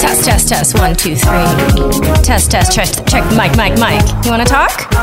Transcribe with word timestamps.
Test, 0.00 0.24
test, 0.24 0.48
test. 0.48 0.78
One, 0.78 0.94
two, 0.96 1.14
three. 1.14 1.44
Test, 2.24 2.50
test, 2.50 2.72
check, 2.74 2.88
check. 3.06 3.24
Mic, 3.36 3.56
mic, 3.56 3.78
mic. 3.78 4.02
You 4.24 4.30
want 4.30 4.42
to 4.42 4.48
talk? 4.52 4.90
One 4.92 5.00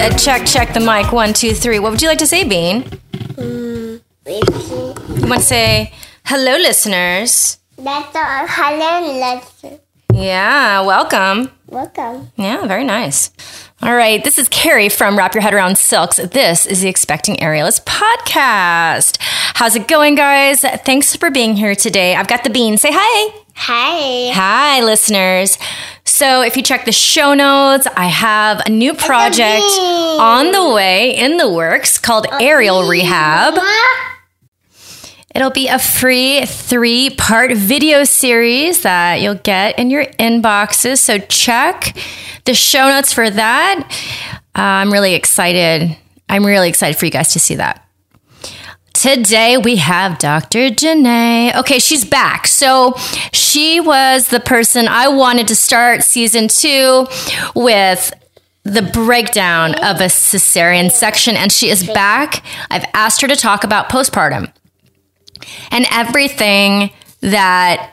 Uh, 0.00 0.16
check, 0.18 0.44
check 0.46 0.72
the 0.74 0.80
mic. 0.80 1.12
One, 1.12 1.32
two, 1.32 1.52
three. 1.52 1.78
What 1.78 1.90
would 1.92 2.02
you 2.02 2.08
like 2.08 2.18
to 2.18 2.26
say, 2.26 2.44
Bean? 2.44 2.82
mm, 3.36 4.00
You 4.26 5.28
want 5.28 5.42
to 5.42 5.46
say 5.46 5.92
hello, 6.24 6.56
listeners? 6.56 7.58
That's 7.76 8.14
all. 8.16 8.46
Hello, 8.48 9.18
let's 9.20 9.52
Yeah, 10.12 10.80
welcome. 10.82 11.50
welcome. 11.68 12.32
Yeah, 12.36 12.66
very 12.66 12.84
nice. 12.84 13.30
All 13.80 13.94
right, 13.94 14.24
this 14.24 14.38
is 14.38 14.48
Kerry 14.48 14.88
from 14.88 15.16
Wrap 15.16 15.34
Your 15.34 15.42
Head 15.42 15.54
Around 15.54 15.78
Silks. 15.78 16.16
This 16.16 16.66
is 16.66 16.80
the 16.80 16.88
Expecting 16.88 17.36
Aerialist 17.36 17.84
podcast. 17.84 19.18
How's 19.20 19.76
it 19.76 19.86
going, 19.86 20.16
guys? 20.16 20.62
Thanks 20.62 21.14
for 21.14 21.30
being 21.30 21.54
here 21.54 21.76
today. 21.76 22.16
I've 22.16 22.26
got 22.26 22.42
the 22.42 22.50
bean. 22.50 22.76
Say 22.76 22.90
hi. 22.92 23.38
Hi. 23.54 24.32
Hi, 24.34 24.82
listeners. 24.82 25.58
So, 26.04 26.42
if 26.42 26.56
you 26.56 26.62
check 26.64 26.86
the 26.86 26.92
show 26.92 27.34
notes, 27.34 27.86
I 27.94 28.06
have 28.06 28.62
a 28.66 28.70
new 28.70 28.94
project 28.94 29.62
on 29.62 30.50
the 30.50 30.74
way 30.74 31.16
in 31.16 31.36
the 31.36 31.48
works 31.48 31.98
called 31.98 32.26
Aerial 32.40 32.82
Rehab. 32.88 33.54
It'll 35.38 35.50
be 35.50 35.68
a 35.68 35.78
free 35.78 36.44
three 36.46 37.10
part 37.10 37.52
video 37.52 38.02
series 38.02 38.82
that 38.82 39.20
you'll 39.20 39.36
get 39.36 39.78
in 39.78 39.88
your 39.88 40.04
inboxes. 40.04 40.98
So 40.98 41.18
check 41.18 41.96
the 42.44 42.54
show 42.54 42.88
notes 42.88 43.12
for 43.12 43.30
that. 43.30 43.88
Uh, 44.56 44.60
I'm 44.60 44.92
really 44.92 45.14
excited. 45.14 45.96
I'm 46.28 46.44
really 46.44 46.68
excited 46.68 46.98
for 46.98 47.04
you 47.04 47.12
guys 47.12 47.32
to 47.34 47.38
see 47.38 47.54
that. 47.54 47.88
Today 48.94 49.56
we 49.56 49.76
have 49.76 50.18
Dr. 50.18 50.70
Janae. 50.70 51.54
Okay, 51.54 51.78
she's 51.78 52.04
back. 52.04 52.48
So 52.48 52.94
she 53.32 53.78
was 53.78 54.30
the 54.30 54.40
person 54.40 54.88
I 54.88 55.06
wanted 55.06 55.46
to 55.46 55.54
start 55.54 56.02
season 56.02 56.48
two 56.48 57.06
with 57.54 58.12
the 58.64 58.82
breakdown 58.82 59.76
of 59.76 60.00
a 60.00 60.06
cesarean 60.06 60.90
section, 60.90 61.36
and 61.36 61.52
she 61.52 61.70
is 61.70 61.86
back. 61.86 62.42
I've 62.72 62.84
asked 62.92 63.20
her 63.20 63.28
to 63.28 63.36
talk 63.36 63.62
about 63.62 63.88
postpartum 63.88 64.52
and 65.70 65.86
everything 65.90 66.90
that 67.20 67.92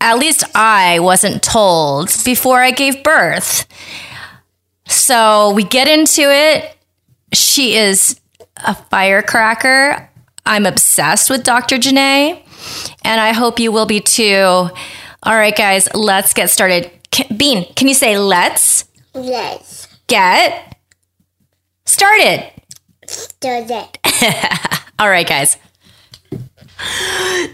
at 0.00 0.18
least 0.18 0.44
I 0.54 1.00
wasn't 1.00 1.42
told 1.42 2.10
before 2.24 2.60
I 2.62 2.70
gave 2.70 3.02
birth. 3.02 3.66
So 4.86 5.52
we 5.52 5.64
get 5.64 5.88
into 5.88 6.22
it. 6.22 6.76
She 7.32 7.76
is 7.76 8.20
a 8.56 8.74
firecracker. 8.74 10.08
I'm 10.46 10.64
obsessed 10.66 11.28
with 11.28 11.44
Dr. 11.44 11.76
Janae, 11.76 12.42
and 13.02 13.20
I 13.20 13.32
hope 13.32 13.58
you 13.58 13.70
will 13.70 13.86
be 13.86 14.00
too. 14.00 14.70
All 15.22 15.34
right, 15.34 15.54
guys, 15.54 15.88
let's 15.94 16.32
get 16.32 16.48
started. 16.48 16.90
Can, 17.10 17.36
Bean, 17.36 17.70
can 17.74 17.86
you 17.88 17.94
say 17.94 18.16
let's 18.18 18.86
Let's 19.14 19.88
get 20.06 20.76
started? 21.84 22.50
that. 23.68 24.82
All 24.98 25.08
right, 25.08 25.26
guys. 25.26 25.56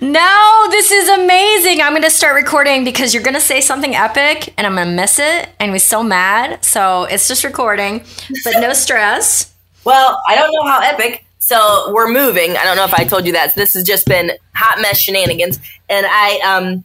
No, 0.01 0.67
this 0.71 0.91
is 0.91 1.09
amazing. 1.09 1.81
I'm 1.81 1.93
going 1.93 2.03
to 2.03 2.11
start 2.11 2.35
recording 2.35 2.85
because 2.85 3.15
you're 3.15 3.23
going 3.23 3.35
to 3.35 3.41
say 3.41 3.61
something 3.61 3.95
epic 3.95 4.53
and 4.59 4.67
I'm 4.67 4.75
going 4.75 4.89
to 4.89 4.95
miss 4.95 5.19
it 5.19 5.49
and 5.59 5.73
we're 5.73 5.79
so 5.79 6.03
mad. 6.03 6.65
So 6.65 7.05
it's 7.05 7.27
just 7.27 7.43
recording, 7.43 8.05
but 8.45 8.61
no 8.61 8.73
stress. 8.75 9.55
Well, 9.85 10.21
I 10.29 10.37
don't 10.37 10.53
know 10.53 10.65
how 10.65 10.81
epic. 10.83 11.25
So 11.39 11.93
we're 11.93 12.11
moving. 12.11 12.57
I 12.57 12.65
don't 12.65 12.77
know 12.77 12.85
if 12.85 12.95
I 12.95 13.05
told 13.05 13.27
you 13.27 13.33
that. 13.33 13.53
So 13.53 13.61
this 13.61 13.75
has 13.75 13.85
just 13.85 14.07
been 14.07 14.33
hot 14.55 14.81
mess 14.81 14.99
shenanigans, 14.99 15.61
and 15.91 16.07
I 16.09 16.39
um, 16.39 16.85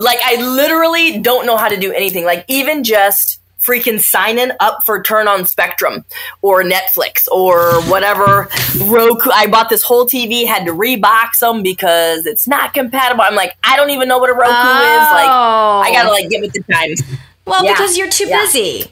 like 0.00 0.18
I 0.20 0.42
literally 0.42 1.20
don't 1.20 1.46
know 1.46 1.56
how 1.56 1.68
to 1.68 1.76
do 1.76 1.92
anything. 1.92 2.24
Like 2.24 2.44
even 2.48 2.82
just 2.82 3.37
freaking 3.68 4.00
signing 4.00 4.50
up 4.60 4.84
for 4.86 5.02
Turn 5.02 5.28
on 5.28 5.44
Spectrum 5.44 6.04
or 6.40 6.62
Netflix 6.62 7.28
or 7.30 7.82
whatever 7.82 8.48
Roku. 8.86 9.30
I 9.30 9.46
bought 9.46 9.68
this 9.68 9.82
whole 9.82 10.06
TV, 10.06 10.46
had 10.46 10.64
to 10.64 10.72
rebox 10.72 11.40
them 11.40 11.62
because 11.62 12.24
it's 12.24 12.48
not 12.48 12.72
compatible. 12.72 13.22
I'm 13.22 13.34
like, 13.34 13.54
I 13.62 13.76
don't 13.76 13.90
even 13.90 14.08
know 14.08 14.18
what 14.18 14.30
a 14.30 14.32
Roku 14.32 14.48
is. 14.48 14.54
Like, 14.54 15.28
I 15.28 15.88
oh. 15.88 15.92
gotta 15.92 16.10
like 16.10 16.30
get 16.30 16.40
with 16.40 16.52
the 16.52 16.62
times. 16.72 17.02
Well, 17.44 17.62
Yeah, 17.64 17.72
because 17.72 17.98
you're 17.98 18.08
too 18.08 18.26
yeah. 18.28 18.40
busy. 18.40 18.90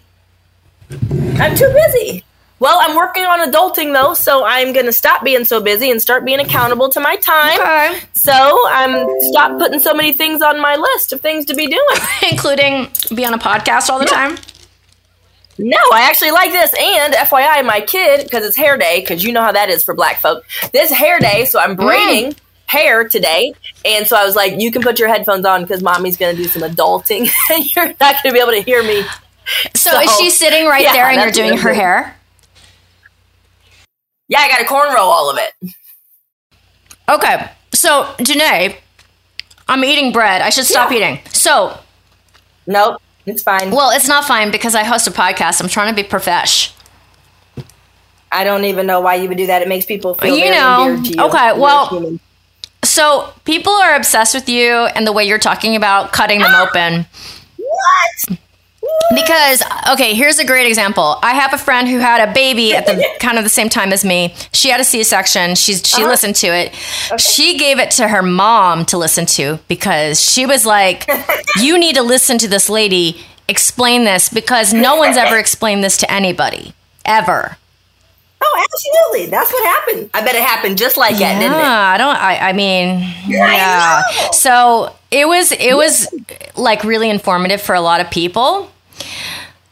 I'm 1.38 1.56
too 1.56 1.72
busy. 1.72 2.22
Well, 2.58 2.78
I'm 2.80 2.96
working 2.96 3.24
on 3.24 3.50
adulting 3.50 3.92
though, 3.92 4.14
so 4.14 4.44
I'm 4.44 4.72
gonna 4.72 4.92
stop 4.92 5.22
being 5.22 5.44
so 5.44 5.60
busy 5.60 5.90
and 5.90 6.00
start 6.00 6.24
being 6.24 6.40
accountable 6.40 6.88
to 6.90 7.00
my 7.00 7.16
time. 7.16 7.60
Okay. 7.60 8.00
So 8.14 8.32
I'm 8.32 9.06
stop 9.20 9.58
putting 9.58 9.78
so 9.78 9.92
many 9.92 10.12
things 10.12 10.40
on 10.40 10.60
my 10.60 10.76
list 10.76 11.12
of 11.12 11.20
things 11.20 11.44
to 11.46 11.54
be 11.54 11.66
doing. 11.66 11.84
Including 12.30 12.88
be 13.14 13.26
on 13.26 13.34
a 13.34 13.38
podcast 13.38 13.90
all 13.90 13.98
the 13.98 14.06
time. 14.06 14.36
No, 15.58 15.78
I 15.92 16.02
actually 16.02 16.32
like 16.32 16.52
this. 16.52 16.74
And 16.78 17.14
FYI, 17.14 17.64
my 17.64 17.80
kid, 17.80 18.24
because 18.24 18.44
it's 18.44 18.56
hair 18.56 18.76
day, 18.76 19.00
because 19.00 19.24
you 19.24 19.32
know 19.32 19.42
how 19.42 19.52
that 19.52 19.70
is 19.70 19.82
for 19.82 19.94
black 19.94 20.20
folk. 20.20 20.44
This 20.72 20.90
hair 20.90 21.18
day, 21.18 21.46
so 21.46 21.58
I'm 21.58 21.76
mm. 21.76 21.80
braiding 21.80 22.36
hair 22.66 23.08
today. 23.08 23.54
And 23.84 24.06
so 24.06 24.16
I 24.16 24.24
was 24.24 24.36
like, 24.36 24.60
you 24.60 24.70
can 24.70 24.82
put 24.82 24.98
your 24.98 25.08
headphones 25.08 25.46
on 25.46 25.62
because 25.62 25.82
mommy's 25.82 26.16
going 26.16 26.36
to 26.36 26.42
do 26.42 26.48
some 26.48 26.62
adulting. 26.62 27.30
You're 27.74 27.86
not 28.00 28.22
going 28.22 28.24
to 28.24 28.32
be 28.32 28.40
able 28.40 28.52
to 28.52 28.62
hear 28.62 28.82
me. 28.82 29.02
So, 29.74 29.98
is 30.00 30.16
she 30.18 30.30
sitting 30.30 30.66
right 30.66 30.82
yeah, 30.82 30.92
there 30.92 31.06
and 31.06 31.20
you're 31.20 31.30
doing 31.30 31.56
her 31.56 31.72
hair? 31.72 32.16
Yeah, 34.26 34.40
I 34.40 34.48
got 34.48 34.60
a 34.60 34.64
cornrow 34.64 35.04
all 35.04 35.30
of 35.30 35.38
it. 35.38 35.72
Okay. 37.08 37.48
So, 37.72 38.12
Janae, 38.18 38.76
I'm 39.68 39.84
eating 39.84 40.10
bread. 40.10 40.42
I 40.42 40.50
should 40.50 40.64
stop 40.64 40.90
Yeah. 40.90 40.96
eating. 40.96 41.20
So, 41.32 41.78
Nope, 42.66 43.00
it's 43.26 43.42
fine. 43.42 43.70
well, 43.70 43.90
it's 43.90 44.08
not 44.08 44.24
fine 44.24 44.50
because 44.50 44.74
I 44.74 44.84
host 44.84 45.06
a 45.06 45.10
podcast. 45.10 45.60
I'm 45.60 45.68
trying 45.68 45.94
to 45.94 46.02
be 46.02 46.06
profesh. 46.08 46.72
I 48.32 48.44
don't 48.44 48.64
even 48.64 48.86
know 48.86 49.00
why 49.00 49.14
you 49.16 49.28
would 49.28 49.38
do 49.38 49.46
that. 49.46 49.62
It 49.62 49.68
makes 49.68 49.86
people 49.86 50.14
feel 50.14 50.34
You 50.36 50.44
very 50.44 50.56
know, 50.56 51.02
to 51.02 51.08
you. 51.10 51.22
okay, 51.24 51.46
You're 51.48 51.56
well- 51.58 52.18
So 52.84 53.32
people 53.44 53.72
are 53.72 53.94
obsessed 53.94 54.34
with 54.34 54.48
you 54.48 54.72
and 54.72 55.06
the 55.06 55.12
way 55.12 55.24
you're 55.24 55.38
talking 55.38 55.76
about 55.76 56.12
cutting 56.12 56.40
them 56.40 56.50
ah! 56.52 56.66
open. 56.68 57.06
what? 57.56 58.38
Because 59.14 59.62
okay, 59.92 60.14
here's 60.14 60.38
a 60.38 60.44
great 60.44 60.66
example. 60.66 61.18
I 61.22 61.34
have 61.34 61.52
a 61.54 61.58
friend 61.58 61.86
who 61.88 61.98
had 61.98 62.28
a 62.28 62.32
baby 62.32 62.74
at 62.74 62.86
the 62.86 63.04
kind 63.20 63.38
of 63.38 63.44
the 63.44 63.50
same 63.50 63.68
time 63.68 63.92
as 63.92 64.04
me. 64.04 64.34
She 64.52 64.68
had 64.68 64.80
a 64.80 64.84
C-section. 64.84 65.54
She's 65.54 65.82
she 65.86 66.02
Uh-huh. 66.02 66.10
listened 66.10 66.34
to 66.36 66.48
it. 66.48 66.74
She 67.20 67.56
gave 67.58 67.78
it 67.78 67.90
to 67.92 68.08
her 68.08 68.22
mom 68.22 68.84
to 68.86 68.98
listen 68.98 69.26
to 69.26 69.58
because 69.68 70.20
she 70.20 70.44
was 70.46 70.66
like, 70.66 71.06
"You 71.60 71.78
need 71.78 71.94
to 71.96 72.02
listen 72.02 72.38
to 72.38 72.48
this 72.48 72.68
lady 72.68 73.24
explain 73.48 74.02
this 74.04 74.28
because 74.28 74.72
no 74.74 74.96
one's 74.96 75.16
ever 75.16 75.38
explained 75.38 75.84
this 75.84 75.96
to 75.98 76.10
anybody 76.12 76.74
ever." 77.04 77.56
Oh, 78.42 78.64
absolutely. 78.64 79.30
That's 79.30 79.50
what 79.52 79.64
happened. 79.66 80.10
I 80.14 80.20
bet 80.24 80.34
it 80.34 80.42
happened 80.42 80.76
just 80.78 80.96
like 80.96 81.16
that, 81.18 81.38
didn't 81.40 81.56
it? 81.56 81.62
I 81.64 81.96
don't. 81.96 82.16
I, 82.16 82.50
I 82.50 82.52
mean, 82.52 83.00
yeah. 83.26 84.02
know. 84.20 84.30
So 84.32 84.94
it 85.10 85.26
was. 85.26 85.52
It 85.52 85.74
was 85.74 86.08
like 86.56 86.84
really 86.84 87.08
informative 87.08 87.62
for 87.62 87.74
a 87.74 87.80
lot 87.80 88.00
of 88.00 88.10
people. 88.10 88.70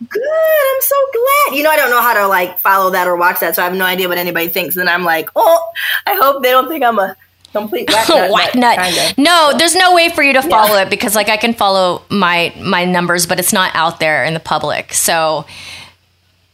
Good. 0.09 0.23
I'm 0.23 0.83
so 0.83 0.97
glad. 1.13 1.57
You 1.57 1.63
know, 1.63 1.71
I 1.71 1.77
don't 1.77 1.91
know 1.91 2.03
how 2.03 2.15
to 2.15 2.27
like 2.29 2.59
follow 2.61 2.91
that 2.91 3.07
or 3.07 3.17
watch 3.17 3.41
that, 3.41 3.55
so 3.55 3.63
I 3.63 3.65
have 3.65 3.75
no 3.75 3.85
idea 3.85 4.09
what 4.09 4.19
anybody 4.19 4.49
thinks. 4.49 4.77
And 4.77 4.89
I'm 4.89 5.05
like, 5.05 5.31
oh, 5.37 5.63
I 6.07 6.15
hope 6.17 6.43
they 6.43 6.51
don't 6.51 6.69
think 6.69 6.85
I'm 6.85 6.99
a 6.99 7.17
complete 7.53 7.89
whack 7.89 8.09
nut. 8.09 8.31
Whack 8.33 8.55
nut. 8.55 8.79
kinda. 8.79 9.15
No, 9.17 9.53
there's 9.57 9.75
no 9.77 9.95
way 9.95 10.09
for 10.11 10.23
you 10.23 10.33
to 10.35 10.43
follow 10.43 10.77
it 10.79 10.91
because 10.91 11.15
like 11.15 11.29
I 11.29 11.37
can 11.37 11.55
follow 11.55 12.03
my 12.11 12.53
my 12.61 12.85
numbers, 12.85 13.27
but 13.27 13.39
it's 13.39 13.53
not 13.53 13.71
out 13.75 14.01
there 14.01 14.25
in 14.25 14.35
the 14.35 14.41
public. 14.41 14.93
So 14.93 15.47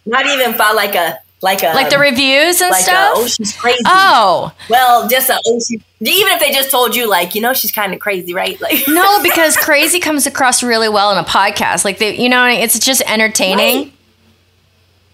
Not 0.07 0.27
even 0.27 0.53
follow 0.55 0.77
like 0.77 0.95
a 0.95 1.19
like 1.43 1.63
a 1.63 1.69
like 1.69 1.89
the 1.89 1.97
um, 1.97 2.03
reviews 2.03 2.61
and 2.61 2.71
like 2.71 2.81
a, 2.81 2.85
stuff. 2.85 3.13
oh 3.17 3.27
she's 3.27 3.57
crazy. 3.57 3.81
Oh 3.87 4.53
Well, 4.69 5.09
just 5.09 5.31
a 5.31 5.41
oh 5.47 5.61
she. 5.61 5.83
Even 6.01 6.33
if 6.33 6.41
they 6.41 6.53
just 6.53 6.71
told 6.71 6.95
you 6.95 7.09
like 7.09 7.35
you 7.35 7.41
know 7.41 7.53
she's 7.53 7.73
kind 7.73 7.95
of 7.95 8.01
crazy, 8.01 8.35
right? 8.35 8.61
Like 8.61 8.83
no, 8.89 9.23
because 9.23 9.57
crazy 9.57 10.01
comes 10.01 10.27
across 10.27 10.63
really 10.63 10.89
well 10.89 11.13
in 11.13 11.19
a 11.19 11.27
podcast. 11.27 11.85
Like 11.85 11.99
they, 11.99 12.17
you 12.17 12.29
know, 12.29 12.47
it's 12.47 12.79
just 12.79 13.03
entertaining. 13.07 13.85
Right. 13.85 13.93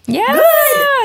Yeah, 0.07 0.41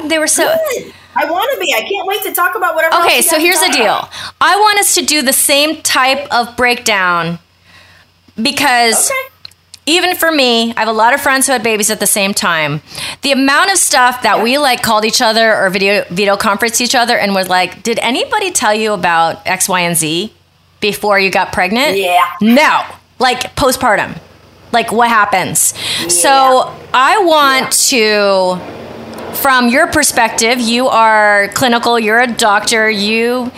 Good. 0.01 0.10
they 0.10 0.19
were 0.19 0.28
so. 0.28 0.44
Good. 0.46 0.94
I 1.16 1.30
want 1.30 1.51
to 1.54 1.60
be. 1.60 1.74
I 1.74 1.81
can't 1.81 2.07
wait 2.07 2.24
to 2.24 2.34
talk 2.34 2.56
about 2.56 2.75
whatever. 2.75 3.04
Okay, 3.04 3.22
so 3.22 3.40
here's 3.40 3.60
the 3.60 3.72
deal. 3.72 3.86
about. 3.86 4.10
I 4.40 4.56
want 4.57 4.80
us 4.80 4.96
to 4.96 5.06
do 5.06 5.22
the 5.22 5.34
same 5.34 5.81
type 5.81 6.31
of 6.31 6.56
breakdown 6.56 7.40
because 8.42 9.10
Okay. 9.10 9.31
Even 9.86 10.16
for 10.16 10.31
me, 10.31 10.74
I 10.75 10.80
have 10.80 10.88
a 10.88 10.94
lot 10.94 11.13
of 11.13 11.22
friends 11.22 11.48
who 11.48 11.54
had 11.54 11.63
babies 11.63 11.89
at 11.89 12.00
the 12.00 12.07
same 12.07 12.33
time. 12.33 12.81
The 13.24 13.31
amount 13.31 13.72
of 13.72 13.78
stuff 13.78 14.22
that 14.22 14.44
we 14.44 14.57
like 14.57 14.83
called 14.83 15.06
each 15.06 15.22
other 15.22 15.56
or 15.56 15.69
video 15.69 16.06
video 16.10 16.38
conferenced 16.38 16.81
each 16.81 16.95
other 16.95 17.18
and 17.18 17.33
was 17.33 17.50
like, 17.50 17.83
"Did 17.83 18.00
anybody 18.00 18.51
tell 18.51 18.74
you 18.74 18.94
about 18.94 19.45
X, 19.48 19.68
Y, 19.68 19.80
and 19.81 19.98
Z 19.98 20.33
before 20.80 21.19
you 21.19 21.31
got 21.31 21.51
pregnant?" 21.51 21.98
Yeah. 21.98 22.22
No. 22.42 22.81
Like 23.18 23.56
postpartum. 23.56 24.18
Like 24.72 24.92
what 24.92 25.10
happens? 25.10 25.74
So 26.13 26.74
I 26.94 27.24
want 27.24 27.72
to 27.89 28.81
from 29.36 29.69
your 29.69 29.88
perspective, 29.88 30.60
you 30.60 30.88
are 30.88 31.48
clinical, 31.50 32.00
you're 32.00 32.19
a 32.19 32.27
doctor, 32.27 32.89
you 32.89 33.51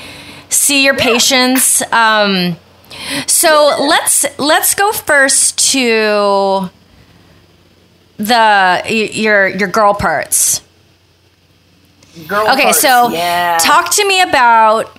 see 0.49 0.83
your 0.83 0.95
patients. 0.95 1.81
Um, 1.91 2.55
so 3.27 3.75
let's 3.79 4.25
let's 4.39 4.75
go 4.75 4.91
first 4.91 5.71
to 5.71 6.69
the 8.17 8.81
your 9.13 9.47
your 9.47 9.67
girl 9.67 9.93
parts. 9.93 10.61
Girl 12.27 12.47
Okay, 12.51 12.63
parts, 12.63 12.79
so 12.79 13.09
yeah. 13.09 13.57
talk 13.61 13.91
to 13.95 14.07
me 14.07 14.21
about 14.21 14.95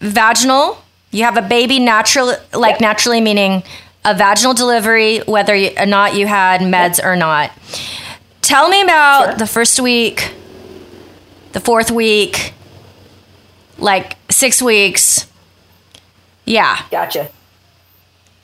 vaginal. 0.00 0.78
You 1.10 1.24
have 1.24 1.36
a 1.36 1.42
baby 1.42 1.78
natural, 1.78 2.34
like 2.52 2.72
Yep. 2.74 2.80
naturally 2.80 3.20
meaning 3.20 3.62
a 4.04 4.14
vaginal 4.14 4.52
delivery, 4.54 5.18
whether 5.20 5.54
or 5.78 5.86
not 5.86 6.14
you 6.14 6.26
had 6.26 6.60
meds 6.60 7.02
or 7.02 7.16
not. 7.16 7.50
Tell 8.42 8.68
me 8.68 8.82
about 8.82 9.24
Sure. 9.24 9.34
the 9.36 9.46
first 9.46 9.80
week, 9.80 10.34
the 11.52 11.60
fourth 11.60 11.90
week, 11.90 12.52
like 13.78 14.16
six 14.30 14.60
weeks. 14.60 15.26
Yeah. 16.46 16.80
Gotcha. 16.90 17.28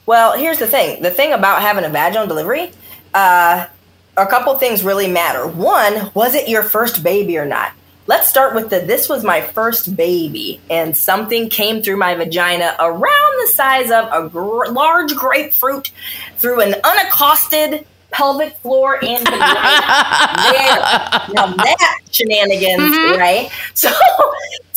Well, 0.04 0.36
here's 0.36 0.58
the 0.58 0.66
thing. 0.66 1.00
The 1.02 1.10
thing 1.10 1.32
about 1.32 1.62
having 1.62 1.84
a 1.84 1.88
vaginal 1.88 2.26
delivery, 2.26 2.72
uh, 3.14 3.66
a 4.16 4.26
couple 4.26 4.56
things 4.58 4.82
really 4.82 5.08
matter. 5.08 5.46
One, 5.46 6.10
was 6.14 6.34
it 6.34 6.48
your 6.48 6.62
first 6.64 7.02
baby 7.02 7.38
or 7.38 7.46
not? 7.46 7.72
Let's 8.08 8.28
start 8.28 8.54
with 8.54 8.68
the 8.68 8.80
this 8.80 9.08
was 9.08 9.22
my 9.22 9.40
first 9.40 9.94
baby, 9.96 10.60
and 10.68 10.96
something 10.96 11.48
came 11.48 11.82
through 11.82 11.98
my 11.98 12.16
vagina 12.16 12.74
around 12.80 13.46
the 13.46 13.52
size 13.54 13.92
of 13.92 14.08
a 14.12 14.28
gr- 14.28 14.66
large 14.66 15.14
grapefruit 15.14 15.92
through 16.36 16.62
an 16.62 16.74
unaccosted 16.82 17.86
pelvic 18.10 18.56
floor 18.56 18.96
and 19.02 19.20
vagina. 19.20 19.40
there. 20.50 20.78
Now 21.32 21.54
that 21.54 22.00
shenanigans, 22.10 23.18
right? 23.18 23.50
So, 23.74 23.90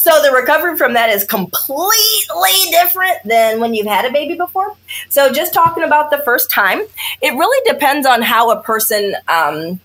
so 0.06 0.22
the 0.22 0.32
recovery 0.32 0.78
from 0.78 0.94
that 0.94 1.10
is 1.10 1.24
completely 1.24 2.70
different 2.70 3.18
than 3.26 3.60
when 3.60 3.74
you've 3.74 3.88
had 3.88 4.06
a 4.06 4.12
baby 4.12 4.36
before. 4.36 4.76
So, 5.10 5.34
just 5.34 5.52
talking 5.52 5.82
about 5.82 6.12
the 6.12 6.20
first 6.20 6.52
time, 6.52 6.80
it 7.24 7.32
really 7.32 7.72
depends 7.72 8.06
on 8.06 8.22
how 8.22 8.52
a 8.52 8.62
person, 8.62 9.16
um, 9.28 9.80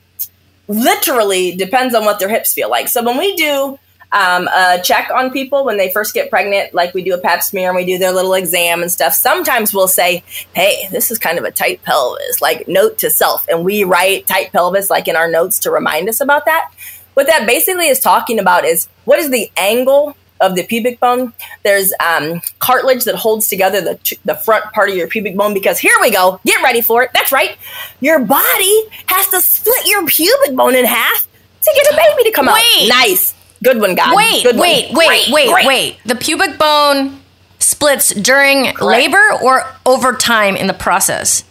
literally 0.69 1.57
depends 1.57 1.95
on 1.95 2.05
what 2.05 2.19
their 2.19 2.29
hips 2.29 2.53
feel 2.53 2.69
like. 2.69 2.89
So, 2.89 3.03
when 3.03 3.17
we 3.17 3.35
do 3.35 3.79
um, 4.13 4.47
a 4.49 4.79
check 4.85 5.11
on 5.11 5.31
people 5.31 5.65
when 5.65 5.79
they 5.79 5.91
first 5.91 6.13
get 6.13 6.29
pregnant, 6.29 6.75
like 6.75 6.93
we 6.93 7.03
do 7.03 7.15
a 7.15 7.19
pap 7.19 7.43
smear 7.43 7.69
and 7.71 7.77
we 7.77 7.87
do 7.87 7.97
their 7.97 8.13
little 8.13 8.35
exam 8.35 8.83
and 8.83 8.93
stuff. 8.93 9.15
Sometimes 9.15 9.73
we'll 9.73 9.89
say, 9.89 10.23
"Hey, 10.53 10.87
this 10.91 11.11
is 11.11 11.19
kind 11.19 11.39
of 11.39 11.45
a 11.45 11.51
tight 11.51 11.83
pelvis," 11.83 12.43
like 12.43 12.69
note 12.69 12.99
to 12.99 13.09
self, 13.09 13.49
and 13.49 13.65
we 13.65 13.85
write 13.85 14.27
tight 14.27 14.53
pelvis 14.53 14.91
like 14.91 15.09
in 15.09 15.17
our 15.17 15.31
notes 15.31 15.61
to 15.61 15.71
remind 15.71 16.11
us 16.11 16.21
about 16.21 16.45
that. 16.45 16.73
What 17.21 17.27
that 17.27 17.47
basically 17.47 17.89
is 17.89 18.01
talking 18.01 18.39
about 18.39 18.65
is 18.65 18.89
what 19.05 19.19
is 19.19 19.29
the 19.29 19.53
angle 19.55 20.17
of 20.41 20.55
the 20.55 20.63
pubic 20.63 20.99
bone. 21.01 21.35
There's 21.63 21.93
um, 22.01 22.41
cartilage 22.61 23.05
that 23.05 23.15
holds 23.15 23.49
together 23.49 23.83
the, 23.83 24.19
the 24.25 24.35
front 24.37 24.65
part 24.73 24.89
of 24.89 24.97
your 24.97 25.07
pubic 25.07 25.37
bone 25.37 25.53
because 25.53 25.79
here 25.79 25.93
we 26.01 26.11
go. 26.11 26.41
Get 26.47 26.63
ready 26.63 26.81
for 26.81 27.03
it. 27.03 27.11
That's 27.13 27.31
right. 27.31 27.59
Your 28.01 28.21
body 28.21 28.85
has 29.05 29.27
to 29.29 29.41
split 29.43 29.87
your 29.87 30.07
pubic 30.07 30.57
bone 30.57 30.75
in 30.75 30.87
half 30.87 31.29
to 31.61 31.73
get 31.75 31.93
a 31.93 31.95
baby 31.95 32.31
to 32.31 32.35
come 32.35 32.47
Wait. 32.47 32.55
out. 32.55 32.89
Nice. 32.89 33.35
Good 33.63 33.83
one, 33.83 33.95
God. 33.97 34.17
Wait, 34.17 34.43
Good 34.43 34.57
one. 34.57 34.63
wait, 34.63 34.91
wait, 34.95 35.07
Great, 35.07 35.29
wait, 35.31 35.53
great. 35.53 35.67
wait. 35.67 35.99
The 36.07 36.15
pubic 36.17 36.59
bone 36.59 37.21
splits 37.59 38.15
during 38.15 38.75
labor 38.81 39.33
or 39.43 39.65
over 39.85 40.15
time 40.15 40.57
in 40.57 40.69
the 40.69 40.73
process? 40.73 41.45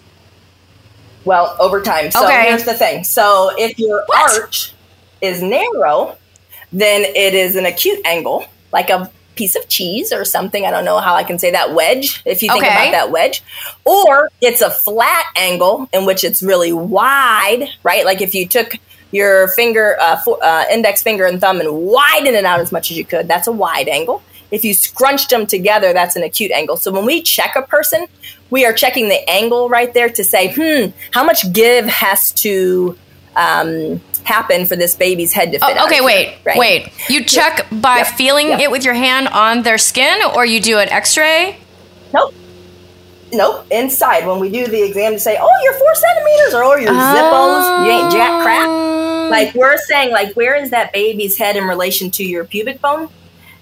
Well, 1.25 1.55
over 1.59 1.79
time. 1.79 2.09
So 2.09 2.25
Okay. 2.25 2.47
here's 2.47 2.63
the 2.63 2.73
thing. 2.73 3.03
So 3.03 3.51
if 3.55 3.77
your 3.77 4.03
What? 4.07 4.31
arch 4.41 4.73
is 5.21 5.41
narrow, 5.41 6.17
then 6.71 7.01
it 7.01 7.33
is 7.33 7.55
an 7.55 7.65
acute 7.65 7.99
angle, 8.05 8.45
like 8.71 8.89
a 8.89 9.09
piece 9.35 9.55
of 9.55 9.67
cheese 9.69 10.11
or 10.11 10.25
something. 10.25 10.65
I 10.65 10.71
don't 10.71 10.83
know 10.85 10.99
how 10.99 11.15
I 11.15 11.23
can 11.23 11.39
say 11.39 11.51
that 11.51 11.73
wedge, 11.73 12.21
if 12.25 12.43
you 12.43 12.51
think 12.51 12.63
Okay. 12.63 12.73
about 12.73 12.91
that 12.91 13.11
wedge. 13.11 13.41
Or 13.85 14.29
it's 14.41 14.61
a 14.61 14.69
flat 14.69 15.25
angle 15.37 15.87
in 15.93 16.05
which 16.05 16.23
it's 16.23 16.41
really 16.43 16.73
wide, 16.73 17.69
right? 17.83 18.03
Like 18.05 18.21
if 18.21 18.35
you 18.35 18.47
took 18.47 18.73
your 19.11 19.47
finger, 19.49 19.97
uh, 19.99 20.17
fo- 20.17 20.39
uh, 20.39 20.65
index 20.71 21.01
finger 21.01 21.25
and 21.25 21.39
thumb 21.41 21.59
and 21.61 21.71
widen 21.73 22.35
it 22.35 22.45
out 22.45 22.59
as 22.59 22.71
much 22.71 22.91
as 22.91 22.97
you 22.97 23.05
could, 23.05 23.27
that's 23.27 23.47
a 23.47 23.51
wide 23.51 23.87
angle. 23.87 24.21
If 24.51 24.65
you 24.65 24.73
scrunched 24.73 25.29
them 25.29 25.45
together, 25.47 25.93
that's 25.93 26.15
an 26.15 26.23
acute 26.23 26.51
angle. 26.51 26.75
So 26.75 26.91
when 26.91 27.05
we 27.05 27.21
check 27.21 27.55
a 27.55 27.61
person, 27.61 28.07
we 28.49 28.65
are 28.65 28.73
checking 28.73 29.07
the 29.07 29.27
angle 29.29 29.69
right 29.69 29.93
there 29.93 30.09
to 30.09 30.23
say, 30.23 30.53
hmm, 30.53 30.91
how 31.11 31.23
much 31.23 31.51
give 31.53 31.85
has 31.85 32.31
to 32.33 32.97
um, 33.35 34.01
happen 34.23 34.65
for 34.65 34.75
this 34.75 34.95
baby's 34.95 35.33
head 35.33 35.51
to 35.51 35.59
oh, 35.61 35.67
fit? 35.67 35.77
Oh, 35.79 35.85
okay, 35.85 36.01
wait, 36.01 36.37
right? 36.45 36.57
wait. 36.57 36.91
You 37.09 37.23
check 37.23 37.67
by 37.71 37.97
Yep. 37.97 38.07
feeling 38.07 38.49
Yep. 38.49 38.59
it 38.59 38.71
with 38.71 38.83
your 38.85 38.93
hand 38.93 39.27
on 39.27 39.63
their 39.63 39.77
skin, 39.77 40.19
or 40.35 40.45
you 40.45 40.59
do 40.59 40.79
an 40.79 40.89
X-ray? 40.89 41.57
Nope. 42.13 42.33
Nope. 43.31 43.65
Inside, 43.69 44.25
when 44.25 44.39
we 44.39 44.49
do 44.49 44.65
the 44.67 44.81
exam 44.81 45.13
to 45.13 45.19
say, 45.19 45.37
oh, 45.39 45.59
you're 45.63 45.73
four 45.73 45.95
centimeters, 45.95 46.53
or 46.53 46.63
oh, 46.63 46.75
your 46.77 46.93
zippos, 46.93 47.85
you 47.85 47.91
ain't 47.91 48.11
jack 48.11 48.41
crap. 48.43 48.67
Like 49.29 49.55
oh. 49.55 49.59
we're 49.59 49.77
saying, 49.77 50.11
like 50.11 50.33
where 50.33 50.55
is 50.55 50.71
that 50.71 50.91
baby's 50.93 51.37
head 51.37 51.55
in 51.55 51.65
relation 51.65 52.09
to 52.11 52.23
your 52.23 52.43
pubic 52.45 52.81
bone? 52.81 53.09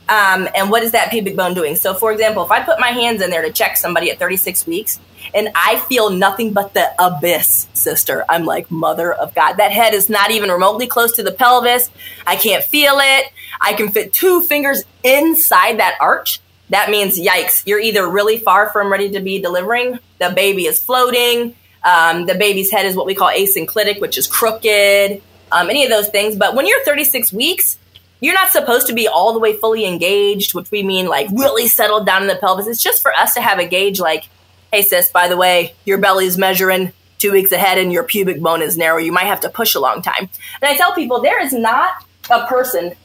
Um, 0.10 0.48
and 0.56 0.70
what 0.70 0.84
is 0.84 0.94
that 0.94 1.10
pubic 1.10 1.36
bone 1.36 1.54
doing? 1.54 1.76
So, 1.76 1.94
for 1.94 2.12
example, 2.12 2.44
if 2.44 2.52
I 2.52 2.64
put 2.64 2.80
my 2.80 2.90
hands 2.90 3.22
in 3.22 3.30
there 3.30 3.42
to 3.42 3.52
check 3.52 3.76
somebody 3.76 4.10
at 4.10 4.20
36 4.20 4.66
weeks 4.66 5.00
and 5.34 5.50
I 5.54 5.80
feel 5.80 6.10
nothing 6.10 6.54
but 6.54 6.74
the 6.74 6.90
abyss, 6.98 7.68
sister, 7.74 8.24
I'm 8.30 8.46
like, 8.46 8.72
mother 8.72 9.12
of 9.12 9.36
God. 9.36 9.54
That 9.58 9.72
head 9.72 9.94
is 9.94 10.10
not 10.10 10.32
even 10.32 10.50
remotely 10.50 10.88
close 10.88 11.14
to 11.14 11.24
the 11.24 11.32
pelvis. 11.32 11.90
I 12.26 12.38
can't 12.38 12.64
feel 12.64 13.00
it. 13.00 13.26
I 13.60 13.74
can 13.74 13.92
fit 13.92 14.14
two 14.14 14.42
fingers 14.42 14.84
inside 15.04 15.80
that 15.80 15.98
arch. 16.00 16.40
That 16.70 16.90
means, 16.90 17.20
yikes, 17.20 17.66
you're 17.66 17.80
either 17.80 18.10
really 18.10 18.40
far 18.40 18.70
from 18.70 18.92
ready 18.92 19.12
to 19.12 19.20
be 19.22 19.42
delivering, 19.42 20.00
the 20.20 20.32
baby 20.36 20.66
is 20.66 20.84
floating, 20.84 21.56
um, 21.84 22.26
the 22.26 22.36
baby's 22.36 22.72
head 22.72 22.86
is 22.86 22.96
what 22.96 23.06
we 23.06 23.16
call 23.16 23.30
asynclitic, 23.30 24.02
which 24.02 24.18
is 24.18 24.28
crooked, 24.28 25.22
um, 25.52 25.70
any 25.70 25.86
of 25.86 25.90
those 25.90 26.10
things. 26.10 26.36
But 26.36 26.56
when 26.56 26.68
you're 26.68 26.84
36 26.84 27.32
weeks, 27.32 27.78
you're 28.20 28.34
not 28.34 28.52
supposed 28.52 28.88
to 28.88 28.94
be 28.94 29.08
all 29.08 29.34
the 29.34 29.40
way 29.40 29.56
fully 29.56 29.86
engaged, 29.86 30.54
which 30.54 30.72
we 30.72 30.84
mean 30.84 31.08
like 31.08 31.28
really 31.32 31.68
settled 31.68 32.06
down 32.06 32.24
in 32.24 32.28
the 32.28 32.36
pelvis. 32.36 32.68
It's 32.68 32.82
just 32.82 33.02
for 33.02 33.14
us 33.14 33.34
to 33.36 33.42
have 33.42 33.60
a 33.60 33.66
gauge 33.66 34.00
like, 34.00 34.28
hey, 34.72 34.82
sis, 34.82 35.12
by 35.12 35.28
the 35.28 35.38
way, 35.38 35.74
your 35.86 35.98
belly's 35.98 36.38
measuring 36.38 36.94
two 37.20 37.32
weeks 37.32 37.52
ahead 37.52 37.78
and 37.78 37.92
your 37.92 38.04
pubic 38.04 38.42
bone 38.42 38.62
is 38.62 38.78
narrow. 38.78 38.98
You 38.98 39.12
might 39.12 39.26
have 39.26 39.42
to 39.42 39.50
push 39.50 39.76
a 39.76 39.80
long 39.80 40.02
time. 40.02 40.30
And 40.62 40.70
I 40.70 40.76
tell 40.76 40.94
people 40.94 41.22
there 41.22 41.42
is 41.42 41.54
not 41.54 41.92
a 42.30 42.46
person, 42.48 42.96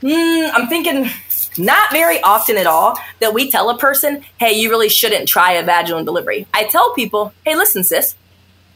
hmm, 0.00 0.46
I'm 0.52 0.68
thinking 0.68 1.10
not 1.58 1.92
very 1.92 2.20
often 2.22 2.56
at 2.56 2.66
all, 2.66 2.98
that 3.20 3.34
we 3.34 3.50
tell 3.50 3.68
a 3.70 3.78
person, 3.78 4.24
hey, 4.38 4.52
you 4.52 4.70
really 4.70 4.88
shouldn't 4.88 5.28
try 5.28 5.52
a 5.52 5.62
vaginal 5.64 6.04
delivery. 6.04 6.46
I 6.54 6.64
tell 6.64 6.94
people, 6.94 7.32
hey, 7.44 7.56
listen, 7.56 7.84
sis, 7.84 8.14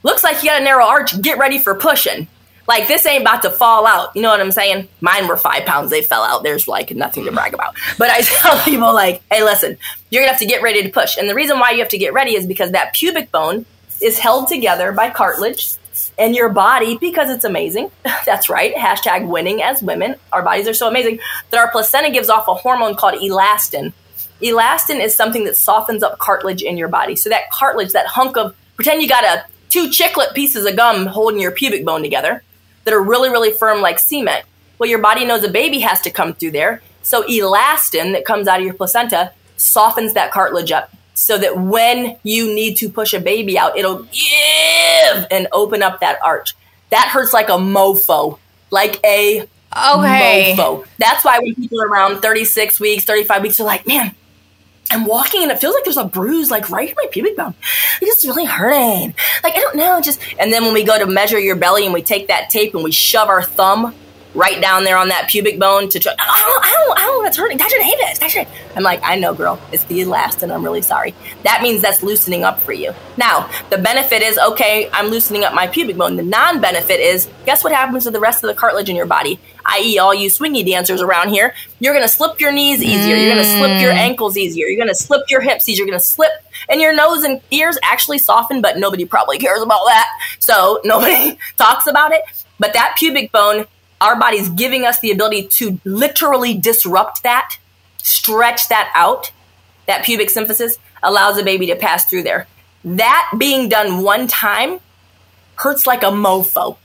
looks 0.02 0.22
like 0.22 0.42
you 0.42 0.50
got 0.50 0.60
a 0.60 0.64
narrow 0.64 0.84
arch. 0.84 1.20
Get 1.20 1.38
ready 1.38 1.58
for 1.58 1.74
pushing. 1.74 2.28
Like 2.68 2.88
this 2.88 3.06
ain't 3.06 3.22
about 3.22 3.42
to 3.42 3.50
fall 3.50 3.86
out. 3.86 4.14
You 4.14 4.22
know 4.22 4.30
what 4.30 4.40
I'm 4.40 4.50
saying? 4.50 4.88
Mine 5.00 5.28
were 5.28 5.36
five 5.36 5.64
pounds. 5.64 5.90
They 5.90 6.02
fell 6.02 6.22
out. 6.22 6.42
There's 6.42 6.66
like 6.68 6.90
nothing 6.90 7.24
to 7.24 7.32
brag 7.32 7.54
about. 7.54 7.74
But 7.98 8.10
I 8.10 8.20
tell 8.22 8.62
people 8.64 8.92
like, 8.92 9.22
hey, 9.30 9.42
listen, 9.42 9.76
you're 10.10 10.22
gonna 10.22 10.32
have 10.32 10.40
to 10.40 10.46
get 10.46 10.62
ready 10.62 10.82
to 10.82 10.88
push. 10.88 11.16
And 11.16 11.28
the 11.28 11.34
reason 11.34 11.58
why 11.58 11.72
you 11.72 11.78
have 11.78 11.88
to 11.90 11.98
get 11.98 12.12
ready 12.12 12.34
is 12.34 12.46
because 12.46 12.72
that 12.72 12.94
pubic 12.94 13.30
bone 13.30 13.66
is 14.00 14.18
held 14.18 14.48
together 14.48 14.92
by 14.92 15.10
cartilage. 15.10 15.74
And 16.18 16.34
your 16.34 16.50
body, 16.50 16.98
because 16.98 17.30
it's 17.30 17.44
amazing, 17.44 17.90
that's 18.26 18.50
right, 18.50 18.74
hashtag 18.74 19.26
winning 19.26 19.62
as 19.62 19.82
women, 19.82 20.16
our 20.32 20.42
bodies 20.42 20.68
are 20.68 20.74
so 20.74 20.88
amazing 20.88 21.20
that 21.50 21.58
our 21.58 21.70
placenta 21.70 22.10
gives 22.10 22.28
off 22.28 22.48
a 22.48 22.54
hormone 22.54 22.96
called 22.96 23.14
elastin. 23.14 23.92
Elastin 24.42 25.02
is 25.02 25.14
something 25.14 25.44
that 25.44 25.56
softens 25.56 26.02
up 26.02 26.18
cartilage 26.18 26.62
in 26.62 26.76
your 26.76 26.88
body. 26.88 27.16
So 27.16 27.30
that 27.30 27.50
cartilage, 27.50 27.92
that 27.92 28.06
hunk 28.06 28.36
of, 28.36 28.54
pretend 28.76 29.00
you 29.00 29.08
got 29.08 29.24
a 29.24 29.46
two 29.70 29.88
chiclet 29.88 30.34
pieces 30.34 30.66
of 30.66 30.76
gum 30.76 31.06
holding 31.06 31.40
your 31.40 31.50
pubic 31.50 31.84
bone 31.84 32.02
together 32.02 32.42
that 32.86 32.94
are 32.94 33.02
really, 33.02 33.28
really 33.28 33.50
firm 33.50 33.82
like 33.82 33.98
cement. 33.98 34.44
Well, 34.78 34.88
your 34.88 35.00
body 35.00 35.26
knows 35.26 35.44
a 35.44 35.50
baby 35.50 35.80
has 35.80 36.00
to 36.02 36.10
come 36.10 36.32
through 36.32 36.52
there. 36.52 36.80
So 37.02 37.22
elastin 37.24 38.12
that 38.12 38.24
comes 38.24 38.48
out 38.48 38.60
of 38.60 38.64
your 38.64 38.74
placenta 38.74 39.32
softens 39.56 40.14
that 40.14 40.32
cartilage 40.32 40.72
up 40.72 40.90
so 41.14 41.36
that 41.36 41.58
when 41.58 42.16
you 42.22 42.46
need 42.54 42.76
to 42.76 42.88
push 42.88 43.12
a 43.12 43.20
baby 43.20 43.58
out, 43.58 43.76
it'll 43.76 44.02
give 44.04 45.26
and 45.30 45.48
open 45.52 45.82
up 45.82 46.00
that 46.00 46.18
arch. 46.24 46.54
That 46.90 47.08
hurts 47.08 47.32
like 47.32 47.48
a 47.48 47.52
mofo, 47.52 48.38
like 48.70 49.00
a 49.04 49.40
Okay. 49.76 50.54
mofo. 50.56 50.86
That's 50.98 51.24
why 51.24 51.38
when 51.40 51.54
people 51.54 51.82
are 51.82 51.86
around 51.88 52.20
36 52.20 52.78
weeks, 52.80 53.04
35 53.04 53.42
weeks, 53.42 53.56
they're 53.58 53.66
like, 53.66 53.86
man, 53.86 54.14
I'm 54.90 55.04
walking 55.04 55.42
and 55.42 55.50
it 55.50 55.58
feels 55.58 55.74
like 55.74 55.84
there's 55.84 55.96
a 55.96 56.04
bruise 56.04 56.50
like 56.50 56.70
right 56.70 56.88
in 56.88 56.94
my 56.96 57.06
pubic 57.10 57.36
bone. 57.36 57.46
Like 57.46 58.02
it's 58.02 58.24
really 58.24 58.44
hurting. 58.44 59.14
Like 59.42 59.54
I 59.54 59.60
don't 59.60 59.76
know, 59.76 60.00
just 60.00 60.20
and 60.38 60.52
then 60.52 60.64
when 60.64 60.74
we 60.74 60.84
go 60.84 60.98
to 60.98 61.06
measure 61.06 61.38
your 61.38 61.56
belly 61.56 61.84
and 61.84 61.94
we 61.94 62.02
take 62.02 62.28
that 62.28 62.50
tape 62.50 62.74
and 62.74 62.84
we 62.84 62.92
shove 62.92 63.28
our 63.28 63.42
thumb 63.42 63.94
right 64.36 64.60
down 64.60 64.84
there 64.84 64.96
on 64.98 65.08
that 65.08 65.28
pubic 65.28 65.58
bone 65.58 65.88
to 65.88 65.98
try. 65.98 66.12
Oh, 66.12 66.16
I 66.18 66.40
don't, 66.40 66.64
I 66.64 66.70
don't, 66.70 66.98
I 66.98 67.00
don't 67.02 67.18
know 67.18 67.24
what's 67.24 67.36
hurting. 67.36 67.56
Doctor 67.56 67.78
Davis, 67.78 68.18
Doctor. 68.18 68.44
I'm 68.76 68.82
like, 68.82 69.00
I 69.02 69.16
know, 69.16 69.34
girl. 69.34 69.58
It's 69.72 69.84
the 69.84 70.00
elastin. 70.00 70.54
I'm 70.54 70.62
really 70.62 70.82
sorry. 70.82 71.14
That 71.42 71.62
means 71.62 71.82
that's 71.82 72.02
loosening 72.02 72.44
up 72.44 72.60
for 72.60 72.72
you. 72.72 72.92
Now, 73.16 73.50
the 73.70 73.78
benefit 73.78 74.22
is 74.22 74.38
okay. 74.38 74.90
I'm 74.92 75.06
loosening 75.06 75.44
up 75.44 75.54
my 75.54 75.66
pubic 75.66 75.96
bone. 75.96 76.16
The 76.16 76.22
non-benefit 76.22 77.00
is 77.00 77.28
guess 77.46 77.64
what 77.64 77.72
happens 77.72 78.04
to 78.04 78.10
the 78.10 78.20
rest 78.20 78.44
of 78.44 78.48
the 78.48 78.54
cartilage 78.54 78.90
in 78.90 78.96
your 78.96 79.06
body, 79.06 79.40
i.e., 79.64 79.98
all 79.98 80.14
you 80.14 80.28
swingy 80.28 80.66
dancers 80.66 81.00
around 81.00 81.30
here. 81.30 81.54
You're 81.80 81.94
gonna 81.94 82.06
slip 82.06 82.38
your 82.38 82.52
knees 82.52 82.82
easier. 82.82 83.16
You're 83.16 83.30
gonna 83.30 83.44
slip 83.44 83.80
your 83.80 83.92
mm. 83.92 83.96
ankles 83.96 84.36
easier. 84.36 84.66
You're 84.66 84.78
gonna 84.78 84.94
slip 84.94 85.22
your 85.30 85.40
hips 85.40 85.68
easier. 85.68 85.84
You're 85.84 85.92
gonna 85.92 86.00
slip, 86.00 86.32
and 86.68 86.80
your 86.80 86.94
nose 86.94 87.24
and 87.24 87.40
ears 87.50 87.78
actually 87.82 88.18
soften, 88.18 88.60
but 88.60 88.76
nobody 88.76 89.06
probably 89.06 89.38
cares 89.38 89.62
about 89.62 89.86
that. 89.86 90.08
So 90.38 90.80
nobody 90.84 91.38
talks 91.56 91.86
about 91.86 92.12
it. 92.12 92.22
But 92.58 92.72
that 92.72 92.94
pubic 92.98 93.32
bone 93.32 93.66
our 94.00 94.18
body's 94.18 94.48
giving 94.50 94.84
us 94.84 95.00
the 95.00 95.10
ability 95.10 95.48
to 95.48 95.80
literally 95.84 96.54
disrupt 96.54 97.22
that, 97.22 97.58
stretch 97.98 98.68
that 98.68 98.90
out. 98.94 99.32
That 99.86 100.04
pubic 100.04 100.28
symphysis 100.28 100.78
allows 101.02 101.38
a 101.38 101.44
baby 101.44 101.66
to 101.66 101.76
pass 101.76 102.04
through 102.04 102.24
there. 102.24 102.46
That 102.84 103.30
being 103.38 103.68
done 103.68 104.02
one 104.02 104.26
time 104.26 104.80
hurts 105.56 105.86
like 105.86 106.02
a 106.02 106.06
mofo. 106.06 106.76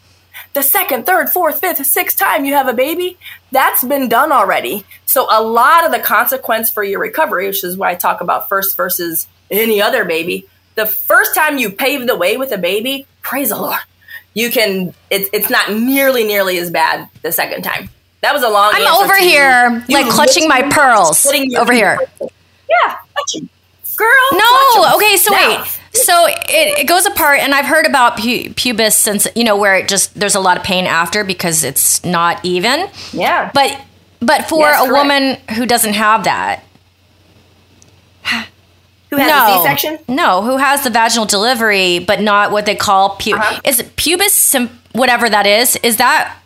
The 0.54 0.64
second, 0.64 1.06
third, 1.06 1.30
fourth, 1.30 1.60
fifth, 1.60 1.86
sixth 1.86 2.18
time 2.18 2.46
you 2.46 2.54
have 2.54 2.68
a 2.68 2.74
baby, 2.74 3.18
that's 3.52 3.84
been 3.84 4.10
done 4.10 4.32
already. 4.32 4.86
So 5.06 5.28
a 5.30 5.42
lot 5.42 5.86
of 5.86 5.92
the 5.92 6.00
consequence 6.00 6.70
for 6.70 6.84
your 6.84 7.00
recovery, 7.00 7.48
which 7.48 7.64
is 7.64 7.78
why 7.78 7.92
I 7.92 7.96
talk 7.96 8.22
about 8.22 8.50
first 8.50 8.76
versus 8.76 9.28
any 9.50 9.82
other 9.82 10.06
baby, 10.06 10.48
the 10.76 10.86
first 10.86 11.36
time 11.36 11.58
you 11.58 11.70
pave 11.70 12.08
the 12.08 12.16
way 12.16 12.38
with 12.38 12.52
a 12.52 12.58
baby, 12.58 13.06
praise 13.22 13.50
the 13.50 13.58
Lord 13.58 13.80
you 14.34 14.52
can 14.52 14.94
it's 15.10 15.30
it's 15.34 15.50
not 15.50 15.74
nearly 15.74 16.24
nearly 16.24 16.58
as 16.58 16.70
bad 16.70 17.10
the 17.22 17.32
second 17.32 17.64
time. 17.64 17.90
That 18.22 18.34
was 18.34 18.44
a 18.44 18.50
long. 18.50 18.72
I'm 18.74 19.04
over 19.04 19.18
here 19.18 19.84
like 19.90 20.08
clutching 20.12 20.48
my 20.48 20.62
pearls 20.70 21.26
over 21.58 21.74
here. 21.74 21.98
Yeah, 22.20 22.98
girl. 24.02 24.40
No, 24.40 24.96
okay. 24.96 25.18
So 25.18 25.34
now. 25.34 25.60
wait. 25.60 25.80
So 25.94 26.26
it, 26.28 26.80
it, 26.80 26.88
goes 26.88 27.06
apart, 27.06 27.40
and 27.40 27.54
I've 27.54 27.66
heard 27.66 27.86
about 27.86 28.16
pu- 28.16 28.54
pubis 28.54 28.94
since 28.94 29.28
you 29.36 29.44
know 29.44 29.58
where 29.58 29.76
it 29.76 29.90
just 29.90 30.18
there's 30.18 30.36
a 30.36 30.40
lot 30.40 30.58
of 30.58 30.64
pain 30.64 30.86
after 30.86 31.24
because 31.24 31.64
it's 31.64 32.04
not 32.06 32.44
even. 32.46 32.88
Yeah. 33.12 33.52
But 33.54 33.80
but 34.20 34.48
for 34.48 34.60
yes, 34.60 34.84
a 34.84 34.88
correct. 34.88 35.04
woman 35.04 35.38
who 35.56 35.66
doesn't 35.66 35.94
have 35.94 36.24
that, 36.24 36.64
who 39.12 39.18
has 39.18 39.28
no, 39.28 39.54
a 39.54 39.58
C-section? 39.58 40.00
No, 40.08 40.42
who 40.42 40.58
has 40.58 40.84
the 40.84 40.90
vaginal 40.90 41.26
delivery, 41.26 42.00
but 42.00 42.22
not 42.22 42.52
what 42.52 42.66
they 42.66 42.76
call 42.76 43.18
pu- 43.18 43.36
uh-huh. 43.36 43.60
is 43.66 43.80
it 43.80 43.96
pubis 43.98 44.30
sim- 44.30 44.80
whatever 44.94 45.30
that 45.30 45.46
is. 45.46 45.76
Is 45.84 45.98
that 45.98 46.38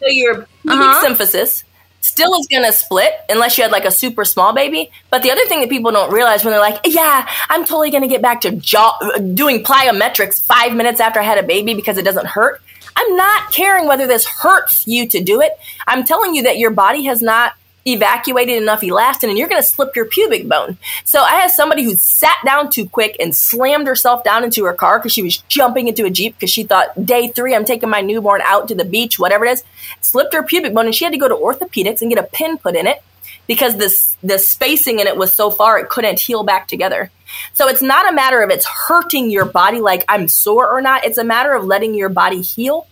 so? 0.00 0.06
Your 0.08 0.34
pubic 0.34 0.46
uh-huh. 0.80 1.06
symphysis 1.06 1.64
still 2.02 2.34
is 2.38 2.46
going 2.46 2.64
to 2.64 2.72
split 2.72 3.12
unless 3.28 3.56
you 3.56 3.62
had 3.62 3.72
like 3.72 3.86
a 3.86 3.90
super 3.90 4.24
small 4.26 4.52
baby. 4.52 4.90
But 5.10 5.22
the 5.22 5.30
other 5.30 5.44
thing 5.46 5.60
that 5.60 5.70
people 5.70 5.92
don't 5.92 6.12
realize 6.12 6.44
when 6.44 6.52
they're 6.52 6.60
like, 6.60 6.80
"Yeah, 6.84 7.26
I'm 7.48 7.64
totally 7.64 7.90
going 7.90 8.02
to 8.02 8.08
get 8.08 8.20
back 8.20 8.42
to 8.42 8.52
jaw- 8.52 8.98
doing 9.34 9.62
plyometrics 9.62 10.40
five 10.42 10.74
minutes 10.74 11.00
after 11.00 11.20
I 11.20 11.22
had 11.22 11.38
a 11.38 11.42
baby 11.42 11.72
because 11.72 11.96
it 11.96 12.04
doesn't 12.04 12.26
hurt." 12.26 12.60
I'm 12.96 13.16
not 13.16 13.52
caring 13.52 13.86
whether 13.86 14.06
this 14.06 14.26
hurts 14.26 14.86
you 14.86 15.08
to 15.08 15.22
do 15.22 15.40
it. 15.40 15.52
I'm 15.86 16.04
telling 16.04 16.34
you 16.34 16.42
that 16.42 16.58
your 16.58 16.70
body 16.70 17.04
has 17.04 17.22
not 17.22 17.54
evacuated 17.86 18.62
enough 18.62 18.82
elastin 18.82 19.28
and 19.28 19.38
you're 19.38 19.48
going 19.48 19.60
to 19.60 19.66
slip 19.66 19.96
your 19.96 20.04
pubic 20.04 20.48
bone. 20.48 20.76
So 21.04 21.20
I 21.20 21.36
had 21.36 21.50
somebody 21.50 21.82
who 21.82 21.96
sat 21.96 22.36
down 22.44 22.70
too 22.70 22.88
quick 22.88 23.16
and 23.18 23.34
slammed 23.34 23.86
herself 23.86 24.22
down 24.22 24.44
into 24.44 24.64
her 24.64 24.74
car 24.74 24.98
because 24.98 25.12
she 25.12 25.22
was 25.22 25.38
jumping 25.48 25.88
into 25.88 26.04
a 26.04 26.10
Jeep 26.10 26.36
because 26.36 26.50
she 26.50 26.64
thought, 26.64 27.06
day 27.06 27.28
three, 27.28 27.54
I'm 27.54 27.64
taking 27.64 27.88
my 27.88 28.02
newborn 28.02 28.42
out 28.44 28.68
to 28.68 28.74
the 28.74 28.84
beach, 28.84 29.18
whatever 29.18 29.46
it 29.46 29.52
is, 29.52 29.64
slipped 30.00 30.34
her 30.34 30.42
pubic 30.42 30.74
bone 30.74 30.86
and 30.86 30.94
she 30.94 31.04
had 31.04 31.12
to 31.12 31.18
go 31.18 31.28
to 31.28 31.34
orthopedics 31.34 32.02
and 32.02 32.10
get 32.10 32.22
a 32.22 32.28
pin 32.28 32.58
put 32.58 32.76
in 32.76 32.86
it 32.86 33.02
because 33.46 33.76
this 33.76 34.16
the 34.22 34.38
spacing 34.38 35.00
in 35.00 35.06
it 35.06 35.16
was 35.16 35.32
so 35.32 35.50
far 35.50 35.78
it 35.78 35.88
couldn't 35.88 36.20
heal 36.20 36.44
back 36.44 36.68
together. 36.68 37.10
So 37.54 37.68
it's 37.68 37.82
not 37.82 38.08
a 38.08 38.14
matter 38.14 38.42
of 38.42 38.50
it's 38.50 38.66
hurting 38.66 39.30
your 39.30 39.46
body 39.46 39.80
like 39.80 40.04
I'm 40.08 40.28
sore 40.28 40.68
or 40.68 40.82
not. 40.82 41.04
It's 41.04 41.18
a 41.18 41.24
matter 41.24 41.54
of 41.54 41.64
letting 41.64 41.94
your 41.94 42.10
body 42.10 42.42
heal 42.42 42.86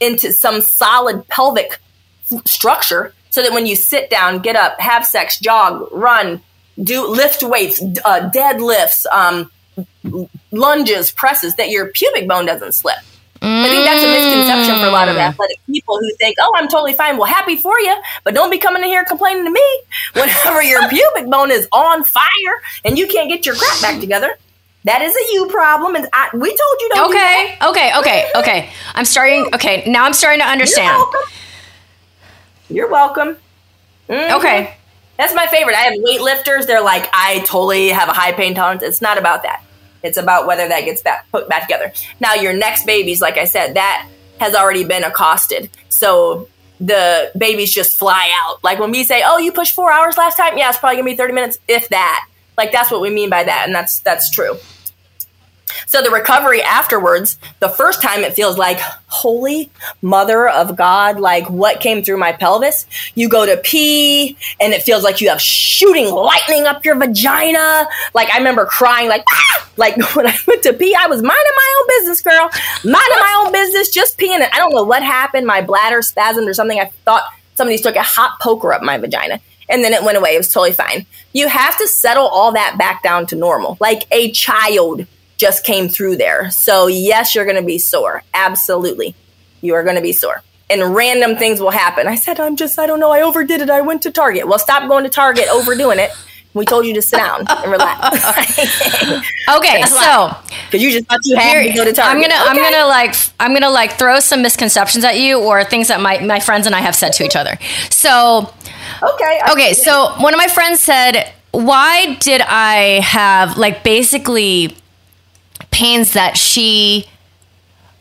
into 0.00 0.32
some 0.32 0.60
solid 0.60 1.26
pelvic 1.28 1.78
structure 2.44 3.13
so 3.34 3.42
that 3.42 3.52
when 3.52 3.66
you 3.66 3.74
sit 3.74 4.10
down, 4.10 4.38
get 4.38 4.54
up, 4.54 4.78
have 4.78 5.04
sex, 5.04 5.40
jog, 5.40 5.88
run, 5.90 6.40
do 6.80 7.04
lift 7.08 7.42
weights, 7.42 7.82
uh, 8.04 8.30
deadlifts, 8.32 9.06
um, 9.06 9.50
lunges, 10.52 11.10
presses, 11.10 11.56
that 11.56 11.68
your 11.68 11.88
pubic 11.88 12.28
bone 12.28 12.46
doesn't 12.46 12.74
slip. 12.74 12.98
I 13.42 13.68
think 13.68 13.84
that's 13.84 14.04
a 14.04 14.06
misconception 14.06 14.80
for 14.80 14.86
a 14.86 14.92
lot 14.92 15.08
of 15.08 15.16
mm. 15.16 15.28
athletic 15.28 15.58
people 15.66 15.98
who 15.98 16.14
think, 16.14 16.36
"Oh, 16.40 16.52
I'm 16.56 16.68
totally 16.68 16.92
fine." 16.92 17.18
Well, 17.18 17.26
happy 17.26 17.56
for 17.56 17.76
you, 17.78 17.94
but 18.22 18.34
don't 18.34 18.50
be 18.50 18.58
coming 18.58 18.84
in 18.84 18.88
here 18.88 19.04
complaining 19.04 19.44
to 19.44 19.50
me 19.50 19.80
whenever 20.14 20.62
your 20.62 20.88
pubic 20.88 21.28
bone 21.28 21.50
is 21.50 21.66
on 21.72 22.04
fire 22.04 22.54
and 22.84 22.96
you 22.96 23.08
can't 23.08 23.28
get 23.28 23.44
your 23.44 23.56
crap 23.56 23.82
back 23.82 24.00
together. 24.00 24.38
That 24.84 25.02
is 25.02 25.14
a 25.14 25.32
you 25.34 25.48
problem, 25.50 25.96
and 25.96 26.06
I, 26.12 26.30
we 26.32 26.48
told 26.48 26.80
you 26.80 26.90
don't. 26.94 27.10
Okay, 27.10 27.58
okay, 27.62 27.98
okay, 27.98 28.30
okay. 28.36 28.70
I'm 28.94 29.04
starting. 29.04 29.52
Okay, 29.54 29.82
now 29.90 30.04
I'm 30.04 30.12
starting 30.12 30.40
to 30.40 30.46
understand. 30.46 31.04
You're 32.74 32.90
welcome. 32.90 33.36
Mm-hmm. 34.08 34.36
Okay. 34.36 34.76
That's 35.16 35.34
my 35.34 35.46
favorite. 35.46 35.76
I 35.76 35.82
have 35.82 35.94
weightlifters. 35.94 36.66
They're 36.66 36.82
like, 36.82 37.08
I 37.12 37.38
totally 37.46 37.88
have 37.88 38.08
a 38.08 38.12
high 38.12 38.32
pain 38.32 38.54
tolerance. 38.54 38.82
It's 38.82 39.00
not 39.00 39.16
about 39.16 39.44
that. 39.44 39.62
It's 40.02 40.16
about 40.18 40.46
whether 40.46 40.66
that 40.66 40.84
gets 40.84 41.00
back, 41.00 41.30
put 41.30 41.48
back 41.48 41.62
together. 41.62 41.92
Now, 42.18 42.34
your 42.34 42.52
next 42.52 42.84
babies, 42.84 43.22
like 43.22 43.38
I 43.38 43.44
said, 43.44 43.74
that 43.74 44.08
has 44.40 44.54
already 44.54 44.84
been 44.84 45.04
accosted. 45.04 45.70
So 45.88 46.48
the 46.80 47.30
babies 47.38 47.72
just 47.72 47.96
fly 47.96 48.30
out. 48.42 48.62
Like 48.64 48.80
when 48.80 48.90
we 48.90 49.04
say, 49.04 49.22
"Oh, 49.24 49.38
you 49.38 49.52
pushed 49.52 49.74
four 49.74 49.92
hours 49.92 50.18
last 50.18 50.36
time," 50.36 50.58
yeah, 50.58 50.68
it's 50.68 50.78
probably 50.78 50.96
gonna 50.96 51.10
be 51.10 51.16
thirty 51.16 51.32
minutes, 51.32 51.58
if 51.68 51.88
that. 51.90 52.26
Like 52.58 52.72
that's 52.72 52.90
what 52.90 53.00
we 53.00 53.10
mean 53.10 53.30
by 53.30 53.44
that, 53.44 53.66
and 53.66 53.74
that's 53.74 54.00
that's 54.00 54.30
true. 54.30 54.58
So 55.86 56.02
the 56.02 56.10
recovery 56.10 56.62
afterwards, 56.62 57.38
the 57.60 57.68
first 57.68 58.02
time 58.02 58.20
it 58.20 58.34
feels 58.34 58.58
like, 58.58 58.78
holy 59.06 59.70
mother 60.02 60.48
of 60.48 60.76
God, 60.76 61.20
like 61.20 61.48
what 61.48 61.80
came 61.80 62.02
through 62.02 62.18
my 62.18 62.32
pelvis? 62.32 62.86
You 63.14 63.28
go 63.28 63.46
to 63.46 63.56
pee 63.56 64.36
and 64.60 64.72
it 64.72 64.82
feels 64.82 65.02
like 65.04 65.20
you 65.20 65.28
have 65.28 65.40
shooting 65.40 66.12
lightning 66.12 66.66
up 66.66 66.84
your 66.84 66.96
vagina. 66.96 67.86
Like 68.14 68.32
I 68.32 68.38
remember 68.38 68.66
crying 68.66 69.08
like, 69.08 69.24
ah! 69.30 69.68
like 69.76 69.96
when 70.14 70.26
I 70.26 70.36
went 70.46 70.62
to 70.64 70.72
pee, 70.72 70.94
I 70.94 71.06
was 71.06 71.22
minding 71.22 71.52
my 71.56 71.80
own 71.80 72.00
business, 72.00 72.20
girl, 72.20 72.50
minding 72.84 73.18
my 73.18 73.44
own 73.44 73.52
business, 73.52 73.90
just 73.90 74.18
peeing. 74.18 74.34
And 74.34 74.44
I 74.44 74.58
don't 74.58 74.74
know 74.74 74.84
what 74.84 75.02
happened. 75.02 75.46
My 75.46 75.60
bladder 75.60 76.00
spasmed 76.00 76.48
or 76.48 76.54
something. 76.54 76.78
I 76.78 76.86
thought 77.04 77.24
somebody 77.54 77.76
stuck 77.76 77.96
a 77.96 78.02
hot 78.02 78.38
poker 78.40 78.72
up 78.72 78.82
my 78.82 78.98
vagina 78.98 79.40
and 79.68 79.84
then 79.84 79.92
it 79.92 80.02
went 80.02 80.18
away. 80.18 80.34
It 80.34 80.38
was 80.38 80.52
totally 80.52 80.72
fine. 80.72 81.06
You 81.32 81.48
have 81.48 81.76
to 81.78 81.88
settle 81.88 82.26
all 82.26 82.52
that 82.52 82.76
back 82.78 83.02
down 83.02 83.26
to 83.26 83.36
normal, 83.36 83.76
like 83.80 84.06
a 84.10 84.30
child 84.32 85.06
just 85.44 85.62
came 85.62 85.90
through 85.90 86.16
there. 86.16 86.50
So, 86.50 86.86
yes, 86.86 87.34
you're 87.34 87.44
going 87.44 87.60
to 87.60 87.62
be 87.62 87.76
sore. 87.76 88.22
Absolutely. 88.32 89.14
You 89.60 89.74
are 89.74 89.84
going 89.84 89.96
to 89.96 90.02
be 90.02 90.12
sore. 90.12 90.42
And 90.70 90.94
random 90.94 91.36
things 91.36 91.60
will 91.60 91.70
happen. 91.70 92.08
I 92.08 92.14
said, 92.14 92.40
I'm 92.40 92.56
just, 92.56 92.78
I 92.78 92.86
don't 92.86 92.98
know, 92.98 93.10
I 93.10 93.20
overdid 93.20 93.60
it. 93.60 93.68
I 93.68 93.82
went 93.82 94.00
to 94.04 94.10
Target. 94.10 94.48
Well, 94.48 94.58
stop 94.58 94.88
going 94.88 95.04
to 95.04 95.10
Target, 95.10 95.48
overdoing 95.52 95.98
it. 95.98 96.12
We 96.54 96.64
told 96.64 96.86
you 96.86 96.94
to 96.94 97.02
sit 97.02 97.18
down 97.18 97.44
and 97.46 97.70
relax. 97.70 98.24
okay, 99.56 99.82
so 99.82 100.34
because 100.64 100.82
you 100.82 100.92
just 100.92 101.06
thought 101.06 101.18
you 101.24 101.36
had 101.36 101.64
to 101.64 101.72
go 101.74 101.84
to 101.84 101.92
Target. 101.92 101.98
I'm 101.98 102.22
gonna, 102.22 102.40
okay. 102.42 102.48
I'm 102.48 102.56
gonna 102.56 102.86
like, 102.86 103.14
I'm 103.40 103.52
gonna 103.52 103.70
like 103.70 103.98
throw 103.98 104.20
some 104.20 104.40
misconceptions 104.40 105.04
at 105.04 105.18
you 105.18 105.40
or 105.40 105.64
things 105.64 105.88
that 105.88 106.00
my 106.00 106.20
my 106.20 106.38
friends 106.38 106.66
and 106.66 106.74
I 106.76 106.78
have 106.78 106.94
said 106.94 107.12
to 107.14 107.24
each 107.24 107.34
other. 107.34 107.58
So, 107.90 108.54
okay, 109.02 109.40
okay. 109.50 109.72
So 109.74 110.14
one 110.20 110.32
of 110.32 110.38
my 110.38 110.46
friends 110.46 110.80
said, 110.80 111.32
"Why 111.50 112.14
did 112.20 112.40
I 112.40 113.00
have 113.02 113.58
like 113.58 113.82
basically 113.82 114.76
pains 115.74 116.12
that 116.12 116.36
she 116.36 117.04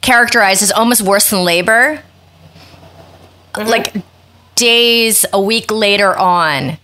characterizes 0.02 0.72
almost 0.72 1.02
worse 1.02 1.32
than 1.32 1.44
labor. 1.44 2.04
Mm-hmm. 3.54 3.68
Like 3.68 3.96
days, 4.56 5.26
a 5.34 5.42
week 5.42 5.72
later 5.72 6.16
on. 6.16 6.78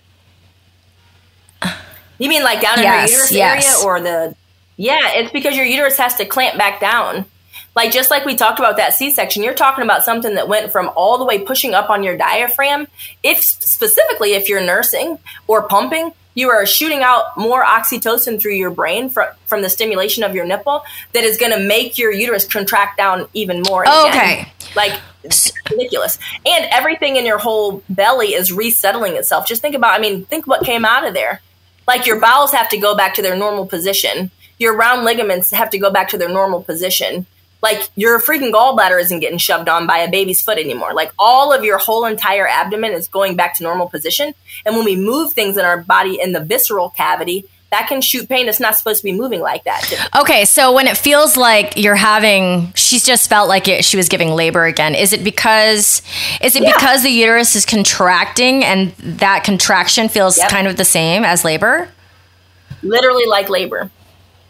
You 2.18 2.28
mean 2.28 2.44
like 2.44 2.60
down 2.60 2.80
yes, 2.80 3.10
in 3.10 3.14
your 3.14 3.22
uterus 3.22 3.32
yes. 3.32 3.84
area 3.84 3.88
or 3.88 4.02
the 4.02 4.36
Yeah, 4.78 5.14
it's 5.14 5.32
because 5.32 5.56
your 5.56 5.66
uterus 5.66 5.98
has 5.98 6.16
to 6.16 6.26
clamp 6.26 6.58
back 6.58 6.80
down. 6.82 7.26
Like 7.80 7.94
just 7.94 8.12
like 8.12 8.26
we 8.26 8.36
talked 8.36 8.60
about 8.60 8.76
that 8.76 8.94
C-section, 8.94 9.42
you're 9.42 9.54
talking 9.54 9.86
about 9.86 10.04
something 10.04 10.36
that 10.36 10.50
went 10.50 10.74
from 10.74 10.92
all 10.98 11.18
the 11.18 11.24
way 11.24 11.40
pushing 11.40 11.74
up 11.74 11.90
on 11.90 12.04
your 12.04 12.18
diaphragm. 12.18 12.88
If 13.24 13.42
specifically 13.42 14.34
if 14.34 14.50
you're 14.50 14.60
nursing 14.60 15.18
or 15.48 15.66
pumping, 15.66 16.12
you 16.34 16.50
are 16.50 16.66
shooting 16.66 17.04
out 17.04 17.38
more 17.38 17.64
oxytocin 17.64 18.42
through 18.42 18.56
your 18.56 18.70
brain 18.70 19.10
from, 19.10 19.30
from 19.46 19.62
the 19.62 19.70
stimulation 19.70 20.26
of 20.26 20.36
your 20.36 20.44
nipple 20.44 20.84
that 21.14 21.24
is 21.24 21.38
going 21.38 21.54
to 21.54 21.60
make 21.66 21.98
your 21.98 22.12
uterus 22.12 22.46
contract 22.46 22.98
down 22.98 23.30
even 23.34 23.62
more. 23.62 23.88
Okay. 23.88 24.42
Again. 24.42 24.48
Like, 24.76 25.00
ridiculous. 25.72 26.20
And 26.46 26.66
everything 26.72 27.16
in 27.16 27.26
your 27.26 27.38
whole 27.38 27.82
belly 27.88 28.34
is 28.34 28.52
resettling 28.52 29.16
itself. 29.16 29.48
Just 29.48 29.62
think 29.62 29.74
about, 29.74 29.98
I 29.98 30.02
mean, 30.02 30.26
think 30.26 30.46
what 30.48 30.66
came 30.66 30.84
out 30.84 31.08
of 31.08 31.14
there. 31.14 31.42
Like, 31.88 32.06
your 32.06 32.20
bowels 32.20 32.52
have 32.52 32.68
to 32.72 32.78
go 32.78 32.94
back 32.94 33.14
to 33.14 33.22
their 33.22 33.38
normal 33.38 33.66
position, 33.66 34.32
your 34.58 34.76
round 34.76 35.06
ligaments 35.06 35.52
have 35.52 35.70
to 35.70 35.80
go 35.80 35.90
back 35.90 36.10
to 36.10 36.18
their 36.18 36.28
normal 36.28 36.62
position. 36.62 37.26
Like 37.62 37.90
your 37.96 38.22
freaking 38.22 38.54
gallbladder 38.54 39.02
isn't 39.02 39.20
getting 39.20 39.38
shoved 39.38 39.68
on 39.68 39.86
by 39.86 39.98
a 40.00 40.10
baby's 40.10 40.42
foot 40.42 40.58
anymore. 40.58 40.94
Like 40.94 41.12
all 41.20 41.52
of 41.52 41.64
your 41.64 41.78
whole 41.78 42.06
entire 42.06 42.48
abdomen 42.48 42.94
is 42.94 43.08
going 43.10 43.36
back 43.36 43.56
to 43.56 43.64
normal 43.64 43.90
position. 43.90 44.34
And 44.66 44.76
when 44.76 44.86
we 44.86 44.96
move 44.96 45.34
things 45.34 45.58
in 45.58 45.66
our 45.66 45.78
body 45.82 46.20
in 46.22 46.32
the 46.32 46.40
visceral 46.40 46.90
cavity, 46.90 47.46
that 47.72 47.88
can 47.88 48.02
shoot 48.02 48.28
pain. 48.28 48.48
It's 48.48 48.60
not 48.60 48.76
supposed 48.78 49.02
to 49.02 49.04
be 49.04 49.12
moving 49.12 49.42
like 49.42 49.66
that. 49.66 50.10
Okay, 50.20 50.46
so 50.46 50.72
when 50.74 50.88
it 50.88 50.98
feels 50.98 51.38
like 51.38 51.78
you're 51.78 51.94
having, 51.96 52.72
she's 52.74 53.06
just 53.06 53.30
felt 53.30 53.48
like 53.48 53.68
it, 53.68 53.86
she 53.86 53.96
was 53.96 54.10
giving 54.10 54.30
labor 54.30 54.66
again. 54.66 54.96
Is 54.96 55.14
it 55.14 55.24
because 55.24 56.02
is 56.42 56.56
it 56.56 56.64
Yeah. 56.64 56.74
because 56.74 57.04
the 57.04 57.12
uterus 57.12 57.56
is 57.56 57.66
contracting 57.68 58.64
and 58.64 58.92
that 58.98 59.44
contraction 59.44 60.10
feels 60.10 60.38
Yep. 60.40 60.50
kind 60.50 60.66
of 60.68 60.78
the 60.78 60.86
same 60.86 61.24
as 61.24 61.46
labor? 61.46 61.90
Literally 62.82 63.26
like 63.28 63.50
labor. 63.50 63.92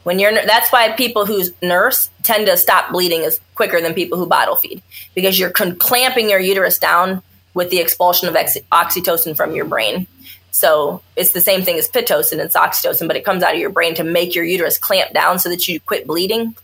When 0.10 0.18
you're, 0.18 0.34
that's 0.34 0.72
why 0.72 0.92
people 0.94 1.28
who 1.28 1.44
nurse 1.62 2.10
tend 2.24 2.48
to 2.48 2.58
stop 2.58 2.92
bleeding 2.92 3.22
is 3.22 3.40
quicker 3.54 3.80
than 3.80 3.94
people 3.94 4.18
who 4.18 4.26
bottle 4.26 4.56
feed 4.56 4.82
because 5.14 5.38
you're 5.38 5.52
con- 5.52 5.76
clamping 5.76 6.32
your 6.32 6.40
uterus 6.40 6.80
down 6.80 7.22
with 7.54 7.70
the 7.70 7.78
expulsion 7.78 8.28
of 8.28 8.36
ex- 8.36 8.58
oxytocin 8.72 9.38
from 9.38 9.54
your 9.54 9.66
brain. 9.66 10.08
So 10.50 11.04
it's 11.16 11.32
the 11.34 11.42
same 11.42 11.62
thing 11.62 11.78
as 11.78 11.88
pitocin. 11.88 12.40
It's 12.40 12.56
oxytocin, 12.56 13.06
but 13.08 13.18
it 13.18 13.24
comes 13.24 13.44
out 13.44 13.54
of 13.54 13.60
your 13.60 13.70
brain 13.70 13.94
to 13.96 14.04
make 14.04 14.34
your 14.34 14.46
uterus 14.46 14.80
clamp 14.80 15.14
down 15.14 15.38
so 15.38 15.48
that 15.50 15.68
you 15.68 15.80
quit 15.80 16.08
bleeding. 16.08 16.56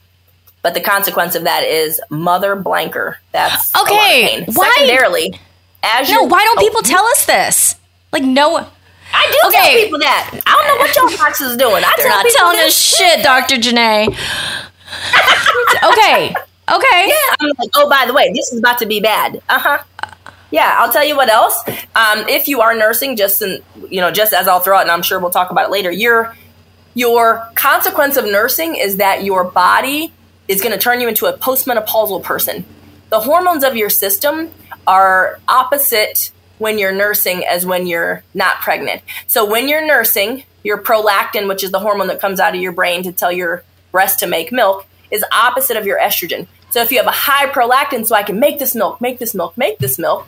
But 0.64 0.74
the 0.74 0.82
consequence 0.82 1.36
of 1.36 1.44
that 1.44 1.66
is 1.66 2.02
mother 2.10 2.56
blanker. 2.56 3.20
That's 3.32 3.72
a 3.76 3.78
lot 3.78 3.86
of 3.86 3.92
Okay, 3.94 4.28
pain. 4.44 4.46
why- 4.56 4.74
Secondarily, 4.76 5.40
as 5.84 6.10
No, 6.10 6.24
why 6.24 6.44
don't 6.46 6.58
oh, 6.58 6.62
people 6.64 6.82
tell 6.82 7.06
us 7.06 7.28
this? 7.28 7.76
Like, 8.12 8.24
no, 8.24 8.68
I 9.16 9.32
do 9.32 9.48
Okay. 9.48 9.58
tell 9.58 9.84
people 9.86 10.00
that. 10.00 10.40
I 10.46 10.52
don't 10.52 10.68
know 10.68 10.78
what 10.78 10.96
y'all 10.96 11.18
box 11.18 11.42
is 11.42 11.56
doing. 11.58 11.84
I 11.84 11.94
they're 11.98 12.08
tell 12.08 12.24
not 12.24 12.32
telling 12.36 12.58
this. 12.58 12.68
us 12.68 12.98
shit, 12.98 13.24
Dr. 13.24 13.56
Janae. 13.56 14.08
okay, 15.84 16.34
okay. 16.72 17.08
Yeah. 17.08 17.36
I'm 17.40 17.52
like, 17.58 17.70
oh, 17.76 17.90
by 17.90 18.06
the 18.06 18.14
way, 18.14 18.32
this 18.34 18.52
is 18.52 18.60
about 18.60 18.80
to 18.80 18.86
be 18.86 19.00
bad. 19.00 19.42
Uh 19.50 19.60
huh. 19.60 19.84
Yeah, 20.52 20.76
I'll 20.80 20.92
tell 20.92 21.04
you 21.04 21.16
what 21.16 21.30
else. 21.30 21.62
Um, 21.96 22.28
if 22.30 22.48
you 22.48 22.62
are 22.62 22.76
nursing, 22.76 23.16
just 23.16 23.42
in, 23.42 23.62
you 23.90 24.00
know, 24.02 24.12
just 24.12 24.34
as 24.34 24.48
I'll 24.48 24.60
throw 24.60 24.78
it, 24.80 24.84
and 24.84 24.92
I'm 24.92 25.02
sure 25.02 25.20
we'll 25.20 25.32
talk 25.32 25.52
about 25.52 25.66
it 25.66 25.72
later. 25.72 25.92
Your 25.92 26.36
your 26.94 27.48
consequence 27.56 28.16
of 28.18 28.26
nursing 28.26 28.76
is 28.76 28.98
that 28.98 29.24
your 29.24 29.44
body 29.44 30.14
is 30.48 30.62
going 30.62 30.72
to 30.72 30.78
turn 30.78 31.02
you 31.02 31.08
into 31.10 31.26
a 31.26 31.38
postmenopausal 31.38 32.24
person. 32.24 32.64
The 33.10 33.20
hormones 33.20 33.64
of 33.64 33.76
your 33.76 33.90
system 33.90 34.50
are 34.88 35.40
opposite 35.48 36.32
when 36.58 36.80
you're 36.80 36.94
nursing 36.94 37.46
as 37.46 37.66
when 37.66 37.88
you're 37.88 38.24
not 38.34 38.62
pregnant. 38.62 39.02
So 39.28 39.46
when 39.46 39.68
you're 39.68 39.86
nursing, 39.86 40.44
your 40.64 40.78
prolactin, 40.78 41.48
which 41.48 41.64
is 41.64 41.72
the 41.72 41.80
hormone 41.80 42.08
that 42.08 42.20
comes 42.20 42.40
out 42.40 42.56
of 42.56 42.62
your 42.62 42.72
brain 42.72 43.04
to 43.04 43.12
tell 43.12 43.32
your 43.32 43.64
breast 43.92 44.20
to 44.20 44.28
make 44.28 44.52
milk, 44.52 44.86
is 45.12 45.24
opposite 45.32 45.78
of 45.78 45.86
your 45.86 46.00
estrogen. 46.00 46.48
So 46.72 46.82
if 46.82 46.92
you 46.92 46.98
have 46.98 47.08
a 47.08 47.12
high 47.12 47.48
prolactin, 47.48 48.06
so 48.06 48.16
I 48.16 48.24
can 48.24 48.40
make 48.40 48.60
this 48.60 48.76
milk, 48.76 49.00
make 49.00 49.20
this 49.20 49.36
milk, 49.36 49.58
make 49.58 49.78
this 49.78 50.00
milk, 50.00 50.28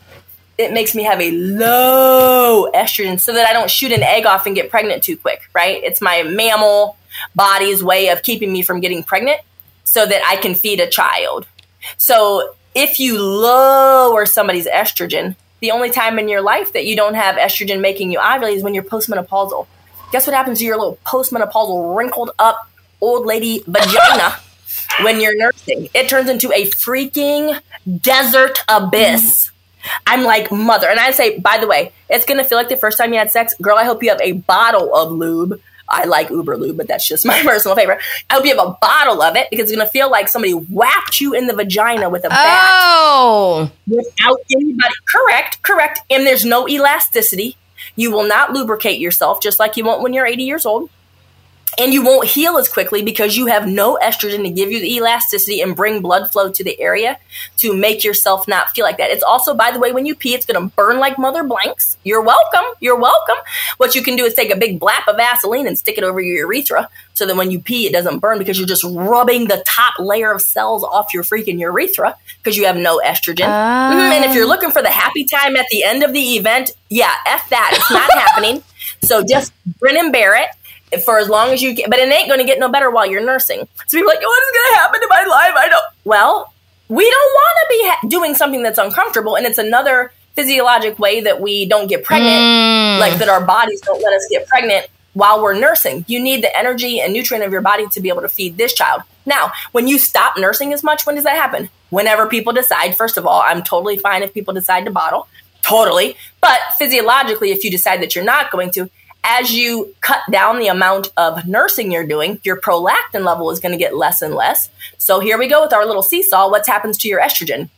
it 0.57 0.73
makes 0.73 0.95
me 0.95 1.03
have 1.03 1.21
a 1.21 1.31
low 1.31 2.69
estrogen 2.73 3.19
so 3.19 3.33
that 3.33 3.47
I 3.47 3.53
don't 3.53 3.69
shoot 3.69 3.91
an 3.91 4.01
egg 4.01 4.25
off 4.25 4.45
and 4.45 4.55
get 4.55 4.69
pregnant 4.69 5.03
too 5.03 5.17
quick, 5.17 5.41
right? 5.53 5.83
It's 5.83 6.01
my 6.01 6.23
mammal 6.23 6.97
body's 7.35 7.83
way 7.83 8.09
of 8.09 8.23
keeping 8.23 8.51
me 8.51 8.61
from 8.61 8.79
getting 8.79 9.03
pregnant 9.03 9.41
so 9.83 10.05
that 10.05 10.21
I 10.25 10.35
can 10.37 10.55
feed 10.55 10.79
a 10.79 10.89
child. 10.89 11.47
So 11.97 12.55
if 12.73 12.99
you 12.99 13.21
lower 13.21 14.25
somebody's 14.25 14.67
estrogen, 14.67 15.35
the 15.59 15.71
only 15.71 15.89
time 15.89 16.19
in 16.19 16.27
your 16.27 16.41
life 16.41 16.73
that 16.73 16.85
you 16.85 16.95
don't 16.95 17.15
have 17.15 17.35
estrogen 17.35 17.81
making 17.81 18.11
you 18.11 18.19
ovulate 18.19 18.55
is 18.55 18.63
when 18.63 18.73
you're 18.73 18.83
postmenopausal. 18.83 19.67
Guess 20.11 20.27
what 20.27 20.35
happens 20.35 20.59
to 20.59 20.65
your 20.65 20.77
little 20.77 20.97
postmenopausal 21.05 21.97
wrinkled 21.97 22.31
up 22.39 22.69
old 23.01 23.25
lady 23.25 23.63
vagina 23.67 24.35
when 25.01 25.19
you're 25.19 25.37
nursing? 25.37 25.89
It 25.93 26.07
turns 26.09 26.29
into 26.29 26.51
a 26.51 26.65
freaking 26.67 27.59
desert 28.01 28.59
abyss. 28.67 29.51
I'm 30.05 30.23
like, 30.23 30.51
mother. 30.51 30.89
And 30.89 30.99
I 30.99 31.11
say, 31.11 31.39
by 31.39 31.57
the 31.57 31.67
way, 31.67 31.91
it's 32.09 32.25
going 32.25 32.37
to 32.37 32.43
feel 32.43 32.57
like 32.57 32.69
the 32.69 32.77
first 32.77 32.97
time 32.97 33.13
you 33.13 33.19
had 33.19 33.31
sex. 33.31 33.53
Girl, 33.61 33.77
I 33.77 33.83
hope 33.83 34.03
you 34.03 34.09
have 34.09 34.21
a 34.21 34.33
bottle 34.33 34.93
of 34.95 35.11
lube. 35.11 35.61
I 35.89 36.05
like 36.05 36.29
Uber 36.29 36.57
lube, 36.57 36.77
but 36.77 36.87
that's 36.87 37.07
just 37.07 37.25
my 37.25 37.41
personal 37.43 37.75
favorite. 37.75 37.99
I 38.29 38.35
hope 38.35 38.45
you 38.45 38.55
have 38.55 38.67
a 38.67 38.77
bottle 38.81 39.21
of 39.21 39.35
it 39.35 39.47
because 39.49 39.69
it's 39.69 39.75
going 39.75 39.85
to 39.85 39.91
feel 39.91 40.09
like 40.09 40.27
somebody 40.29 40.53
whacked 40.53 41.19
you 41.21 41.33
in 41.33 41.47
the 41.47 41.53
vagina 41.53 42.09
with 42.09 42.25
a 42.25 42.29
bat 42.29 42.71
Oh, 42.73 43.71
without 43.87 44.39
anybody. 44.51 44.93
Correct, 45.13 45.61
correct. 45.61 45.99
And 46.09 46.25
there's 46.25 46.45
no 46.45 46.67
elasticity. 46.67 47.57
You 47.95 48.11
will 48.11 48.27
not 48.27 48.51
lubricate 48.53 48.99
yourself 48.99 49.41
just 49.41 49.59
like 49.59 49.77
you 49.77 49.83
won't 49.85 50.01
when 50.01 50.13
you're 50.13 50.25
80 50.25 50.43
years 50.43 50.65
old. 50.65 50.89
And 51.79 51.93
you 51.93 52.03
won't 52.03 52.27
heal 52.27 52.57
as 52.57 52.67
quickly 52.67 53.03
because 53.03 53.37
you 53.37 53.45
have 53.47 53.67
no 53.67 53.99
estrogen 54.01 54.41
to 54.43 54.49
give 54.49 54.71
you 54.71 54.79
the 54.79 54.95
elasticity 54.95 55.61
and 55.61 55.75
bring 55.75 56.01
blood 56.01 56.31
flow 56.31 56.49
to 56.51 56.63
the 56.63 56.79
area 56.81 57.19
to 57.57 57.71
make 57.71 58.03
yourself 58.03 58.47
not 58.47 58.71
feel 58.71 58.83
like 58.83 58.97
that. 58.97 59.11
It's 59.11 59.21
also, 59.21 59.53
by 59.53 59.69
the 59.69 59.77
way, 59.77 59.91
when 59.91 60.07
you 60.07 60.15
pee, 60.15 60.33
it's 60.33 60.45
going 60.45 60.59
to 60.69 60.75
burn 60.75 60.97
like 60.97 61.19
mother 61.19 61.43
blanks. 61.43 61.97
You're 62.03 62.21
welcome. 62.23 62.63
You're 62.79 62.97
welcome. 62.99 63.35
What 63.77 63.93
you 63.93 64.01
can 64.01 64.15
do 64.15 64.25
is 64.25 64.33
take 64.33 64.49
a 64.51 64.55
big 64.57 64.79
blap 64.79 65.07
of 65.07 65.17
Vaseline 65.17 65.67
and 65.67 65.77
stick 65.77 65.99
it 65.99 66.03
over 66.03 66.19
your 66.19 66.47
urethra 66.47 66.89
so 67.13 67.27
that 67.27 67.35
when 67.35 67.51
you 67.51 67.59
pee, 67.59 67.85
it 67.85 67.93
doesn't 67.93 68.19
burn 68.19 68.39
because 68.39 68.57
you're 68.57 68.67
just 68.67 68.83
rubbing 68.83 69.47
the 69.47 69.63
top 69.67 69.99
layer 69.99 70.31
of 70.31 70.41
cells 70.41 70.83
off 70.83 71.13
your 71.13 71.23
freaking 71.23 71.59
urethra 71.59 72.15
because 72.41 72.57
you 72.57 72.65
have 72.65 72.77
no 72.77 72.99
estrogen. 73.05 73.45
Mhm, 73.45 74.11
And 74.13 74.25
if 74.25 74.33
you're 74.33 74.47
looking 74.47 74.71
for 74.71 74.81
the 74.81 74.89
happy 74.89 75.25
time 75.25 75.55
at 75.55 75.67
the 75.69 75.83
end 75.83 76.01
of 76.03 76.11
the 76.11 76.37
event, 76.37 76.71
yeah, 76.89 77.13
F 77.27 77.49
that. 77.49 77.71
It's 77.73 77.91
not 77.91 78.09
happening. 78.19 78.63
So 79.03 79.23
just 79.23 79.51
grin 79.79 79.97
and 79.97 80.11
bear 80.11 80.35
it 80.35 80.47
for 81.03 81.17
as 81.19 81.29
long 81.29 81.49
as 81.49 81.61
you 81.61 81.75
can. 81.75 81.89
But 81.89 81.99
it 81.99 82.11
ain't 82.11 82.27
going 82.27 82.39
to 82.39 82.45
get 82.45 82.59
no 82.59 82.69
better 82.69 82.89
while 82.89 83.05
you're 83.05 83.25
nursing. 83.25 83.59
So 83.87 83.97
people 83.97 84.09
are 84.09 84.15
like, 84.15 84.23
oh, 84.23 84.27
what 84.27 84.43
is 84.43 84.51
going 84.53 84.73
to 84.73 84.79
happen 84.79 85.01
to 85.01 85.07
my 85.09 85.23
life? 85.23 85.53
I 85.55 85.69
don't. 85.69 85.85
Well, 86.05 86.53
we 86.89 87.09
don't 87.09 87.33
want 87.33 87.57
to 87.57 87.65
be 87.69 87.89
ha- 87.89 88.07
doing 88.07 88.35
something 88.35 88.63
that's 88.63 88.77
uncomfortable. 88.77 89.35
And 89.35 89.45
it's 89.45 89.57
another 89.57 90.11
physiologic 90.33 90.99
way 90.99 91.21
that 91.21 91.41
we 91.41 91.65
don't 91.65 91.87
get 91.87 92.03
pregnant, 92.03 92.31
mm. 92.31 92.99
like 92.99 93.17
that 93.17 93.27
our 93.27 93.43
bodies 93.43 93.81
don't 93.81 94.01
let 94.01 94.13
us 94.13 94.27
get 94.29 94.47
pregnant 94.47 94.87
while 95.13 95.41
we're 95.41 95.57
nursing. 95.57 96.05
You 96.07 96.21
need 96.21 96.43
the 96.43 96.55
energy 96.55 97.01
and 97.01 97.11
nutrient 97.11 97.43
of 97.43 97.51
your 97.51 97.61
body 97.61 97.87
to 97.87 97.99
be 97.99 98.09
able 98.09 98.21
to 98.21 98.29
feed 98.29 98.55
this 98.55 98.71
child. 98.71 99.01
Now, 99.25 99.51
when 99.71 99.87
you 99.87 99.97
stop 99.97 100.37
nursing 100.37 100.73
as 100.73 100.83
much, 100.83 101.05
when 101.05 101.15
does 101.15 101.23
that 101.23 101.35
happen? 101.35 101.69
Whenever 101.89 102.27
people 102.27 102.53
decide, 102.53 102.95
first 102.95 103.17
of 103.17 103.25
all, 103.25 103.43
I'm 103.45 103.63
totally 103.63 103.97
fine 103.97 104.21
if 104.21 104.33
people 104.33 104.53
decide 104.53 104.85
to 104.85 104.91
bottle. 104.91 105.27
Totally. 105.63 106.15
But 106.39 106.59
physiologically, 106.77 107.51
if 107.51 107.63
you 107.63 107.71
decide 107.71 108.01
that 108.03 108.15
you're 108.15 108.23
not 108.23 108.51
going 108.51 108.71
to, 108.71 108.89
as 109.27 109.53
you 109.53 109.93
cut 109.99 110.21
down 110.31 110.57
the 110.57 110.67
amount 110.67 111.11
of 111.17 111.45
nursing 111.45 111.91
you're 111.91 112.07
doing, 112.07 112.39
your 112.43 112.59
prolactin 112.61 113.25
level 113.25 113.51
is 113.51 113.59
going 113.59 113.73
to 113.73 113.77
get 113.77 113.95
less 113.95 114.21
and 114.21 114.33
less. 114.33 114.69
So 114.97 115.19
here 115.19 115.37
we 115.37 115.47
go 115.47 115.61
with 115.61 115.73
our 115.73 115.85
little 115.85 116.01
seesaw. 116.01 116.49
What 116.49 116.65
happens 116.65 116.97
to 116.99 117.09
your 117.09 117.21
estrogen? 117.21 117.69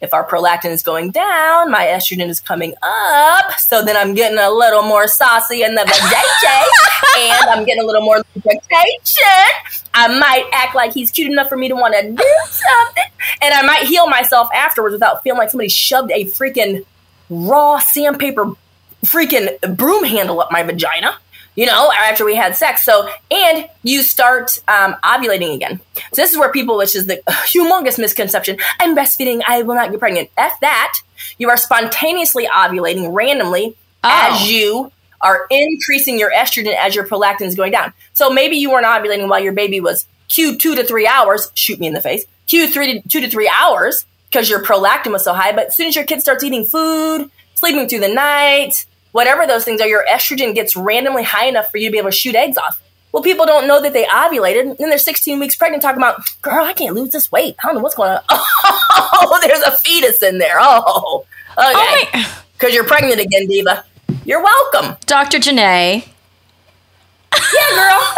If 0.00 0.14
our 0.14 0.26
prolactin 0.26 0.70
is 0.70 0.82
going 0.82 1.10
down, 1.10 1.70
my 1.70 1.84
estrogen 1.86 2.28
is 2.28 2.40
coming 2.40 2.74
up. 2.80 3.58
So 3.58 3.84
then 3.84 3.96
I'm 3.96 4.14
getting 4.14 4.38
a 4.38 4.50
little 4.50 4.82
more 4.82 5.08
saucy 5.08 5.62
in 5.62 5.74
the 5.74 5.82
vajayjay 5.82 6.64
and 7.18 7.50
I'm 7.50 7.64
getting 7.64 7.82
a 7.82 7.86
little 7.86 8.00
more 8.00 8.22
lubrication. 8.34 9.24
I 9.92 10.18
might 10.18 10.48
act 10.52 10.74
like 10.74 10.94
he's 10.94 11.10
cute 11.10 11.30
enough 11.30 11.48
for 11.48 11.56
me 11.56 11.68
to 11.68 11.74
want 11.74 11.94
to 11.94 12.02
do 12.02 12.36
something. 12.50 13.04
And 13.42 13.52
I 13.52 13.62
might 13.66 13.82
heal 13.86 14.08
myself 14.08 14.48
afterwards 14.54 14.92
without 14.92 15.22
feeling 15.22 15.38
like 15.38 15.50
somebody 15.50 15.68
shoved 15.68 16.10
a 16.12 16.24
freaking 16.26 16.86
raw 17.28 17.78
sandpaper 17.78 18.54
freaking 19.04 19.76
broom 19.76 20.04
handle 20.04 20.40
up 20.40 20.50
my 20.50 20.62
vagina, 20.62 21.16
you 21.54 21.66
know, 21.66 21.92
after 21.92 22.24
we 22.24 22.34
had 22.34 22.56
sex. 22.56 22.84
So, 22.84 23.08
and 23.30 23.68
you 23.82 24.02
start 24.02 24.60
um, 24.66 24.96
ovulating 25.04 25.54
again. 25.54 25.80
So, 25.94 26.22
this 26.22 26.32
is 26.32 26.38
where 26.38 26.50
people, 26.50 26.76
which 26.76 26.96
is 26.96 27.06
the 27.06 27.22
humongous 27.26 27.98
misconception 27.98 28.58
I'm 28.80 28.96
breastfeeding, 28.96 29.42
I 29.46 29.62
will 29.62 29.76
not 29.76 29.90
get 29.90 30.00
pregnant. 30.00 30.30
F 30.36 30.58
that. 30.60 30.94
You 31.38 31.50
are 31.50 31.56
spontaneously 31.56 32.46
ovulating 32.46 33.14
randomly 33.14 33.76
as 34.02 34.50
you 34.50 34.90
are 35.20 35.46
increasing 35.48 36.18
your 36.18 36.30
estrogen 36.32 36.74
as 36.76 36.94
your 36.94 37.06
prolactin 37.06 37.46
is 37.46 37.54
going 37.54 37.72
down. 37.72 37.92
So, 38.12 38.30
maybe 38.30 38.56
you 38.56 38.70
weren't 38.70 38.86
ovulating 38.86 39.28
while 39.28 39.40
your 39.40 39.52
baby 39.52 39.80
was 39.80 40.06
Q 40.28 40.58
two 40.58 40.74
to 40.74 40.84
three 40.84 41.06
hours, 41.06 41.50
shoot 41.54 41.78
me 41.78 41.86
in 41.86 41.94
the 41.94 42.00
face, 42.00 42.24
Q 42.46 42.68
three 42.68 43.00
to 43.00 43.08
two 43.08 43.20
to 43.20 43.30
three 43.30 43.50
hours 43.60 44.04
because 44.26 44.50
your 44.50 44.62
prolactin 44.62 45.12
was 45.12 45.22
so 45.22 45.32
high. 45.32 45.52
But 45.52 45.68
as 45.68 45.76
soon 45.76 45.86
as 45.86 45.94
your 45.94 46.04
kid 46.04 46.20
starts 46.20 46.42
eating 46.42 46.64
food, 46.64 47.30
sleeping 47.54 47.88
through 47.88 48.00
the 48.00 48.08
night, 48.08 48.84
whatever 49.14 49.46
those 49.46 49.64
things 49.64 49.80
are, 49.80 49.86
your 49.86 50.04
estrogen 50.10 50.54
gets 50.54 50.74
randomly 50.74 51.22
high 51.22 51.46
enough 51.46 51.70
for 51.70 51.78
you 51.78 51.86
to 51.88 51.92
be 51.92 51.98
able 51.98 52.10
to 52.10 52.16
shoot 52.16 52.34
eggs 52.34 52.58
off. 52.58 52.82
Well, 53.12 53.22
people 53.22 53.46
don't 53.46 53.68
know 53.68 53.80
that 53.80 53.92
they 53.92 54.04
ovulated. 54.06 54.62
And 54.70 54.76
then 54.76 54.88
they're 54.88 54.98
16 54.98 55.38
weeks 55.38 55.54
pregnant 55.54 55.84
talking 55.84 55.98
about, 56.02 56.20
girl, 56.42 56.64
I 56.64 56.72
can't 56.72 56.96
lose 56.96 57.10
this 57.10 57.30
weight. 57.30 57.54
I 57.62 57.68
don't 57.68 57.76
know 57.76 57.80
what's 57.80 57.94
going 57.94 58.10
on. 58.10 58.20
Oh, 58.96 59.38
there's 59.40 59.60
a 59.60 59.70
fetus 59.78 60.22
in 60.22 60.38
there. 60.38 60.56
Oh, 60.60 61.24
okay. 61.56 61.64
Oh, 61.66 62.08
my- 62.12 62.26
Because 62.54 62.74
you're 62.74 62.84
pregnant 62.84 63.20
again, 63.20 63.46
Diva. 63.46 63.84
You're 64.24 64.42
welcome. 64.42 64.96
Dr. 65.06 65.38
Janae. 65.38 66.06
Yeah, 67.32 67.70
girl. 67.70 68.14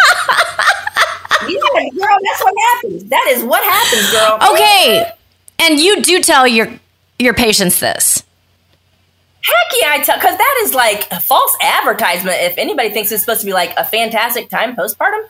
yeah, 1.48 1.88
girl, 1.90 2.18
that's 2.22 2.42
what 2.42 2.54
happens. 2.72 3.04
That 3.04 3.26
is 3.30 3.44
what 3.44 3.62
happens, 3.64 4.10
girl. 4.12 4.52
Okay, 4.52 5.10
and 5.58 5.78
you 5.80 6.02
do 6.02 6.22
tell 6.22 6.46
your 6.46 6.68
your 7.18 7.34
patients 7.34 7.80
this. 7.80 8.15
Heck 9.46 9.80
yeah, 9.80 9.90
I 9.92 10.00
tell 10.02 10.16
because 10.16 10.36
that 10.36 10.60
is 10.64 10.74
like 10.74 11.06
a 11.12 11.20
false 11.20 11.56
advertisement. 11.62 12.36
If 12.40 12.58
anybody 12.58 12.90
thinks 12.90 13.12
it's 13.12 13.22
supposed 13.22 13.40
to 13.40 13.46
be 13.46 13.52
like 13.52 13.72
a 13.76 13.84
fantastic 13.84 14.48
time 14.48 14.74
postpartum, 14.76 15.24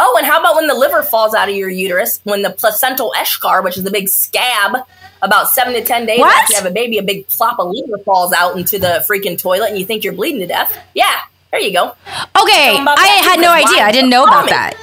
Oh, 0.00 0.14
and 0.16 0.26
how 0.26 0.38
about 0.38 0.54
when 0.54 0.68
the 0.68 0.74
liver 0.74 1.02
falls 1.02 1.34
out 1.34 1.48
of 1.48 1.56
your 1.56 1.68
uterus? 1.70 2.20
When 2.22 2.42
the 2.42 2.50
placental 2.50 3.12
eschar, 3.16 3.64
which 3.64 3.76
is 3.76 3.82
the 3.82 3.90
big 3.90 4.08
scab, 4.08 4.76
about 5.22 5.48
seven 5.50 5.72
to 5.74 5.82
ten 5.82 6.06
days 6.06 6.20
What? 6.20 6.36
after 6.40 6.52
you 6.52 6.58
have 6.58 6.66
a 6.70 6.74
baby, 6.74 6.98
a 6.98 7.02
big 7.02 7.26
plop 7.26 7.58
of 7.58 7.68
liver 7.72 7.98
falls 8.04 8.32
out 8.32 8.56
into 8.56 8.78
the 8.78 9.04
freaking 9.10 9.36
toilet, 9.36 9.70
and 9.70 9.78
you 9.78 9.84
think 9.84 10.04
you're 10.04 10.12
bleeding 10.12 10.40
to 10.40 10.46
death. 10.46 10.76
Yeah, 10.94 11.16
there 11.50 11.60
you 11.60 11.72
go. 11.72 11.96
Okay, 12.40 12.66
Tell 12.66 12.76
'em 12.76 12.82
about 12.82 12.98
I 13.00 13.06
had 13.08 13.40
no 13.40 13.50
idea. 13.50 13.82
I 13.82 13.90
didn't 13.90 14.10
know 14.10 14.22
about 14.24 14.48
that. 14.50 14.74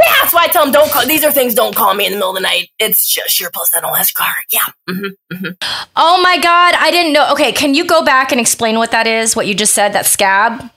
Yeah, 0.00 0.14
that's 0.22 0.32
why 0.32 0.44
I 0.44 0.48
tell 0.48 0.64
them 0.64 0.72
don't 0.72 0.90
call. 0.90 1.06
These 1.06 1.24
are 1.24 1.30
things 1.30 1.54
don't 1.54 1.76
call 1.76 1.94
me 1.94 2.06
in 2.06 2.12
the 2.12 2.16
middle 2.16 2.30
of 2.30 2.36
the 2.36 2.40
night. 2.40 2.70
It's 2.78 3.06
just 3.06 3.38
your 3.40 3.50
placental 3.50 3.90
eschar. 3.90 4.32
Yeah. 4.50 4.60
hmm 4.88 5.48
Oh 5.94 6.20
my 6.22 6.38
god, 6.38 6.74
I 6.78 6.90
didn't 6.90 7.12
know. 7.12 7.30
Okay, 7.32 7.52
can 7.52 7.74
you 7.74 7.84
go 7.84 8.02
back 8.04 8.32
and 8.32 8.40
explain 8.40 8.76
what 8.78 8.92
that 8.92 9.06
is? 9.06 9.36
What 9.36 9.46
you 9.46 9.54
just 9.54 9.74
said? 9.74 9.92
That 9.92 10.06
scab? 10.06 10.70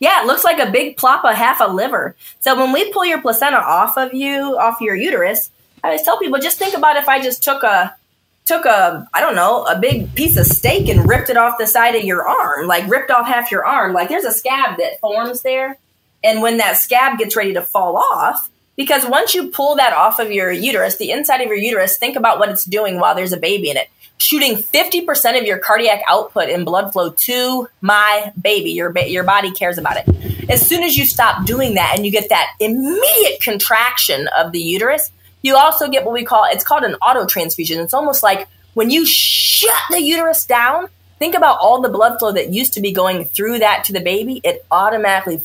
Yeah, 0.00 0.22
it 0.22 0.26
looks 0.26 0.44
like 0.44 0.58
a 0.60 0.70
big 0.70 0.96
plop 0.96 1.24
of 1.24 1.34
half 1.34 1.60
a 1.60 1.64
liver. 1.64 2.14
So 2.40 2.56
when 2.56 2.72
we 2.72 2.92
pull 2.92 3.04
your 3.04 3.20
placenta 3.20 3.58
off 3.58 3.96
of 3.96 4.14
you, 4.14 4.56
off 4.58 4.80
your 4.80 4.94
uterus, 4.94 5.50
I 5.82 5.88
always 5.88 6.02
tell 6.02 6.18
people 6.18 6.38
just 6.38 6.58
think 6.58 6.76
about 6.76 6.96
if 6.96 7.08
I 7.08 7.20
just 7.20 7.42
took 7.42 7.62
a 7.62 7.94
took 8.44 8.64
a 8.64 9.08
I 9.12 9.20
don't 9.20 9.34
know 9.34 9.64
a 9.64 9.78
big 9.78 10.14
piece 10.14 10.36
of 10.36 10.46
steak 10.46 10.88
and 10.88 11.08
ripped 11.08 11.30
it 11.30 11.36
off 11.36 11.58
the 11.58 11.66
side 11.66 11.94
of 11.94 12.04
your 12.04 12.26
arm, 12.26 12.66
like 12.66 12.88
ripped 12.88 13.10
off 13.10 13.26
half 13.26 13.50
your 13.50 13.64
arm. 13.64 13.92
Like 13.92 14.08
there's 14.08 14.24
a 14.24 14.32
scab 14.32 14.78
that 14.78 15.00
forms 15.00 15.42
there, 15.42 15.76
and 16.22 16.42
when 16.42 16.58
that 16.58 16.76
scab 16.76 17.18
gets 17.18 17.36
ready 17.36 17.54
to 17.54 17.62
fall 17.62 17.96
off, 17.96 18.50
because 18.76 19.04
once 19.04 19.34
you 19.34 19.50
pull 19.50 19.76
that 19.76 19.92
off 19.92 20.18
of 20.18 20.30
your 20.30 20.52
uterus, 20.52 20.96
the 20.96 21.10
inside 21.10 21.40
of 21.40 21.48
your 21.48 21.56
uterus, 21.56 21.98
think 21.98 22.16
about 22.16 22.38
what 22.38 22.48
it's 22.48 22.64
doing 22.64 23.00
while 23.00 23.14
there's 23.14 23.32
a 23.32 23.36
baby 23.36 23.70
in 23.70 23.76
it. 23.76 23.88
Shooting 24.18 24.56
50% 24.56 25.38
of 25.38 25.44
your 25.46 25.58
cardiac 25.58 26.02
output 26.08 26.48
in 26.48 26.64
blood 26.64 26.92
flow 26.92 27.10
to 27.10 27.68
my 27.80 28.32
baby. 28.40 28.70
Your, 28.70 28.90
ba- 28.90 29.10
your 29.10 29.24
body 29.24 29.50
cares 29.52 29.78
about 29.78 29.96
it. 29.96 30.50
As 30.50 30.66
soon 30.66 30.82
as 30.82 30.96
you 30.96 31.04
stop 31.04 31.44
doing 31.44 31.74
that 31.74 31.94
and 31.96 32.06
you 32.06 32.12
get 32.12 32.28
that 32.28 32.54
immediate 32.60 33.40
contraction 33.40 34.28
of 34.36 34.52
the 34.52 34.60
uterus, 34.60 35.10
you 35.42 35.56
also 35.56 35.88
get 35.88 36.04
what 36.04 36.12
we 36.12 36.24
call 36.24 36.46
it's 36.50 36.64
called 36.64 36.84
an 36.84 36.94
auto 36.96 37.26
transfusion. 37.26 37.80
It's 37.80 37.94
almost 37.94 38.22
like 38.22 38.48
when 38.74 38.90
you 38.90 39.06
shut 39.06 39.76
the 39.90 40.00
uterus 40.00 40.46
down, 40.46 40.88
think 41.18 41.34
about 41.34 41.58
all 41.60 41.80
the 41.80 41.88
blood 41.88 42.18
flow 42.18 42.32
that 42.32 42.50
used 42.50 42.74
to 42.74 42.80
be 42.80 42.92
going 42.92 43.24
through 43.24 43.58
that 43.60 43.84
to 43.84 43.92
the 43.92 44.00
baby, 44.00 44.40
it 44.44 44.64
automatically 44.70 45.38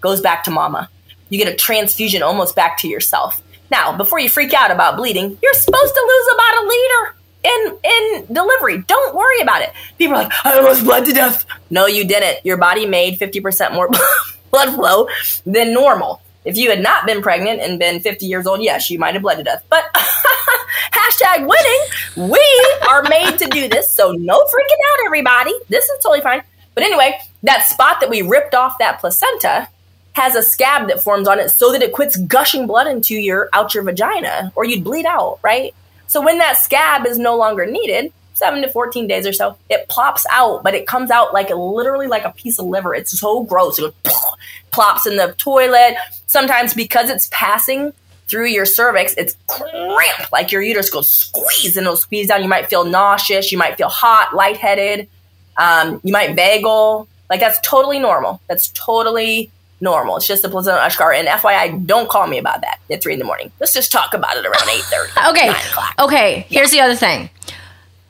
goes 0.00 0.20
back 0.20 0.44
to 0.44 0.50
mama. 0.50 0.88
You 1.28 1.38
get 1.38 1.52
a 1.52 1.56
transfusion 1.56 2.22
almost 2.22 2.56
back 2.56 2.78
to 2.78 2.88
yourself. 2.88 3.42
Now, 3.70 3.96
before 3.96 4.18
you 4.18 4.28
freak 4.28 4.52
out 4.52 4.70
about 4.70 4.96
bleeding, 4.96 5.38
you're 5.42 5.54
supposed 5.54 5.94
to 5.94 6.06
lose 6.08 6.34
about 6.34 6.64
a 6.64 6.66
liter 6.66 7.14
in 7.42 7.78
in 7.84 8.34
delivery. 8.34 8.78
Don't 8.86 9.14
worry 9.14 9.40
about 9.40 9.62
it. 9.62 9.72
People 9.96 10.16
are 10.16 10.24
like, 10.24 10.32
I 10.44 10.58
almost 10.58 10.84
bled 10.84 11.04
to 11.06 11.12
death. 11.12 11.46
No, 11.70 11.86
you 11.86 12.04
didn't. 12.04 12.44
Your 12.44 12.56
body 12.56 12.86
made 12.86 13.18
50% 13.18 13.72
more 13.72 13.88
blood 14.50 14.74
flow 14.74 15.08
than 15.46 15.72
normal. 15.72 16.20
If 16.44 16.56
you 16.56 16.70
had 16.70 16.82
not 16.82 17.06
been 17.06 17.22
pregnant 17.22 17.60
and 17.60 17.78
been 17.78 18.00
50 18.00 18.26
years 18.26 18.46
old, 18.46 18.62
yes, 18.62 18.90
you 18.90 18.98
might 18.98 19.14
have 19.14 19.22
bled 19.22 19.38
to 19.38 19.44
death. 19.44 19.62
But 19.68 19.84
hashtag 20.92 21.46
winning, 21.46 22.30
we 22.30 22.66
are 22.88 23.02
made 23.02 23.38
to 23.38 23.46
do 23.46 23.68
this. 23.68 23.90
So 23.90 24.12
no 24.12 24.38
freaking 24.38 24.80
out, 24.92 25.06
everybody. 25.06 25.52
This 25.68 25.84
is 25.84 26.02
totally 26.02 26.22
fine. 26.22 26.42
But 26.74 26.84
anyway, 26.84 27.18
that 27.42 27.66
spot 27.66 28.00
that 28.00 28.08
we 28.08 28.22
ripped 28.22 28.54
off 28.54 28.78
that 28.78 29.00
placenta 29.00 29.68
has 30.12 30.34
a 30.34 30.42
scab 30.42 30.88
that 30.88 31.02
forms 31.02 31.28
on 31.28 31.38
it 31.38 31.50
so 31.50 31.72
that 31.72 31.82
it 31.82 31.92
quits 31.92 32.16
gushing 32.16 32.66
blood 32.66 32.86
into 32.86 33.14
your 33.14 33.48
out 33.52 33.74
your 33.74 33.82
vagina 33.82 34.52
or 34.54 34.64
you'd 34.64 34.84
bleed 34.84 35.06
out, 35.06 35.38
right? 35.42 35.74
So 36.06 36.20
when 36.20 36.38
that 36.38 36.56
scab 36.56 37.06
is 37.06 37.18
no 37.18 37.36
longer 37.36 37.66
needed, 37.66 38.12
seven 38.34 38.62
to 38.62 38.68
14 38.68 39.06
days 39.06 39.26
or 39.26 39.32
so, 39.32 39.56
it 39.68 39.86
plops 39.88 40.24
out, 40.32 40.64
but 40.64 40.74
it 40.74 40.86
comes 40.86 41.10
out 41.10 41.32
like 41.32 41.50
literally 41.50 42.08
like 42.08 42.24
a 42.24 42.32
piece 42.32 42.58
of 42.58 42.66
liver. 42.66 42.94
It's 42.94 43.18
so 43.18 43.44
gross. 43.44 43.78
It 43.78 43.82
goes, 43.82 43.94
plops 44.72 45.06
in 45.06 45.16
the 45.16 45.34
toilet. 45.38 45.94
Sometimes 46.26 46.74
because 46.74 47.10
it's 47.10 47.28
passing 47.30 47.92
through 48.26 48.46
your 48.46 48.64
cervix, 48.64 49.14
it's 49.16 49.36
cramped, 49.46 50.32
like 50.32 50.50
your 50.52 50.62
uterus 50.62 50.90
goes 50.90 51.08
squeeze 51.08 51.76
and 51.76 51.84
it'll 51.86 51.96
squeeze 51.96 52.28
down. 52.28 52.42
You 52.42 52.48
might 52.48 52.68
feel 52.68 52.84
nauseous. 52.84 53.52
You 53.52 53.58
might 53.58 53.76
feel 53.76 53.88
hot, 53.88 54.34
lightheaded. 54.34 55.08
Um, 55.56 56.00
you 56.02 56.12
might 56.12 56.36
vagal. 56.36 57.06
Like 57.28 57.40
that's 57.40 57.60
totally 57.60 57.98
normal. 57.98 58.40
That's 58.48 58.68
totally 58.68 59.50
normal. 59.80 60.16
It's 60.16 60.26
just 60.26 60.42
the 60.42 60.48
placental 60.48 60.80
eschar. 60.80 61.18
And 61.18 61.28
FYI, 61.28 61.86
don't 61.86 62.08
call 62.08 62.26
me 62.26 62.38
about 62.38 62.60
that 62.62 62.78
at 62.90 63.02
three 63.02 63.14
in 63.14 63.18
the 63.18 63.24
morning. 63.24 63.50
Let's 63.60 63.72
just 63.72 63.92
talk 63.92 64.14
about 64.14 64.36
it 64.36 64.44
around 64.46 64.68
eight 64.68 64.82
thirty. 64.82 65.12
Okay. 65.30 65.52
Okay, 65.98 66.46
here's 66.48 66.70
the 66.70 66.80
other 66.80 66.94
thing. 66.94 67.30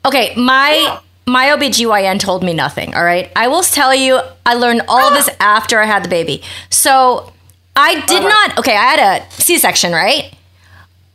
Okay, 0.05 0.33
my 0.35 0.99
my 1.27 1.47
OBGYN 1.47 2.19
told 2.19 2.43
me 2.43 2.53
nothing, 2.53 2.93
all 2.95 3.03
right? 3.03 3.31
I 3.35 3.47
will 3.47 3.61
tell 3.61 3.93
you 3.93 4.19
I 4.45 4.55
learned 4.55 4.83
all 4.87 5.07
of 5.07 5.13
this 5.13 5.29
after 5.39 5.79
I 5.79 5.85
had 5.85 6.03
the 6.03 6.09
baby. 6.09 6.41
So, 6.69 7.31
I 7.75 7.95
did 8.05 8.23
uh-huh. 8.23 8.27
not 8.47 8.59
Okay, 8.59 8.75
I 8.75 8.95
had 8.95 9.21
a 9.21 9.31
C-section, 9.31 9.91
right? 9.93 10.33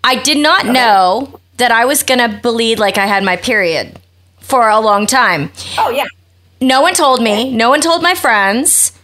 I 0.04 0.16
did 0.22 0.38
not 0.38 0.66
know 0.66 1.40
that 1.56 1.72
I 1.72 1.84
was 1.84 2.02
going 2.02 2.20
to 2.20 2.38
bleed 2.40 2.78
like 2.78 2.96
I 2.96 3.06
had 3.06 3.24
my 3.24 3.36
period 3.36 3.98
for 4.38 4.68
a 4.68 4.78
long 4.78 5.06
time. 5.06 5.50
Oh 5.78 5.90
yeah. 5.90 6.06
No 6.60 6.80
one 6.80 6.94
told 6.94 7.22
me. 7.22 7.50
No 7.50 7.68
one 7.68 7.80
told 7.80 8.02
my 8.02 8.14
friends. 8.14 8.95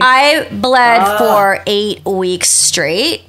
I 0.00 0.48
bled 0.50 1.00
ah. 1.02 1.18
for 1.18 1.62
8 1.66 2.04
weeks 2.04 2.48
straight. 2.48 3.22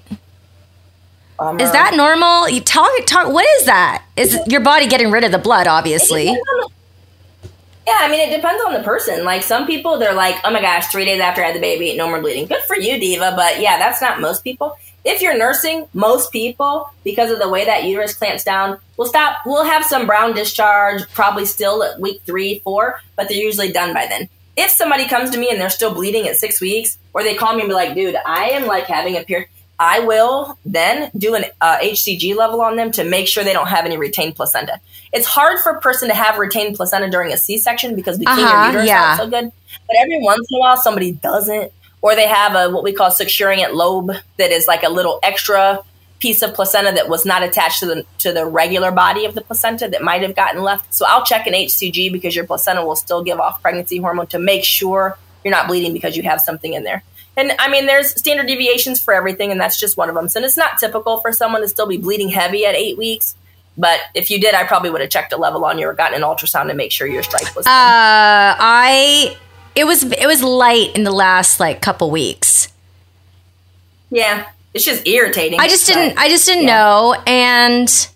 Bummer. 1.42 1.64
Is 1.64 1.72
that 1.72 1.96
normal? 1.96 2.50
You 2.50 2.62
talk 2.62 2.92
talk 3.08 3.34
what 3.34 3.46
is 3.60 3.66
that? 3.66 4.04
Is 4.16 4.38
your 4.46 4.62
body 4.62 4.88
getting 4.88 5.10
rid 5.10 5.24
of 5.24 5.32
the 5.32 5.40
blood 5.40 5.66
obviously? 5.66 6.26
Yeah, 7.88 7.98
I 8.00 8.12
mean, 8.12 8.30
it 8.30 8.36
depends 8.36 8.64
on 8.64 8.74
the 8.74 8.84
person. 8.84 9.26
Like 9.26 9.42
some 9.42 9.66
people, 9.66 9.98
they're 9.98 10.14
like, 10.14 10.36
"Oh 10.44 10.52
my 10.52 10.62
gosh, 10.62 10.88
three 10.88 11.04
days 11.04 11.20
after 11.20 11.44
I 11.44 11.48
had 11.48 11.56
the 11.56 11.60
baby, 11.60 11.98
no 11.98 12.08
more 12.08 12.22
bleeding." 12.22 12.46
Good 12.46 12.62
for 12.68 12.78
you, 12.78 13.00
diva. 13.00 13.34
But 13.36 13.60
yeah, 13.60 13.80
that's 13.80 14.02
not 14.02 14.22
most 14.22 14.44
people. 14.44 14.78
If 15.04 15.24
you're 15.24 15.36
nursing, 15.36 15.88
most 15.94 16.32
people, 16.32 16.92
because 17.04 17.32
of 17.32 17.40
the 17.40 17.50
way 17.50 17.66
that 17.66 17.86
uterus 17.86 18.14
clamps 18.14 18.44
down, 18.44 18.78
will 18.98 19.08
stop. 19.08 19.38
We'll 19.48 19.66
have 19.66 19.84
some 19.84 20.06
brown 20.06 20.36
discharge, 20.36 21.12
probably 21.12 21.46
still 21.46 21.82
at 21.82 22.00
week 22.00 22.22
three, 22.24 22.60
four, 22.60 23.02
but 23.16 23.28
they're 23.28 23.38
usually 23.38 23.72
done 23.72 23.96
by 23.96 24.06
then. 24.06 24.30
If 24.64 24.70
somebody 24.72 25.06
comes 25.08 25.30
to 25.32 25.38
me 25.38 25.50
and 25.52 25.60
they're 25.60 25.70
still 25.80 25.94
bleeding 25.94 26.28
at 26.28 26.36
six 26.36 26.62
weeks, 26.62 26.98
or 27.14 27.24
they 27.24 27.36
call 27.36 27.54
me 27.56 27.62
and 27.62 27.70
be 27.70 27.74
like, 27.76 27.96
"Dude, 27.96 28.16
I 28.26 28.50
am 28.58 28.68
like 28.68 28.86
having 28.86 29.16
a 29.18 29.24
period," 29.24 29.48
I 29.80 30.00
will 30.02 30.58
then 30.66 31.10
do 31.18 31.34
an 31.36 31.46
uh, 31.60 31.78
HCG 31.82 32.36
level 32.36 32.62
on 32.62 32.76
them 32.76 32.92
to 32.98 33.04
make 33.04 33.28
sure 33.28 33.44
they 33.44 33.54
don't 33.54 33.68
have 33.68 33.86
any 33.86 33.98
retained 33.98 34.36
placenta. 34.36 34.80
It's 35.12 35.26
hard 35.26 35.60
for 35.64 35.72
a 35.72 35.82
person 35.82 36.08
to 36.10 36.14
have 36.16 36.38
retained 36.38 36.76
placenta 36.78 37.10
during 37.10 37.34
a 37.34 37.38
C-section 37.38 37.96
because 37.96 38.20
we 38.20 38.26
clean 38.26 38.46
Uh-huh, 38.46 38.68
uterus 38.68 38.88
yeah. 38.88 39.18
so 39.18 39.26
good. 39.28 39.52
But 39.88 39.96
every 40.00 40.20
once 40.22 40.48
in 40.52 40.58
a 40.58 40.60
while, 40.60 40.78
somebody 40.78 41.12
doesn't, 41.14 41.72
or 42.04 42.16
they 42.16 42.28
have 42.28 42.56
a 42.56 42.70
what 42.74 42.84
we 42.84 42.94
call 42.94 43.10
succenturiate 43.12 43.74
lobe 43.74 44.12
that 44.38 44.52
is 44.52 44.68
like 44.68 44.84
a 44.84 44.90
little 44.90 45.20
extra 45.24 45.84
piece 46.22 46.42
of 46.44 46.54
placenta 46.54 46.94
that 46.94 47.10
was 47.10 47.26
not 47.26 47.44
attached 47.44 47.80
to 47.80 47.86
the 47.88 48.06
to 48.20 48.32
the 48.32 48.46
regular 48.46 48.92
body 48.92 49.26
of 49.26 49.36
the 49.36 49.42
placenta 49.42 49.90
that 49.90 50.02
might 50.02 50.22
have 50.22 50.36
gotten 50.36 50.62
left. 50.62 50.94
So 50.94 51.06
I'll 51.08 51.26
check 51.26 51.48
an 51.48 51.54
HCG 51.54 52.12
because 52.12 52.36
your 52.36 52.46
placenta 52.46 52.86
will 52.86 52.96
still 52.96 53.24
give 53.24 53.40
off 53.40 53.62
pregnancy 53.62 53.98
hormone 53.98 54.28
to 54.28 54.40
make 54.40 54.64
sure 54.64 55.18
you're 55.44 55.52
not 55.52 55.68
bleeding 55.68 55.92
because 55.92 56.16
you 56.16 56.24
have 56.24 56.40
something 56.40 56.74
in 56.74 56.84
there. 56.84 57.04
And 57.36 57.54
I 57.60 57.70
mean, 57.70 57.88
there's 57.88 58.18
standard 58.18 58.48
deviations 58.48 59.02
for 59.02 59.14
everything, 59.14 59.52
and 59.52 59.60
that's 59.60 59.80
just 59.80 59.98
one 59.98 60.10
of 60.10 60.16
them. 60.16 60.30
So 60.30 60.40
it's 60.42 60.58
not 60.58 60.78
typical 60.80 61.20
for 61.22 61.32
someone 61.32 61.62
to 61.62 61.68
still 61.68 61.88
be 61.88 61.98
bleeding 61.98 62.30
heavy 62.30 62.66
at 62.66 62.76
eight 62.76 62.98
weeks. 62.98 63.36
But 63.78 64.00
if 64.14 64.30
you 64.30 64.40
did, 64.40 64.54
I 64.54 64.66
probably 64.66 64.90
would 64.90 65.02
have 65.02 65.10
checked 65.10 65.34
a 65.34 65.38
level 65.38 65.64
on 65.66 65.80
you 65.80 65.88
or 65.88 65.94
gotten 65.94 66.22
an 66.22 66.28
ultrasound 66.28 66.68
to 66.68 66.74
make 66.74 66.92
sure 66.92 67.08
your 67.08 67.24
stripe 67.24 67.56
was. 67.56 67.66
Uh 67.66 67.70
I 67.70 69.38
it 69.76 69.86
was 69.86 70.04
it 70.04 70.28
was 70.28 70.44
light 70.44 70.96
in 70.96 71.04
the 71.04 71.12
last 71.12 71.60
like 71.60 71.82
couple 71.82 72.12
weeks. 72.12 72.68
yeah, 74.10 74.50
it's 74.74 74.86
just 74.86 75.08
irritating. 75.08 75.60
I 75.60 75.68
just 75.68 75.88
didn't 75.88 76.18
I 76.18 76.30
just 76.30 76.46
didn't 76.46 76.64
yeah. 76.64 76.78
know 76.78 77.16
and 77.28 78.08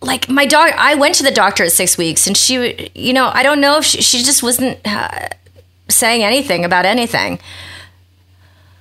like 0.00 0.28
my 0.28 0.46
dog 0.46 0.72
I 0.76 0.94
went 0.94 1.16
to 1.16 1.22
the 1.22 1.30
doctor 1.30 1.64
at 1.64 1.72
6 1.72 1.98
weeks 1.98 2.26
and 2.26 2.36
she 2.36 2.90
you 2.94 3.12
know, 3.12 3.30
I 3.32 3.42
don't 3.42 3.60
know 3.60 3.78
if 3.78 3.84
she, 3.84 4.00
she 4.02 4.22
just 4.22 4.42
wasn't 4.42 4.78
uh, 4.84 5.28
saying 5.88 6.22
anything 6.22 6.64
about 6.64 6.86
anything. 6.86 7.38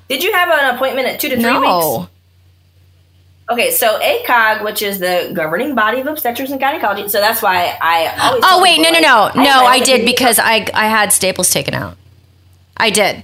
Did 0.09 0.23
you 0.23 0.31
have 0.33 0.49
an 0.49 0.75
appointment 0.75 1.07
at 1.07 1.19
two 1.19 1.29
to 1.29 1.35
three 1.35 1.51
weeks? 1.51 1.61
No. 1.61 2.07
Okay, 3.49 3.71
so 3.71 3.97
ACOG, 3.99 4.63
which 4.63 4.81
is 4.81 4.99
the 4.99 5.31
governing 5.33 5.73
body 5.73 6.01
of 6.01 6.07
obstetrics 6.07 6.51
and 6.51 6.59
gynecology, 6.59 7.07
so 7.07 7.21
that's 7.21 7.41
why 7.41 7.77
I 7.81 8.07
always. 8.19 8.43
Oh 8.45 8.61
wait, 8.61 8.77
no 8.77 8.89
people, 8.89 9.01
no 9.01 9.21
like, 9.23 9.35
no. 9.35 9.43
No, 9.43 9.65
I 9.65 9.79
did 9.79 10.05
because 10.05 10.37
I 10.37 10.67
I 10.73 10.87
had 10.87 11.13
staples 11.13 11.49
taken 11.49 11.73
out. 11.73 11.97
I 12.75 12.89
did. 12.89 13.23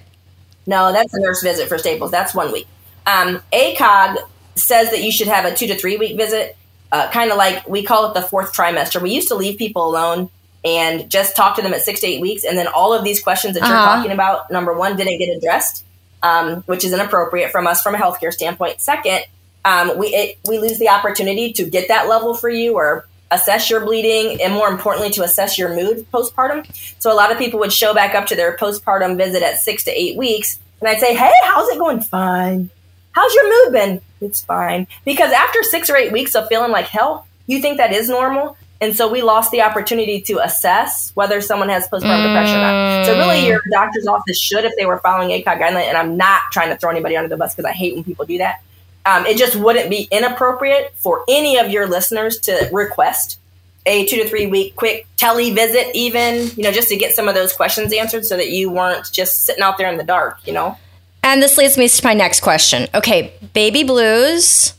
No, 0.65 0.91
that's 0.93 1.13
a 1.13 1.19
nurse 1.19 1.41
visit 1.43 1.67
for 1.67 1.77
Staples. 1.77 2.11
That's 2.11 2.33
one 2.33 2.51
week. 2.51 2.67
Um, 3.05 3.41
ACOG 3.51 4.17
says 4.55 4.91
that 4.91 5.03
you 5.03 5.11
should 5.11 5.27
have 5.27 5.45
a 5.45 5.53
two 5.53 5.67
to 5.67 5.75
three 5.75 5.97
week 5.97 6.15
visit, 6.17 6.55
uh, 6.91 7.09
kind 7.09 7.31
of 7.31 7.37
like 7.37 7.67
we 7.67 7.83
call 7.83 8.09
it 8.09 8.13
the 8.13 8.21
fourth 8.21 8.53
trimester. 8.53 9.01
We 9.01 9.11
used 9.11 9.27
to 9.29 9.35
leave 9.35 9.57
people 9.57 9.87
alone 9.89 10.29
and 10.63 11.09
just 11.09 11.35
talk 11.35 11.57
to 11.57 11.61
them 11.61 11.73
at 11.73 11.81
six 11.81 11.99
to 12.01 12.07
eight 12.07 12.21
weeks, 12.21 12.45
and 12.45 12.57
then 12.57 12.67
all 12.67 12.93
of 12.93 13.03
these 13.03 13.21
questions 13.21 13.55
that 13.55 13.67
you're 13.67 13.75
Uh-huh. 13.77 13.95
talking 13.97 14.11
about, 14.11 14.49
number 14.49 14.71
one, 14.73 14.95
didn't 14.95 15.17
get 15.19 15.35
addressed, 15.35 15.83
um, 16.21 16.61
which 16.67 16.85
is 16.85 16.93
inappropriate 16.93 17.51
from 17.51 17.67
us 17.67 17.81
from 17.81 17.95
a 17.95 17.97
healthcare 17.97 18.31
standpoint. 18.31 18.79
Second, 18.79 19.25
um, 19.65 19.97
we 19.97 20.07
it, 20.07 20.37
we 20.47 20.59
lose 20.59 20.79
the 20.79 20.87
opportunity 20.87 21.51
to 21.53 21.65
get 21.65 21.89
that 21.89 22.07
level 22.07 22.33
for 22.33 22.49
you 22.49 22.75
or 22.75 23.05
assess 23.33 23.69
your 23.69 23.83
bleeding 23.83 24.41
and 24.41 24.53
more 24.53 24.69
importantly 24.69 25.09
to 25.09 25.23
assess 25.23 25.57
your 25.57 25.75
mood 25.75 26.05
postpartum 26.11 26.65
so 26.99 27.11
a 27.11 27.15
lot 27.15 27.31
of 27.31 27.37
people 27.37 27.59
would 27.59 27.73
show 27.73 27.93
back 27.93 28.15
up 28.15 28.25
to 28.25 28.35
their 28.35 28.55
postpartum 28.57 29.17
visit 29.17 29.43
at 29.43 29.57
six 29.57 29.83
to 29.83 29.91
eight 29.91 30.17
weeks 30.17 30.59
And 30.83 30.89
I'd 30.89 30.99
say, 30.99 31.15
hey, 31.15 31.31
how's 31.45 31.69
it 31.69 31.79
going? 31.79 32.01
Fine. 32.01 32.69
How's 33.13 33.33
your 33.33 33.49
mood 33.49 33.73
been? 33.73 34.01
It's 34.19 34.43
fine. 34.43 34.85
Because 35.05 35.31
after 35.31 35.63
six 35.63 35.89
or 35.89 35.95
eight 35.95 36.11
weeks 36.11 36.35
of 36.35 36.49
feeling 36.49 36.71
like 36.71 36.87
hell, 36.87 37.25
you 37.47 37.61
think 37.61 37.77
that 37.77 37.93
is 37.93 38.09
normal. 38.09 38.57
And 38.81 38.93
so 38.93 39.09
we 39.09 39.21
lost 39.21 39.51
the 39.51 39.61
opportunity 39.61 40.19
to 40.23 40.39
assess 40.43 41.13
whether 41.15 41.39
someone 41.39 41.69
has 41.69 41.87
postpartum 41.87 42.25
mm. 42.25 42.33
depression 42.33 42.57
or 42.57 42.61
not. 42.61 43.05
So 43.05 43.17
really, 43.17 43.47
your 43.47 43.61
doctor's 43.71 44.07
office 44.07 44.37
should, 44.37 44.65
if 44.65 44.73
they 44.77 44.85
were 44.85 44.97
following 44.97 45.29
ACOG 45.29 45.57
guideline, 45.57 45.87
and 45.87 45.95
I'm 45.97 46.17
not 46.17 46.41
trying 46.51 46.67
to 46.67 46.75
throw 46.75 46.89
anybody 46.89 47.15
under 47.15 47.29
the 47.29 47.37
bus 47.37 47.55
because 47.55 47.63
I 47.63 47.71
hate 47.71 47.95
when 47.95 48.03
people 48.03 48.25
do 48.25 48.39
that. 48.39 48.61
Um, 49.05 49.25
it 49.25 49.37
just 49.37 49.55
wouldn't 49.55 49.89
be 49.89 50.07
inappropriate 50.11 50.93
for 50.95 51.25
any 51.27 51.57
of 51.57 51.69
your 51.69 51.87
listeners 51.87 52.39
to 52.41 52.69
request 52.71 53.37
a 53.85 54.05
two 54.05 54.17
to 54.17 54.29
three 54.29 54.47
week 54.47 54.75
quick 54.75 55.07
tele 55.17 55.51
visit, 55.51 55.87
even, 55.93 56.47
you 56.55 56.63
know, 56.63 56.71
just 56.71 56.87
to 56.89 56.95
get 56.95 57.13
some 57.13 57.27
of 57.27 57.35
those 57.35 57.53
questions 57.53 57.93
answered 57.93 58.25
so 58.25 58.37
that 58.37 58.49
you 58.49 58.69
weren't 58.69 59.11
just 59.11 59.45
sitting 59.45 59.61
out 59.61 59.77
there 59.77 59.91
in 59.91 59.97
the 59.97 60.03
dark, 60.03 60.39
you 60.47 60.53
know? 60.53 60.77
And 61.21 61.41
this 61.41 61.57
leads 61.57 61.77
me 61.77 61.87
to 61.87 62.05
my 62.05 62.13
next 62.13 62.41
question. 62.41 62.87
Okay, 62.93 63.33
baby 63.53 63.83
blues. 63.83 64.73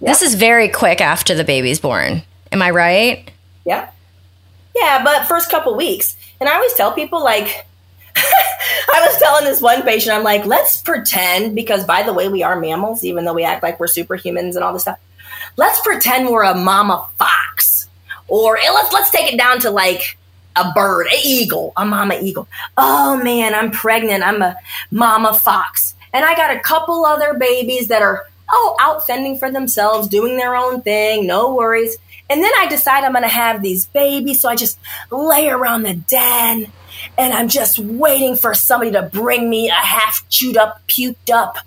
This 0.00 0.20
is 0.20 0.34
very 0.34 0.68
quick 0.68 1.00
after 1.00 1.34
the 1.34 1.44
baby's 1.44 1.80
born. 1.80 2.22
Am 2.52 2.60
I 2.60 2.70
right? 2.70 3.30
Yeah. 3.64 3.90
Yeah, 4.76 5.02
but 5.02 5.26
first 5.26 5.50
couple 5.50 5.74
weeks. 5.76 6.16
And 6.40 6.48
I 6.48 6.54
always 6.54 6.74
tell 6.74 6.92
people, 6.92 7.24
like, 7.24 7.66
This 9.44 9.60
one 9.60 9.82
patient, 9.82 10.16
I'm 10.16 10.24
like, 10.24 10.46
let's 10.46 10.80
pretend, 10.80 11.54
because 11.54 11.84
by 11.84 12.02
the 12.02 12.12
way, 12.12 12.28
we 12.28 12.42
are 12.42 12.58
mammals, 12.58 13.04
even 13.04 13.24
though 13.24 13.34
we 13.34 13.44
act 13.44 13.62
like 13.62 13.78
we're 13.78 13.86
superhumans 13.86 14.54
and 14.54 14.64
all 14.64 14.72
this 14.72 14.82
stuff. 14.82 14.98
Let's 15.56 15.80
pretend 15.82 16.28
we're 16.28 16.42
a 16.42 16.54
mama 16.54 17.06
fox. 17.18 17.88
Or 18.26 18.56
eh, 18.56 18.70
let's 18.70 18.92
let's 18.92 19.10
take 19.10 19.32
it 19.32 19.36
down 19.36 19.60
to 19.60 19.70
like 19.70 20.16
a 20.56 20.72
bird, 20.72 21.06
an 21.06 21.18
eagle, 21.22 21.72
a 21.76 21.84
mama 21.84 22.18
eagle. 22.20 22.48
Oh 22.76 23.20
man, 23.22 23.54
I'm 23.54 23.70
pregnant. 23.70 24.24
I'm 24.24 24.42
a 24.42 24.56
mama 24.90 25.34
fox. 25.34 25.94
And 26.12 26.24
I 26.24 26.34
got 26.34 26.56
a 26.56 26.60
couple 26.60 27.04
other 27.04 27.34
babies 27.34 27.88
that 27.88 28.02
are 28.02 28.26
oh 28.50 28.76
out 28.80 29.06
fending 29.06 29.38
for 29.38 29.50
themselves, 29.50 30.08
doing 30.08 30.36
their 30.36 30.56
own 30.56 30.80
thing, 30.82 31.26
no 31.26 31.54
worries. 31.54 31.96
And 32.30 32.42
then 32.42 32.52
I 32.58 32.66
decide 32.68 33.04
I'm 33.04 33.12
going 33.12 33.22
to 33.22 33.28
have 33.28 33.62
these 33.62 33.86
babies, 33.86 34.40
so 34.40 34.48
I 34.48 34.56
just 34.56 34.78
lay 35.10 35.48
around 35.48 35.82
the 35.82 35.94
den 35.94 36.72
and 37.18 37.32
I'm 37.32 37.48
just 37.48 37.78
waiting 37.78 38.36
for 38.36 38.54
somebody 38.54 38.92
to 38.92 39.02
bring 39.02 39.50
me 39.50 39.68
a 39.68 39.72
half 39.72 40.26
chewed 40.28 40.56
up, 40.56 40.80
puked 40.88 41.30
up 41.32 41.58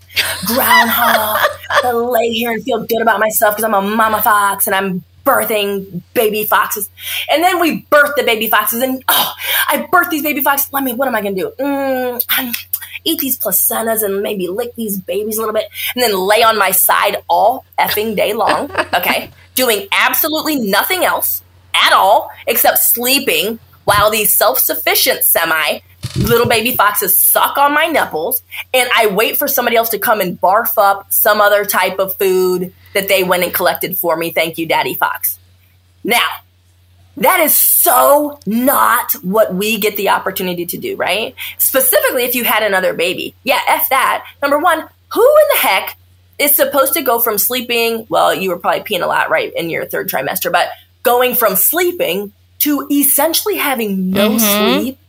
groundhog 0.46 1.40
to 1.82 1.94
lay 1.94 2.32
here 2.32 2.52
and 2.52 2.64
feel 2.64 2.86
good 2.86 3.02
about 3.02 3.20
myself 3.20 3.56
because 3.56 3.64
I'm 3.64 3.74
a 3.74 3.82
mama 3.82 4.22
fox 4.22 4.68
and 4.68 4.76
I'm 4.76 5.04
birthing 5.24 6.02
baby 6.14 6.46
foxes. 6.46 6.90
And 7.30 7.44
then 7.44 7.60
we 7.60 7.82
birth 7.90 8.16
the 8.16 8.24
baby 8.24 8.48
foxes, 8.48 8.82
and 8.82 9.04
oh, 9.10 9.34
I 9.68 9.88
birth 9.92 10.10
these 10.10 10.24
baby 10.24 10.42
foxes. 10.42 10.72
Let 10.72 10.84
me, 10.84 10.94
what 10.94 11.08
am 11.08 11.16
I 11.16 11.22
going 11.22 11.36
to 11.36 11.42
do? 11.42 11.52
Mm, 11.60 12.56
eat 13.04 13.20
these 13.20 13.38
placentas 13.38 14.04
and 14.04 14.22
maybe 14.22 14.48
lick 14.48 14.74
these 14.76 14.98
babies 14.98 15.38
a 15.38 15.42
little 15.42 15.54
bit, 15.54 15.70
and 15.96 16.02
then 16.02 16.18
lay 16.18 16.44
on 16.44 16.58
my 16.58 16.72
side 16.72 17.18
all 17.28 17.66
effing 17.78 18.16
day 18.16 18.34
long. 18.34 18.72
Okay. 18.94 19.32
Doing 19.58 19.88
absolutely 19.92 20.56
nothing 20.56 21.04
else 21.04 21.42
at 21.74 21.94
all 21.94 22.30
except 22.46 22.78
sleeping 22.78 23.60
while 23.86 24.12
these 24.12 24.32
self 24.32 24.60
sufficient 24.60 25.24
semi 25.24 25.80
little 26.16 26.48
baby 26.48 26.76
foxes 26.76 27.18
suck 27.18 27.58
on 27.58 27.74
my 27.74 27.88
nipples 27.88 28.44
and 28.72 28.88
I 28.96 29.08
wait 29.08 29.36
for 29.38 29.48
somebody 29.48 29.76
else 29.76 29.90
to 29.90 30.00
come 30.00 30.22
and 30.22 30.40
barf 30.40 30.78
up 30.78 31.12
some 31.12 31.42
other 31.42 31.66
type 31.66 31.98
of 31.98 32.16
food 32.18 32.72
that 32.94 33.08
they 33.08 33.24
went 33.24 33.44
and 33.44 33.54
collected 33.54 33.98
for 33.98 34.16
me. 34.16 34.30
Thank 34.30 34.60
you, 34.60 34.68
Daddy 34.68 34.94
Fox. 34.94 35.40
Now, 36.04 36.28
that 37.18 37.40
is 37.40 37.58
so 37.58 38.40
not 38.46 39.12
what 39.24 39.56
we 39.56 39.80
get 39.80 39.98
the 39.98 40.10
opportunity 40.10 40.68
to 40.68 40.78
do, 40.78 40.96
right? 40.96 41.34
Specifically, 41.58 42.26
if 42.26 42.36
you 42.36 42.44
had 42.44 42.62
another 42.62 42.94
baby. 42.94 43.34
Yeah, 43.44 43.60
F 43.68 43.90
that. 43.90 44.28
Number 44.40 44.60
one, 44.60 44.88
who 45.10 45.22
in 45.22 45.48
the 45.54 45.68
heck 45.68 45.98
is 46.40 46.56
supposed 46.56 46.94
to 46.94 47.02
go 47.02 47.20
from 47.20 47.38
sleeping? 47.38 48.06
Well, 48.10 48.34
you 48.34 48.50
were 48.50 48.58
probably 48.58 48.82
peeing 48.82 49.04
a 49.04 49.08
lot, 49.08 49.30
right, 49.30 49.54
in 49.54 49.70
your 49.70 49.86
third 49.86 50.10
trimester, 50.10 50.52
but 50.52 50.70
going 51.04 51.36
from 51.36 51.56
sleeping 51.56 52.34
to 52.60 52.88
essentially 52.92 53.56
having 53.56 54.10
no 54.10 54.32
mm-hmm. 54.32 54.80
sleep 54.80 55.00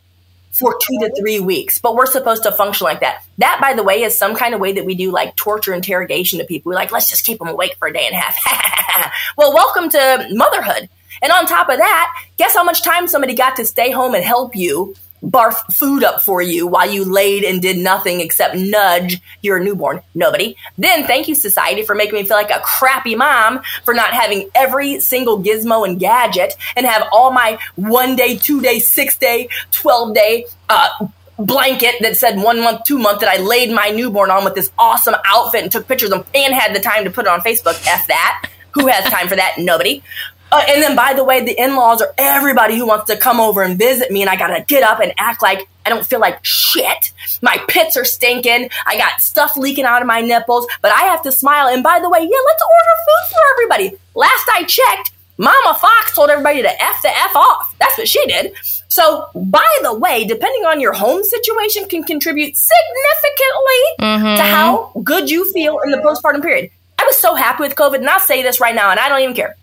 for 0.51 0.73
two 0.73 0.97
to 0.99 1.13
three 1.17 1.39
weeks, 1.39 1.79
but 1.79 1.95
we're 1.95 2.05
supposed 2.05 2.43
to 2.43 2.51
function 2.51 2.85
like 2.85 2.99
that. 2.99 3.23
That, 3.37 3.59
by 3.61 3.73
the 3.73 3.83
way, 3.83 4.03
is 4.03 4.17
some 4.17 4.35
kind 4.35 4.53
of 4.53 4.59
way 4.59 4.73
that 4.73 4.85
we 4.85 4.95
do 4.95 5.11
like 5.11 5.35
torture 5.35 5.73
interrogation 5.73 6.39
to 6.39 6.45
people. 6.45 6.71
We're 6.71 6.75
like, 6.75 6.91
let's 6.91 7.09
just 7.09 7.25
keep 7.25 7.39
them 7.39 7.47
awake 7.47 7.75
for 7.77 7.87
a 7.87 7.93
day 7.93 8.05
and 8.05 8.13
a 8.13 8.19
half. 8.19 9.13
well, 9.37 9.53
welcome 9.53 9.89
to 9.89 10.27
motherhood. 10.31 10.89
And 11.21 11.31
on 11.31 11.45
top 11.45 11.69
of 11.69 11.77
that, 11.77 12.25
guess 12.37 12.55
how 12.55 12.63
much 12.63 12.83
time 12.83 13.07
somebody 13.07 13.35
got 13.35 13.55
to 13.57 13.65
stay 13.65 13.91
home 13.91 14.15
and 14.15 14.23
help 14.23 14.55
you 14.55 14.95
barf 15.23 15.55
food 15.73 16.03
up 16.03 16.23
for 16.23 16.41
you 16.41 16.67
while 16.67 16.89
you 16.89 17.03
laid 17.03 17.43
and 17.43 17.61
did 17.61 17.77
nothing 17.77 18.21
except 18.21 18.55
nudge 18.55 19.21
your 19.41 19.59
newborn. 19.59 20.01
Nobody. 20.13 20.55
Then 20.77 21.05
thank 21.05 21.27
you, 21.27 21.35
society, 21.35 21.83
for 21.83 21.95
making 21.95 22.15
me 22.15 22.23
feel 22.23 22.37
like 22.37 22.51
a 22.51 22.61
crappy 22.61 23.15
mom 23.15 23.61
for 23.83 23.93
not 23.93 24.13
having 24.13 24.49
every 24.55 24.99
single 24.99 25.41
gizmo 25.41 25.87
and 25.87 25.99
gadget 25.99 26.53
and 26.75 26.85
have 26.85 27.07
all 27.11 27.31
my 27.31 27.59
one 27.75 28.15
day, 28.15 28.37
two 28.37 28.61
day, 28.61 28.79
six 28.79 29.17
day, 29.17 29.49
12 29.71 30.13
day, 30.13 30.45
uh, 30.69 30.89
blanket 31.37 31.95
that 32.01 32.17
said 32.17 32.37
one 32.37 32.61
month, 32.61 32.83
two 32.83 32.97
month 32.97 33.21
that 33.21 33.29
I 33.29 33.41
laid 33.41 33.71
my 33.71 33.89
newborn 33.89 34.29
on 34.29 34.43
with 34.43 34.55
this 34.55 34.71
awesome 34.77 35.15
outfit 35.25 35.63
and 35.63 35.71
took 35.71 35.87
pictures 35.87 36.11
of 36.11 36.27
and 36.35 36.53
had 36.53 36.75
the 36.75 36.79
time 36.79 37.05
to 37.05 37.09
put 37.09 37.25
it 37.25 37.29
on 37.29 37.41
Facebook. 37.41 37.81
F 37.87 38.07
that. 38.07 38.49
Who 38.71 38.87
has 38.87 39.05
time 39.05 39.27
for 39.27 39.35
that? 39.35 39.55
Nobody. 39.57 40.03
Uh, 40.51 40.63
and 40.67 40.81
then, 40.81 40.95
by 40.95 41.13
the 41.13 41.23
way, 41.23 41.43
the 41.43 41.61
in 41.61 41.75
laws 41.75 42.01
are 42.01 42.13
everybody 42.17 42.75
who 42.75 42.87
wants 42.87 43.05
to 43.05 43.17
come 43.17 43.39
over 43.39 43.61
and 43.61 43.77
visit 43.77 44.11
me, 44.11 44.21
and 44.21 44.29
I 44.29 44.35
gotta 44.35 44.63
get 44.67 44.83
up 44.83 44.99
and 44.99 45.13
act 45.17 45.41
like 45.41 45.67
I 45.85 45.89
don't 45.89 46.05
feel 46.05 46.19
like 46.19 46.43
shit. 46.43 47.11
My 47.41 47.57
pits 47.67 47.97
are 47.97 48.05
stinking. 48.05 48.69
I 48.85 48.97
got 48.97 49.21
stuff 49.21 49.57
leaking 49.57 49.85
out 49.85 50.01
of 50.01 50.07
my 50.07 50.21
nipples, 50.21 50.67
but 50.81 50.91
I 50.91 51.03
have 51.05 51.23
to 51.23 51.31
smile. 51.31 51.67
And 51.67 51.83
by 51.83 51.99
the 51.99 52.09
way, 52.09 52.19
yeah, 52.19 52.37
let's 52.45 52.63
order 52.63 52.95
food 53.05 53.31
for 53.31 53.41
everybody. 53.53 53.97
Last 54.15 54.49
I 54.53 54.63
checked, 54.65 55.11
Mama 55.37 55.77
Fox 55.79 56.13
told 56.13 56.29
everybody 56.29 56.61
to 56.61 56.83
F 56.83 57.01
the 57.01 57.09
F 57.09 57.35
off. 57.35 57.75
That's 57.79 57.97
what 57.97 58.07
she 58.07 58.23
did. 58.27 58.53
So, 58.87 59.27
by 59.35 59.67
the 59.83 59.93
way, 59.93 60.25
depending 60.25 60.65
on 60.65 60.81
your 60.81 60.93
home 60.93 61.23
situation, 61.23 61.87
can 61.87 62.03
contribute 62.03 62.55
significantly 62.57 63.83
mm-hmm. 64.01 64.35
to 64.37 64.43
how 64.43 64.91
good 65.03 65.29
you 65.29 65.51
feel 65.53 65.79
in 65.79 65.91
the 65.91 65.97
postpartum 65.97 66.41
period. 66.41 66.71
I 66.97 67.05
was 67.05 67.15
so 67.15 67.35
happy 67.35 67.63
with 67.63 67.75
COVID, 67.75 67.95
and 67.95 68.09
I'll 68.09 68.19
say 68.19 68.41
this 68.41 68.59
right 68.59 68.75
now, 68.75 68.89
and 68.89 68.99
I 68.99 69.07
don't 69.07 69.21
even 69.21 69.35
care 69.35 69.55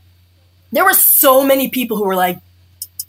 there 0.77 0.85
were 0.85 0.95
so 0.95 1.45
many 1.45 1.69
people 1.69 1.97
who 1.97 2.05
were 2.05 2.15
like, 2.15 2.39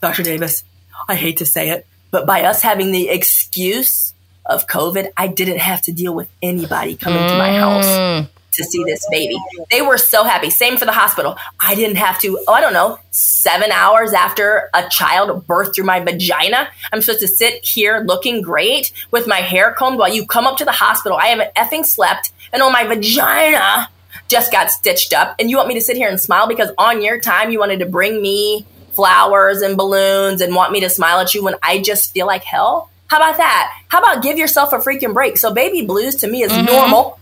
Dr. 0.00 0.22
Davis, 0.22 0.64
I 1.08 1.14
hate 1.14 1.38
to 1.38 1.46
say 1.46 1.70
it, 1.70 1.86
but 2.10 2.26
by 2.26 2.42
us 2.44 2.62
having 2.62 2.92
the 2.92 3.08
excuse 3.08 4.14
of 4.46 4.66
COVID, 4.66 5.10
I 5.16 5.28
didn't 5.28 5.58
have 5.58 5.82
to 5.82 5.92
deal 5.92 6.14
with 6.14 6.28
anybody 6.42 6.96
coming 6.96 7.22
mm. 7.22 7.28
to 7.28 7.36
my 7.36 7.52
house 7.52 7.84
mm. 7.84 8.28
to 8.52 8.64
see 8.64 8.82
this 8.84 9.06
baby. 9.10 9.36
They 9.70 9.82
were 9.82 9.98
so 9.98 10.24
happy. 10.24 10.48
Same 10.48 10.78
for 10.78 10.86
the 10.86 10.92
hospital. 10.92 11.36
I 11.60 11.74
didn't 11.74 11.96
have 11.96 12.18
to, 12.20 12.42
oh, 12.48 12.52
I 12.52 12.60
don't 12.60 12.72
know, 12.72 12.98
seven 13.10 13.70
hours 13.70 14.14
after 14.14 14.70
a 14.72 14.88
child 14.88 15.46
birthed 15.46 15.74
through 15.74 15.84
my 15.84 16.00
vagina. 16.00 16.68
I'm 16.92 17.02
supposed 17.02 17.20
to 17.20 17.28
sit 17.28 17.64
here 17.64 18.02
looking 18.06 18.40
great 18.40 18.92
with 19.10 19.26
my 19.26 19.38
hair 19.38 19.72
combed 19.72 19.98
while 19.98 20.12
you 20.12 20.24
come 20.24 20.46
up 20.46 20.56
to 20.58 20.64
the 20.64 20.72
hospital. 20.72 21.18
I 21.18 21.26
haven't 21.26 21.54
effing 21.54 21.84
slept. 21.84 22.32
And 22.52 22.62
on 22.62 22.72
my 22.72 22.84
vagina 22.84 23.90
just 24.28 24.50
got 24.52 24.70
stitched 24.70 25.12
up 25.12 25.36
and 25.38 25.50
you 25.50 25.56
want 25.56 25.68
me 25.68 25.74
to 25.74 25.80
sit 25.80 25.96
here 25.96 26.08
and 26.08 26.20
smile 26.20 26.48
because 26.48 26.70
on 26.78 27.02
your 27.02 27.20
time 27.20 27.50
you 27.50 27.58
wanted 27.58 27.78
to 27.78 27.86
bring 27.86 28.20
me 28.20 28.66
flowers 28.92 29.62
and 29.62 29.76
balloons 29.76 30.40
and 30.40 30.54
want 30.54 30.72
me 30.72 30.80
to 30.80 30.90
smile 30.90 31.20
at 31.20 31.34
you 31.34 31.44
when 31.44 31.54
I 31.62 31.80
just 31.80 32.12
feel 32.12 32.26
like 32.26 32.42
hell? 32.42 32.90
How 33.06 33.18
about 33.18 33.36
that? 33.36 33.72
How 33.88 34.00
about 34.00 34.22
give 34.22 34.38
yourself 34.38 34.72
a 34.72 34.78
freaking 34.78 35.14
break? 35.14 35.38
So 35.38 35.54
baby 35.54 35.86
blues 35.86 36.16
to 36.16 36.28
me 36.28 36.42
is 36.42 36.52
mm-hmm. 36.52 36.66
normal. 36.66 37.18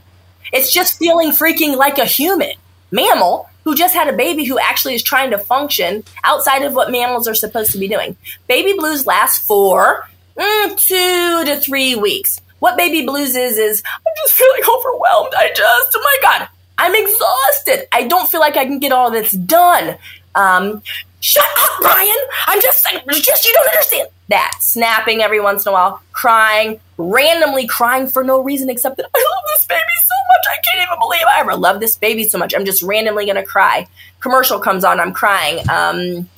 It's 0.52 0.72
just 0.72 0.98
feeling 0.98 1.32
freaking 1.32 1.76
like 1.76 1.98
a 1.98 2.04
human 2.04 2.54
mammal 2.90 3.50
who 3.64 3.74
just 3.74 3.94
had 3.94 4.08
a 4.08 4.16
baby 4.16 4.44
who 4.44 4.58
actually 4.58 4.94
is 4.94 5.02
trying 5.02 5.30
to 5.32 5.38
function 5.38 6.04
outside 6.24 6.62
of 6.62 6.72
what 6.72 6.90
mammals 6.90 7.28
are 7.28 7.34
supposed 7.34 7.72
to 7.72 7.78
be 7.78 7.88
doing. 7.88 8.16
Baby 8.46 8.74
blues 8.78 9.06
last 9.06 9.44
for 9.44 10.08
mm, 10.36 10.78
two 10.78 11.44
to 11.44 11.60
three 11.60 11.94
weeks. 11.94 12.40
What 12.58 12.76
baby 12.76 13.04
blues 13.04 13.36
is, 13.36 13.58
is 13.58 13.82
I'm 13.86 14.12
just 14.18 14.34
feeling 14.34 14.62
overwhelmed. 14.62 15.34
I 15.36 15.48
just, 15.48 15.90
oh 15.94 16.00
my 16.02 16.16
God, 16.22 16.48
I'm 16.78 16.94
exhausted. 16.94 17.88
I 17.92 18.06
don't 18.06 18.28
feel 18.28 18.40
like 18.40 18.56
I 18.56 18.64
can 18.64 18.78
get 18.78 18.92
all 18.92 19.10
this 19.10 19.32
done. 19.32 19.96
Um, 20.34 20.82
shut 21.20 21.44
up, 21.58 21.80
Brian. 21.80 22.16
I'm 22.46 22.60
just 22.60 22.82
saying, 22.82 23.00
just 23.10 23.44
you 23.44 23.52
don't 23.52 23.68
understand. 23.68 24.08
That 24.28 24.56
snapping 24.60 25.22
every 25.22 25.40
once 25.40 25.64
in 25.64 25.70
a 25.70 25.72
while, 25.72 26.02
crying, 26.10 26.80
randomly 26.98 27.66
crying 27.68 28.08
for 28.08 28.24
no 28.24 28.42
reason 28.42 28.68
except 28.68 28.96
that 28.96 29.06
I 29.14 29.18
love 29.18 29.44
this 29.54 29.66
baby 29.66 29.80
so 30.04 30.14
much. 30.28 30.44
I 30.50 30.60
can't 30.62 30.88
even 30.88 30.98
believe 30.98 31.22
I 31.22 31.40
ever 31.40 31.54
loved 31.54 31.80
this 31.80 31.96
baby 31.96 32.24
so 32.24 32.36
much. 32.36 32.52
I'm 32.52 32.64
just 32.64 32.82
randomly 32.82 33.24
gonna 33.24 33.46
cry. 33.46 33.86
Commercial 34.18 34.58
comes 34.58 34.82
on, 34.82 34.98
I'm 34.98 35.12
crying. 35.12 35.60
Um, 35.60 36.28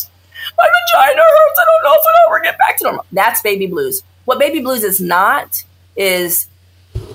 my 0.56 0.68
vagina 0.68 1.22
hurts. 1.22 1.58
I 1.58 1.64
don't 1.64 1.84
know 1.84 1.94
if 1.94 2.00
it'll 2.00 2.34
ever 2.34 2.44
get 2.44 2.58
back 2.58 2.76
to 2.78 2.84
normal. 2.84 3.06
That's 3.10 3.40
baby 3.40 3.66
blues. 3.66 4.02
What 4.26 4.38
baby 4.38 4.60
blues 4.60 4.84
is 4.84 5.00
not 5.00 5.64
is 5.96 6.46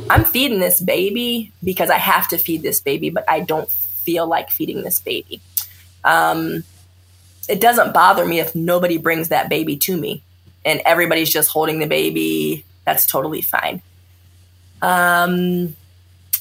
I'm 0.09 0.25
feeding 0.25 0.59
this 0.59 0.81
baby 0.81 1.51
because 1.63 1.89
I 1.89 1.97
have 1.97 2.27
to 2.29 2.37
feed 2.37 2.61
this 2.61 2.81
baby, 2.81 3.09
but 3.09 3.25
I 3.29 3.39
don't 3.39 3.69
feel 3.69 4.27
like 4.27 4.49
feeding 4.49 4.83
this 4.83 4.99
baby. 4.99 5.41
Um, 6.03 6.63
it 7.47 7.61
doesn't 7.61 7.93
bother 7.93 8.25
me 8.25 8.39
if 8.39 8.55
nobody 8.55 8.97
brings 8.97 9.29
that 9.29 9.49
baby 9.49 9.77
to 9.77 9.97
me 9.97 10.23
and 10.65 10.81
everybody's 10.85 11.31
just 11.31 11.49
holding 11.49 11.79
the 11.79 11.87
baby. 11.87 12.65
That's 12.85 13.05
totally 13.05 13.41
fine. 13.41 13.81
Um, 14.81 15.75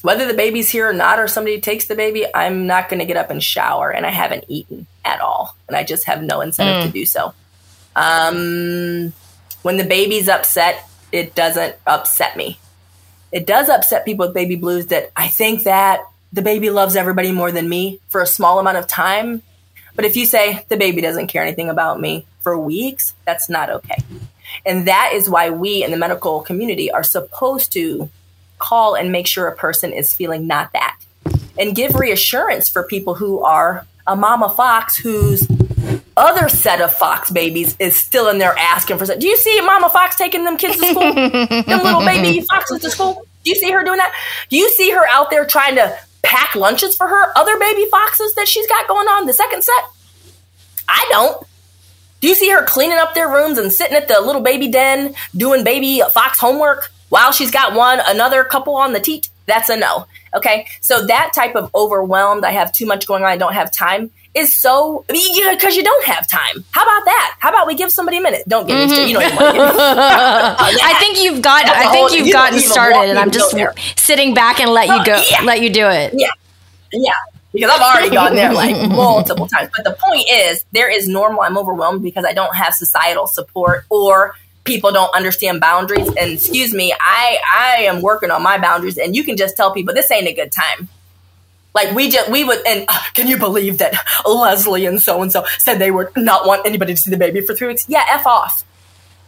whether 0.01 0.27
the 0.27 0.33
baby's 0.33 0.69
here 0.69 0.89
or 0.89 0.93
not, 0.93 1.19
or 1.19 1.27
somebody 1.29 1.61
takes 1.61 1.85
the 1.85 1.95
baby, 1.95 2.25
I'm 2.33 2.67
not 2.67 2.89
going 2.89 2.99
to 2.99 3.05
get 3.05 3.15
up 3.15 3.29
and 3.29 3.41
shower, 3.41 3.89
and 3.89 4.05
I 4.05 4.09
haven't 4.09 4.43
eaten 4.49 4.85
at 5.05 5.21
all, 5.21 5.55
and 5.67 5.77
I 5.77 5.85
just 5.85 6.05
have 6.07 6.21
no 6.21 6.41
incentive 6.41 6.87
to 6.87 6.91
do 6.91 7.05
so. 7.05 7.33
Um, 7.95 9.13
when 9.61 9.77
the 9.77 9.85
baby's 9.85 10.27
upset, 10.27 10.89
it 11.13 11.35
doesn't 11.35 11.75
upset 11.87 12.35
me. 12.35 12.59
It 13.33 13.47
does 13.47 13.67
upset 13.67 14.05
people 14.05 14.27
with 14.27 14.35
baby 14.35 14.55
blues 14.55 14.85
that 14.87 15.11
I 15.15 15.27
think 15.27 15.63
that 15.63 16.01
the 16.31 16.43
baby 16.43 16.69
loves 16.69 16.95
everybody 16.95 17.31
more 17.31 17.51
than 17.51 17.67
me 17.67 17.99
for 18.09 18.21
a 18.21 18.27
small 18.27 18.59
amount 18.59 18.77
of 18.77 18.87
time. 18.87 19.41
But 19.95 20.05
if 20.05 20.15
you 20.15 20.25
say 20.27 20.63
the 20.69 20.77
baby 20.77 21.01
doesn't 21.01 21.27
care 21.27 21.43
anything 21.43 21.69
about 21.69 21.99
me 21.99 22.27
for 22.41 22.57
weeks, 22.57 23.15
that's 23.25 23.49
not 23.49 23.71
okay. 23.71 23.97
And 24.65 24.87
that 24.87 25.11
is 25.13 25.27
why 25.27 25.49
we 25.49 25.83
in 25.83 25.89
the 25.89 25.97
medical 25.97 26.41
community 26.41 26.91
are 26.91 27.03
supposed 27.03 27.73
to 27.73 28.09
call 28.59 28.95
and 28.95 29.11
make 29.11 29.25
sure 29.25 29.47
a 29.47 29.55
person 29.55 29.91
is 29.91 30.13
feeling 30.13 30.45
not 30.45 30.71
that 30.73 30.97
and 31.57 31.75
give 31.75 31.95
reassurance 31.95 32.69
for 32.69 32.83
people 32.83 33.15
who 33.15 33.41
are 33.41 33.85
a 34.05 34.15
mama 34.15 34.49
fox 34.49 34.97
whose 34.97 35.47
other 36.15 36.49
set 36.49 36.81
of 36.81 36.93
fox 36.93 37.31
babies 37.31 37.75
is 37.79 37.95
still 37.95 38.29
in 38.29 38.37
there 38.37 38.55
asking 38.57 38.97
for. 38.97 39.05
Do 39.05 39.27
you 39.27 39.37
see 39.37 39.59
Mama 39.61 39.89
Fox 39.89 40.15
taking 40.15 40.43
them 40.43 40.57
kids 40.57 40.77
to 40.77 40.85
school? 40.85 41.13
them 41.13 41.83
little 41.83 42.01
baby 42.01 42.41
foxes 42.41 42.81
to 42.81 42.89
school? 42.89 43.25
Do 43.43 43.49
you 43.49 43.55
see 43.55 43.71
her 43.71 43.83
doing 43.83 43.97
that? 43.97 44.13
Do 44.49 44.57
you 44.57 44.69
see 44.69 44.91
her 44.91 45.05
out 45.07 45.29
there 45.29 45.45
trying 45.45 45.75
to 45.75 45.97
pack 46.21 46.55
lunches 46.55 46.95
for 46.95 47.07
her 47.07 47.37
other 47.37 47.59
baby 47.59 47.85
foxes 47.91 48.33
that 48.35 48.47
she's 48.47 48.67
got 48.67 48.87
going 48.87 49.07
on 49.07 49.25
the 49.25 49.33
second 49.33 49.63
set? 49.63 49.83
I 50.87 51.05
don't. 51.09 51.45
Do 52.21 52.29
you 52.29 52.35
see 52.35 52.49
her 52.51 52.63
cleaning 52.63 52.97
up 52.97 53.13
their 53.13 53.27
rooms 53.27 53.57
and 53.57 53.71
sitting 53.71 53.97
at 53.97 54.07
the 54.07 54.21
little 54.21 54.41
baby 54.41 54.69
den 54.69 55.13
doing 55.35 55.63
baby 55.65 56.01
fox 56.11 56.39
homework 56.39 56.89
while 57.09 57.33
she's 57.33 57.51
got 57.51 57.73
one 57.73 57.99
another 58.05 58.45
couple 58.45 58.75
on 58.75 58.93
the 58.93 58.99
teat? 58.99 59.29
That's 59.45 59.69
a 59.69 59.75
no. 59.75 60.07
Okay, 60.33 60.67
so 60.79 61.05
that 61.07 61.33
type 61.35 61.55
of 61.55 61.69
overwhelmed, 61.75 62.45
I 62.45 62.51
have 62.51 62.71
too 62.71 62.85
much 62.85 63.05
going 63.05 63.23
on, 63.23 63.29
I 63.29 63.37
don't 63.37 63.53
have 63.53 63.71
time, 63.73 64.09
is 64.35 64.57
so 64.57 65.05
because 65.07 65.75
you 65.75 65.83
don't 65.83 66.05
have 66.05 66.27
time. 66.27 66.63
How 66.71 66.83
about 66.83 67.05
that? 67.05 67.35
How 67.39 67.49
about 67.49 67.67
we 67.67 67.75
give 67.75 67.91
somebody 67.91 68.17
a 68.17 68.21
minute? 68.21 68.43
Don't 68.47 68.67
get 68.67 68.75
me 68.87 68.87
started. 68.89 69.07
You 69.09 69.13
know 69.13 69.19
what 69.19 69.31
you 69.31 69.59
want 69.59 69.75
to 69.77 69.83
oh, 70.59 70.77
I 70.83 70.95
think 70.99 71.21
you've 71.23 71.41
got. 71.41 71.65
That's 71.65 71.77
I 71.77 71.91
think 71.91 72.07
whole- 72.09 72.17
you've 72.17 72.27
you 72.27 72.33
gotten 72.33 72.59
started, 72.59 73.09
and 73.09 73.19
I'm 73.19 73.31
just 73.31 73.55
sitting 73.97 74.33
back 74.33 74.59
and 74.59 74.71
let 74.71 74.87
you 74.87 74.93
Oh, 74.99 75.03
go. 75.05 75.23
yeah. 75.29 75.41
Let 75.43 75.61
you 75.61 75.69
do 75.71 75.87
it. 75.87 76.13
Yeah. 76.15 76.27
Yeah. 76.91 77.11
Because 77.53 77.69
I've 77.69 77.81
already 77.81 78.09
gone 78.09 78.33
there 78.35 78.51
like 78.51 78.75
multiple 78.89 79.47
times. 79.47 79.69
But 79.75 79.83
the 79.85 79.95
point 80.03 80.27
is, 80.31 80.65
there 80.71 80.89
is 80.89 81.07
normal. 81.07 81.41
I'm 81.41 81.55
overwhelmed 81.57 82.01
because 82.01 82.25
I 82.25 82.33
don't 82.33 82.55
have 82.55 82.73
societal 82.73 83.27
support 83.27 83.85
or 83.91 84.33
people 84.63 84.91
don't 84.91 85.13
understand 85.15 85.59
boundaries. 85.61 86.07
And 86.07 86.31
excuse 86.31 86.73
me, 86.73 86.91
I 86.99 87.37
I 87.55 87.75
am 87.83 88.01
working 88.01 88.31
on 88.31 88.41
my 88.41 88.57
boundaries, 88.57 88.97
and 88.97 89.15
you 89.15 89.23
can 89.23 89.37
just 89.37 89.55
tell 89.55 89.71
people 89.71 89.93
this 89.93 90.09
ain't 90.09 90.27
a 90.27 90.33
good 90.33 90.51
time. 90.51 90.89
Like 91.73 91.95
we 91.95 92.09
just 92.09 92.29
we 92.29 92.43
would 92.43 92.65
and 92.67 92.85
uh, 92.87 92.99
can 93.13 93.27
you 93.27 93.37
believe 93.37 93.79
that 93.79 93.95
Leslie 94.25 94.85
and 94.85 95.01
so 95.01 95.21
and 95.21 95.31
so 95.31 95.43
said 95.57 95.79
they 95.79 95.91
would 95.91 96.09
not 96.15 96.45
want 96.45 96.65
anybody 96.65 96.93
to 96.93 96.99
see 96.99 97.09
the 97.09 97.17
baby 97.17 97.41
for 97.41 97.55
three 97.55 97.67
weeks? 97.67 97.85
Yeah, 97.87 98.05
f 98.09 98.25
off. 98.27 98.63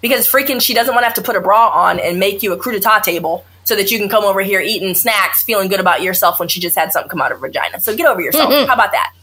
Because 0.01 0.27
freaking 0.27 0.61
she 0.61 0.73
doesn't 0.73 0.93
want 0.93 1.03
to 1.03 1.07
have 1.07 1.15
to 1.15 1.21
put 1.21 1.35
a 1.35 1.41
bra 1.41 1.69
on 1.69 1.99
and 1.99 2.19
make 2.19 2.43
you 2.43 2.53
a 2.53 2.57
crudité 2.57 3.01
table 3.01 3.45
so 3.63 3.75
that 3.75 3.91
you 3.91 3.97
can 3.97 4.09
come 4.09 4.23
over 4.23 4.41
here 4.41 4.61
eating 4.61 4.93
snacks, 4.93 5.43
feeling 5.43 5.67
good 5.67 5.79
about 5.79 6.01
yourself 6.03 6.39
when 6.39 6.47
she 6.47 6.59
just 6.59 6.77
had 6.77 6.91
something 6.91 7.09
come 7.09 7.21
out 7.21 7.31
of 7.31 7.39
her 7.39 7.47
vagina. 7.47 7.81
So 7.81 7.95
get 7.95 8.05
over 8.05 8.21
yourself. 8.21 8.51
How 8.67 8.73
about 8.73 8.91
that? 8.91 9.13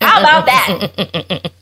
How 0.00 0.20
about 0.20 0.46
that? 0.46 1.50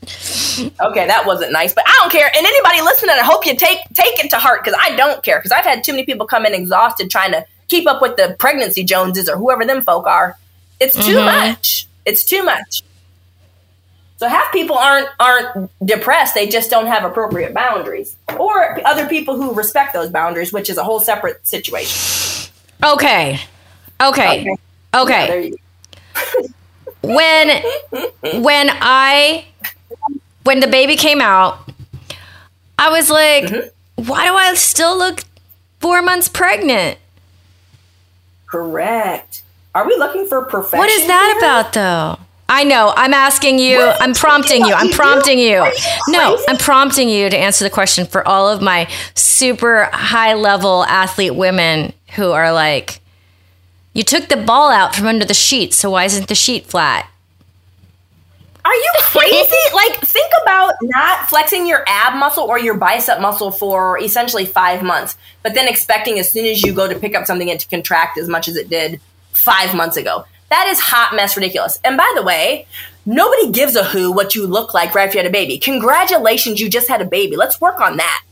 okay, 0.81 1.07
that 1.07 1.23
wasn't 1.25 1.51
nice, 1.51 1.73
but 1.73 1.83
I 1.87 1.93
don't 1.99 2.11
care. 2.11 2.27
And 2.27 2.45
anybody 2.45 2.81
listening, 2.81 3.15
I 3.15 3.23
hope 3.23 3.45
you 3.45 3.55
take 3.55 3.79
take 3.93 4.23
it 4.23 4.29
to 4.29 4.37
heart 4.37 4.63
because 4.63 4.79
I 4.79 4.95
don't 4.95 5.23
care 5.23 5.39
because 5.39 5.51
I've 5.51 5.65
had 5.65 5.83
too 5.83 5.91
many 5.91 6.05
people 6.05 6.27
come 6.27 6.45
in 6.45 6.53
exhausted 6.53 7.09
trying 7.09 7.31
to 7.31 7.45
keep 7.67 7.87
up 7.87 8.01
with 8.01 8.17
the 8.17 8.35
pregnancy 8.39 8.83
Joneses 8.83 9.27
or 9.27 9.37
whoever 9.37 9.65
them 9.65 9.81
folk 9.81 10.05
are. 10.05 10.37
It's 10.79 10.95
too 11.05 11.15
much. 11.19 11.87
It's 12.05 12.23
too 12.23 12.43
much. 12.43 12.83
So 14.17 14.27
half 14.27 14.51
people 14.51 14.77
aren't 14.77 15.07
aren't 15.19 15.71
depressed; 15.85 16.33
they 16.35 16.47
just 16.47 16.69
don't 16.69 16.87
have 16.87 17.03
appropriate 17.05 17.53
boundaries, 17.53 18.17
or 18.37 18.85
other 18.85 19.07
people 19.07 19.35
who 19.37 19.53
respect 19.53 19.93
those 19.93 20.09
boundaries, 20.09 20.51
which 20.51 20.69
is 20.69 20.77
a 20.77 20.83
whole 20.83 20.99
separate 20.99 21.45
situation. 21.47 22.51
Okay. 22.83 23.39
Okay. 24.01 24.41
Okay. 24.41 24.55
Okay. 24.93 25.47
You 25.47 25.57
when 27.01 27.63
when 28.41 28.69
I 28.71 29.45
when 30.43 30.59
the 30.59 30.67
baby 30.67 30.95
came 30.97 31.21
out, 31.21 31.69
I 32.77 32.89
was 32.89 33.09
like, 33.09 33.45
Mm-hmm. 33.45 34.03
why 34.07 34.25
do 34.25 34.33
I 34.33 34.53
still 34.55 34.97
look 34.97 35.21
four 35.79 36.01
months 36.01 36.27
pregnant? 36.27 36.97
Correct. 38.47 39.43
Are 39.79 39.87
we 39.87 39.95
looking 39.95 40.27
for 40.27 40.43
perfection? 40.43 40.79
What 40.79 40.89
is 40.89 41.07
that 41.07 41.37
here? 41.39 41.39
about 41.39 41.71
though? 41.71 42.25
I 42.49 42.65
know. 42.65 42.91
I'm 42.97 43.13
asking 43.13 43.59
you. 43.59 43.77
What 43.77 44.01
I'm 44.01 44.13
prompting 44.13 44.65
you. 44.65 44.73
I'm 44.73 44.89
prompting 44.91 45.39
you. 45.39 45.63
You 45.63 45.73
No. 46.09 46.37
I'm 46.49 46.57
prompting 46.57 47.07
you 47.07 47.29
to 47.29 47.37
answer 47.37 47.63
the 47.63 47.69
question 47.69 48.05
for 48.05 48.27
all 48.27 48.49
of 48.49 48.61
my 48.61 48.89
super 49.13 49.87
high 49.93 50.33
level 50.33 50.83
athlete 50.83 51.33
women 51.33 51.93
who 52.17 52.31
are 52.31 52.51
like, 52.51 52.99
you 53.93 54.03
took 54.03 54.27
the 54.27 54.35
ball 54.35 54.69
out 54.69 54.93
from 54.93 55.07
under 55.07 55.23
the 55.23 55.33
sheet, 55.33 55.73
so 55.73 55.91
why 55.91 56.03
isn't 56.03 56.27
the 56.27 56.35
sheet 56.35 56.65
flat? 56.65 57.09
Are 58.65 58.75
you 58.75 58.91
crazy? 58.97 59.55
like, 59.73 59.95
think 60.01 60.29
about 60.41 60.73
not 60.81 61.29
flexing 61.29 61.65
your 61.65 61.85
ab 61.87 62.19
muscle 62.19 62.43
or 62.43 62.59
your 62.59 62.75
bicep 62.75 63.21
muscle 63.21 63.51
for 63.51 63.97
essentially 64.01 64.45
five 64.45 64.83
months, 64.83 65.15
but 65.41 65.53
then 65.53 65.69
expecting 65.69 66.19
as 66.19 66.29
soon 66.29 66.45
as 66.45 66.63
you 66.63 66.73
go 66.73 66.85
to 66.85 66.99
pick 66.99 67.15
up 67.15 67.25
something 67.25 67.47
it 67.47 67.61
to 67.61 67.67
contract 67.69 68.17
as 68.17 68.27
much 68.27 68.49
as 68.49 68.57
it 68.57 68.67
did 68.67 68.99
five 69.31 69.75
months 69.75 69.97
ago. 69.97 70.25
That 70.49 70.67
is 70.67 70.79
hot 70.79 71.15
mess 71.15 71.35
ridiculous. 71.37 71.79
And 71.83 71.97
by 71.97 72.11
the 72.15 72.23
way, 72.23 72.65
nobody 73.05 73.51
gives 73.51 73.75
a 73.75 73.83
who 73.83 74.11
what 74.11 74.35
you 74.35 74.47
look 74.47 74.73
like 74.73 74.95
right 74.95 75.05
after 75.05 75.17
you 75.17 75.23
had 75.23 75.29
a 75.29 75.33
baby. 75.33 75.57
Congratulations, 75.57 76.59
you 76.59 76.69
just 76.69 76.87
had 76.87 77.01
a 77.01 77.05
baby. 77.05 77.35
Let's 77.35 77.61
work 77.61 77.79
on 77.79 77.97
that. 77.97 78.23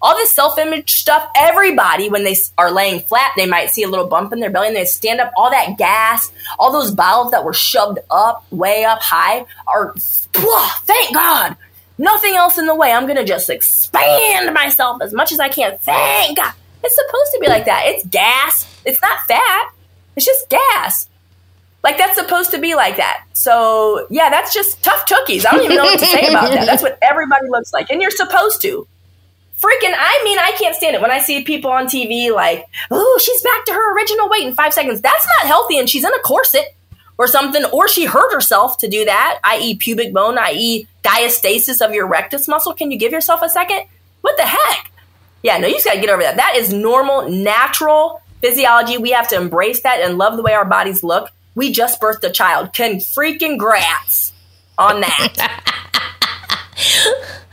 All 0.00 0.14
this 0.14 0.32
self 0.32 0.58
image 0.58 0.94
stuff, 0.94 1.28
everybody, 1.36 2.08
when 2.08 2.22
they 2.22 2.36
are 2.58 2.70
laying 2.70 3.00
flat, 3.00 3.32
they 3.36 3.46
might 3.46 3.70
see 3.70 3.82
a 3.82 3.88
little 3.88 4.06
bump 4.06 4.32
in 4.32 4.40
their 4.40 4.50
belly 4.50 4.68
and 4.68 4.76
they 4.76 4.84
stand 4.84 5.20
up. 5.20 5.32
All 5.36 5.50
that 5.50 5.78
gas, 5.78 6.30
all 6.58 6.70
those 6.70 6.90
bowels 6.92 7.32
that 7.32 7.44
were 7.44 7.54
shoved 7.54 7.98
up, 8.10 8.44
way 8.52 8.84
up 8.84 9.00
high, 9.02 9.46
are, 9.66 9.94
Whoa, 10.36 10.68
thank 10.82 11.14
God. 11.14 11.56
Nothing 11.98 12.34
else 12.34 12.58
in 12.58 12.66
the 12.66 12.74
way. 12.74 12.92
I'm 12.92 13.04
going 13.04 13.16
to 13.16 13.24
just 13.24 13.48
expand 13.48 14.52
myself 14.52 15.00
as 15.00 15.14
much 15.14 15.32
as 15.32 15.40
I 15.40 15.48
can. 15.48 15.78
Thank 15.78 16.36
God. 16.36 16.52
It's 16.84 16.94
supposed 16.94 17.32
to 17.32 17.38
be 17.40 17.48
like 17.48 17.64
that. 17.64 17.84
It's 17.86 18.06
gas. 18.06 18.66
It's 18.84 19.00
not 19.00 19.18
fat. 19.26 19.72
It's 20.16 20.26
just 20.26 20.48
gas. 20.48 21.08
Like 21.86 21.98
that's 21.98 22.16
supposed 22.16 22.50
to 22.50 22.58
be 22.58 22.74
like 22.74 22.96
that. 22.96 23.24
So 23.32 24.08
yeah, 24.10 24.28
that's 24.28 24.52
just 24.52 24.82
tough 24.82 25.06
cookies. 25.06 25.46
I 25.46 25.52
don't 25.52 25.64
even 25.64 25.76
know 25.76 25.84
what 25.84 26.00
to 26.00 26.06
say 26.06 26.26
about 26.30 26.52
that. 26.52 26.66
That's 26.66 26.82
what 26.82 26.98
everybody 27.00 27.48
looks 27.48 27.72
like, 27.72 27.90
and 27.90 28.02
you're 28.02 28.10
supposed 28.10 28.60
to. 28.62 28.88
Freaking, 29.56 29.94
I 29.96 30.20
mean, 30.24 30.38
I 30.38 30.52
can't 30.58 30.74
stand 30.74 30.96
it 30.96 31.00
when 31.00 31.10
I 31.10 31.20
see 31.20 31.42
people 31.44 31.70
on 31.70 31.86
TV 31.86 32.34
like, 32.34 32.64
"Oh, 32.90 33.20
she's 33.22 33.40
back 33.42 33.64
to 33.66 33.72
her 33.72 33.96
original 33.96 34.28
weight 34.28 34.46
in 34.46 34.52
five 34.52 34.74
seconds." 34.74 35.00
That's 35.00 35.26
not 35.38 35.46
healthy, 35.46 35.78
and 35.78 35.88
she's 35.88 36.04
in 36.04 36.12
a 36.12 36.18
corset 36.18 36.74
or 37.18 37.28
something, 37.28 37.64
or 37.66 37.86
she 37.86 38.04
hurt 38.04 38.32
herself 38.32 38.78
to 38.78 38.88
do 38.88 39.04
that, 39.04 39.38
i.e., 39.44 39.76
pubic 39.76 40.12
bone, 40.12 40.38
i.e., 40.38 40.88
diastasis 41.04 41.80
of 41.80 41.94
your 41.94 42.06
rectus 42.06 42.48
muscle. 42.48 42.74
Can 42.74 42.90
you 42.90 42.98
give 42.98 43.12
yourself 43.12 43.42
a 43.42 43.48
second? 43.48 43.84
What 44.22 44.36
the 44.36 44.42
heck? 44.42 44.90
Yeah, 45.42 45.56
no, 45.58 45.68
you 45.68 45.74
just 45.74 45.86
got 45.86 45.94
to 45.94 46.00
get 46.00 46.10
over 46.10 46.22
that. 46.22 46.36
That 46.36 46.56
is 46.56 46.72
normal, 46.72 47.30
natural 47.30 48.20
physiology. 48.40 48.98
We 48.98 49.10
have 49.12 49.28
to 49.28 49.36
embrace 49.36 49.82
that 49.82 50.00
and 50.00 50.18
love 50.18 50.36
the 50.36 50.42
way 50.42 50.52
our 50.54 50.64
bodies 50.64 51.02
look. 51.02 51.30
We 51.54 51.72
just 51.72 52.00
birthed 52.00 52.22
a 52.24 52.30
child. 52.30 52.72
Can 52.72 52.96
freaking 52.96 53.58
grats 53.58 54.32
on 54.78 55.00
that. 55.00 55.72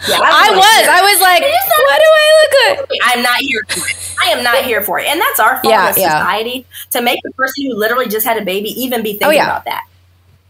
Yeah, 0.06 0.20
I 0.22 0.50
was. 0.52 0.88
I 0.90 1.02
was 1.02 1.22
like, 1.22 1.42
It 1.42 1.46
is 1.46 1.54
not- 1.54 1.86
what 1.86 1.98
do 1.98 2.04
I 2.06 2.76
look 2.76 2.90
like? 2.90 3.00
I'm 3.04 3.24
not 3.24 3.38
here 3.38 3.64
for 3.70 3.88
it. 3.88 3.96
I 4.22 4.30
am 4.32 4.44
not 4.44 4.66
here 4.66 4.82
for 4.82 5.00
it. 5.00 5.08
And 5.08 5.18
that's 5.20 5.40
our 5.40 5.62
fault 5.62 5.74
Yeah, 5.74 5.88
as 5.88 5.98
yeah. 5.98 6.20
society 6.20 6.66
to 6.92 7.02
make 7.02 7.20
the 7.24 7.32
person 7.32 7.66
who 7.66 7.74
literally 7.76 8.10
just 8.10 8.26
had 8.26 8.36
a 8.38 8.44
baby 8.44 8.70
even 8.84 9.02
be 9.02 9.12
thinking 9.12 9.28
Oh, 9.30 9.32
yeah. 9.32 9.46
about 9.46 9.64
that. 9.66 9.86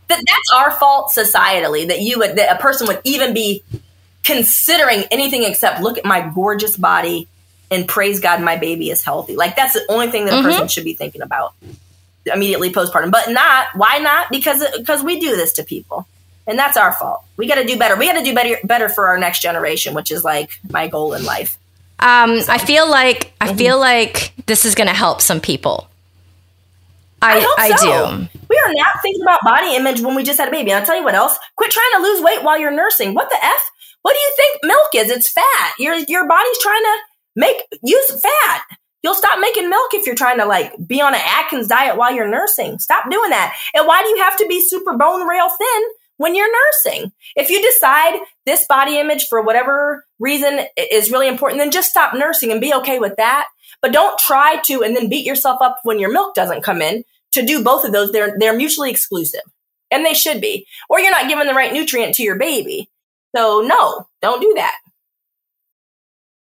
That 0.07 0.23
that's 0.27 0.51
our 0.55 0.71
fault 0.71 1.11
societally 1.15 1.87
that 1.87 2.01
you 2.01 2.17
would 2.17 2.35
that 2.37 2.55
a 2.55 2.59
person 2.59 2.87
would 2.87 2.99
even 3.03 3.35
be 3.35 3.63
considering 4.23 5.03
anything 5.11 5.43
except 5.43 5.81
look 5.81 5.99
at 5.99 6.05
my 6.05 6.27
gorgeous 6.33 6.75
body 6.75 7.27
and 7.73 7.87
praise 7.87 8.19
God 8.19 8.41
my 8.41 8.55
baby 8.57 8.89
is 8.89 9.03
healthy. 9.03 9.35
Like 9.35 9.55
that's 9.55 9.73
the 9.73 9.83
only 9.89 10.09
thing 10.11 10.25
that 10.25 10.33
a 10.33 10.37
Mm-hmm. 10.37 10.45
person 10.47 10.67
should 10.67 10.83
be 10.85 10.93
thinking 10.93 11.21
about 11.21 11.53
immediately 12.25 12.71
postpartum. 12.71 13.11
But 13.11 13.29
not 13.31 13.67
why 13.75 13.97
not? 13.99 14.29
Because 14.31 14.63
because 14.77 15.03
we 15.03 15.19
do 15.19 15.35
this 15.35 15.53
to 15.53 15.63
people. 15.63 16.07
And 16.45 16.59
that's 16.59 16.75
our 16.77 16.91
fault. 16.93 17.21
We 17.37 17.47
got 17.47 17.55
to 17.55 17.63
do 17.65 17.77
better. 17.77 17.95
We 17.95 18.05
got 18.05 18.19
to 18.19 18.23
do 18.23 18.33
better 18.35 18.57
better 18.65 18.89
for 18.89 19.07
our 19.07 19.17
next 19.17 19.41
generation, 19.41 19.93
which 19.93 20.11
is 20.11 20.23
like 20.23 20.51
my 20.69 20.87
goal 20.87 21.13
in 21.13 21.23
life. 21.23 21.57
Um, 21.99 22.39
I 22.49 22.57
feel 22.57 22.89
like 22.89 23.33
I 23.39 23.47
Mm-hmm. 23.47 23.57
feel 23.57 23.79
like 23.79 24.33
this 24.45 24.65
is 24.65 24.75
going 24.75 24.87
to 24.89 24.93
help 24.93 25.21
some 25.21 25.39
people. 25.39 25.87
I 27.21 27.39
hope 27.39 27.57
I, 27.57 27.75
so. 27.77 28.17
do. 28.17 28.39
We 28.49 28.57
are 28.57 28.73
not 28.73 29.01
thinking 29.01 29.21
about 29.21 29.39
body 29.45 29.75
image 29.77 30.01
when 30.01 30.13
we 30.15 30.23
just 30.23 30.37
had 30.37 30.49
a 30.49 30.51
baby. 30.51 30.71
And 30.71 30.79
I'll 30.81 30.85
tell 30.85 30.97
you 30.97 31.03
what 31.05 31.15
else. 31.15 31.37
Quit 31.55 31.71
trying 31.71 31.91
to 31.95 32.01
lose 32.01 32.21
weight 32.21 32.43
while 32.43 32.59
you're 32.59 32.75
nursing. 32.75 33.13
What 33.13 33.29
the 33.29 33.37
F? 33.41 33.71
What 34.01 34.13
do 34.13 34.19
you 34.19 34.31
think 34.35 34.59
milk 34.63 35.05
is? 35.05 35.09
It's 35.17 35.29
fat. 35.29 35.73
Your 35.79 35.95
your 35.95 36.27
body's 36.27 36.59
trying 36.59 36.81
to 36.83 36.97
make 37.35 37.57
use 37.83 38.21
fat. 38.21 38.63
You'll 39.03 39.15
stop 39.15 39.39
making 39.39 39.69
milk 39.69 39.93
if 39.93 40.05
you're 40.05 40.15
trying 40.15 40.37
to 40.37 40.45
like 40.45 40.73
be 40.87 41.01
on 41.01 41.13
an 41.13 41.21
Atkins 41.23 41.67
diet 41.67 41.97
while 41.97 42.13
you're 42.13 42.29
nursing. 42.29 42.79
Stop 42.79 43.11
doing 43.11 43.31
that. 43.31 43.53
And 43.73 43.85
why 43.85 44.01
do 44.01 44.09
you 44.09 44.17
have 44.17 44.37
to 44.37 44.47
be 44.47 44.61
super 44.61 44.95
bone 44.97 45.27
rail 45.27 45.49
thin 45.49 45.83
when 46.17 46.35
you're 46.35 46.51
nursing? 46.51 47.11
If 47.35 47.49
you 47.49 47.61
decide 47.61 48.21
this 48.45 48.65
body 48.65 48.97
image 48.97 49.27
for 49.27 49.41
whatever 49.41 50.05
reason 50.19 50.61
is 50.77 51.11
really 51.11 51.27
important, 51.27 51.59
then 51.59 51.71
just 51.71 51.89
stop 51.89 52.13
nursing 52.13 52.51
and 52.51 52.61
be 52.61 52.73
okay 52.75 52.99
with 52.99 53.17
that. 53.17 53.47
But 53.81 53.91
don't 53.91 54.17
try 54.17 54.61
to 54.65 54.83
and 54.83 54.95
then 54.95 55.09
beat 55.09 55.25
yourself 55.25 55.61
up 55.61 55.79
when 55.83 55.99
your 55.99 56.11
milk 56.11 56.33
doesn't 56.33 56.63
come 56.63 56.81
in. 56.81 57.03
To 57.33 57.45
do 57.45 57.63
both 57.63 57.83
of 57.83 57.91
those, 57.91 58.11
they're 58.11 58.37
they're 58.39 58.55
mutually 58.55 58.89
exclusive. 58.89 59.41
And 59.91 60.05
they 60.05 60.13
should 60.13 60.39
be. 60.39 60.65
Or 60.89 60.99
you're 60.99 61.11
not 61.11 61.27
giving 61.27 61.47
the 61.47 61.53
right 61.53 61.73
nutrient 61.73 62.15
to 62.15 62.23
your 62.23 62.37
baby. 62.37 62.89
So 63.35 63.61
no, 63.61 64.07
don't 64.21 64.41
do 64.41 64.53
that. 64.55 64.75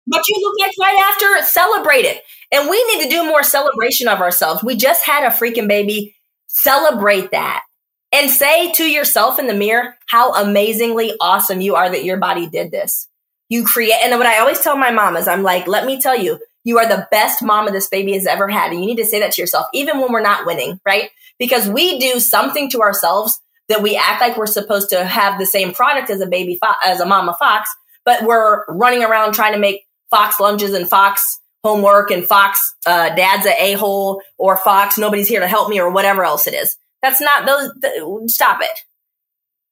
But 0.08 0.28
you 0.28 0.36
look 0.42 0.56
like 0.60 0.74
right 0.80 1.10
after, 1.12 1.46
celebrate 1.50 2.06
it. 2.06 2.22
And 2.52 2.70
we 2.70 2.84
need 2.86 3.04
to 3.04 3.10
do 3.10 3.26
more 3.26 3.44
celebration 3.44 4.08
of 4.08 4.22
ourselves. 4.22 4.64
We 4.64 4.76
just 4.76 5.06
had 5.06 5.24
a 5.24 5.36
freaking 5.36 5.68
baby. 5.68 6.16
Celebrate 6.48 7.32
that. 7.32 7.64
And 8.12 8.30
say 8.30 8.72
to 8.74 8.86
yourself 8.86 9.40
in 9.40 9.48
the 9.48 9.54
mirror 9.54 9.96
how 10.08 10.34
amazingly 10.36 11.14
awesome 11.20 11.60
you 11.60 11.76
are 11.76 11.90
that 11.90 12.06
your 12.06 12.18
body 12.18 12.48
did 12.48 12.72
this. 12.72 13.08
You 13.50 13.66
create, 13.66 14.00
and 14.04 14.18
what 14.18 14.28
I 14.28 14.40
always 14.40 14.62
tell 14.62 14.78
my 14.78 14.92
mom 14.92 15.18
is 15.18 15.28
I'm 15.28 15.44
like, 15.44 15.68
let 15.68 15.86
me 15.86 16.00
tell 16.00 16.18
you, 16.18 16.40
you 16.64 16.80
are 16.80 16.88
the 16.88 17.08
best 17.12 17.44
mama 17.44 17.72
this 17.72 17.88
baby 17.88 18.14
has 18.14 18.26
ever 18.26 18.48
had. 18.48 18.72
And 18.72 18.80
you 18.80 18.88
need 18.88 18.98
to 18.98 19.06
say 19.06 19.20
that 19.20 19.34
to 19.34 19.42
yourself, 19.42 19.68
even 19.74 20.00
when 20.00 20.12
we're 20.12 20.22
not 20.22 20.46
winning, 20.46 20.80
right? 20.86 21.10
Because 21.38 21.68
we 21.68 22.00
do 22.00 22.20
something 22.20 22.70
to 22.72 22.82
ourselves 22.82 23.40
that 23.70 23.82
we 23.82 23.96
act 23.96 24.22
like 24.22 24.38
we're 24.38 24.46
supposed 24.46 24.90
to 24.90 25.04
have 25.04 25.40
the 25.40 25.46
same 25.46 25.74
product 25.74 26.10
as 26.10 26.22
a 26.22 26.28
baby, 26.28 26.58
fo- 26.62 26.74
as 26.84 27.00
a 27.00 27.06
mama 27.06 27.36
fox, 27.38 27.70
but 28.04 28.24
we're 28.24 28.64
running 28.68 29.04
around 29.04 29.34
trying 29.34 29.54
to 29.54 29.60
make 29.60 29.85
fox 30.16 30.40
lunches 30.40 30.74
and 30.74 30.88
fox 30.88 31.42
homework 31.62 32.10
and 32.10 32.26
fox 32.26 32.74
uh, 32.86 33.14
dad's 33.16 33.46
a 33.46 33.74
a-hole 33.74 34.22
or 34.38 34.56
fox 34.56 34.98
nobody's 34.98 35.28
here 35.28 35.42
to 35.42 35.48
help 35.48 35.68
me 35.68 35.78
or 35.78 35.92
whatever 35.92 36.24
else 36.24 36.48
it 36.48 36.54
is. 36.54 36.78
That's 37.02 37.20
not 37.20 37.46
those 37.46 37.70
th- 37.82 38.30
stop 38.30 38.62
it. 38.62 38.80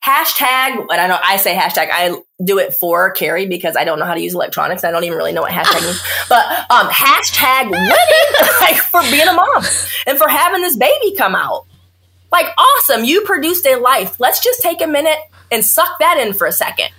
Hashtag 0.06 0.82
and 0.82 1.00
i 1.00 1.08
know 1.08 1.18
i 1.24 1.38
say 1.38 1.56
hashtag 1.56 1.88
i 1.94 2.14
do 2.44 2.60
it 2.60 2.74
for 2.74 3.12
Kerry 3.12 3.46
because 3.48 3.78
i 3.78 3.86
don't 3.86 4.00
know 4.00 4.06
how 4.06 4.16
to 4.16 4.20
use 4.20 4.34
electronics. 4.34 4.84
I 4.84 4.92
don't 4.92 5.06
even 5.06 5.18
really 5.18 5.32
know 5.32 5.44
what 5.44 5.54
hashtag 5.54 5.82
means. 5.82 6.02
But 6.28 6.46
um 6.70 6.88
hashtag 6.88 7.70
winning 7.70 8.50
like 8.60 8.76
for 8.76 9.02
being 9.04 9.30
a 9.30 9.34
mom 9.34 9.64
and 10.08 10.18
for 10.18 10.28
having 10.28 10.62
this 10.62 10.76
baby 10.76 11.16
come 11.16 11.36
out. 11.36 11.68
Like 12.34 12.48
awesome. 12.58 13.06
You 13.06 13.22
produced 13.22 13.66
a 13.66 13.78
life. 13.78 14.20
Let's 14.20 14.44
just 14.44 14.62
take 14.62 14.82
a 14.82 14.88
minute 14.88 15.20
and 15.54 15.64
suck 15.64 16.00
that 16.00 16.18
in 16.18 16.34
for 16.34 16.48
a 16.48 16.52
second 16.52 16.90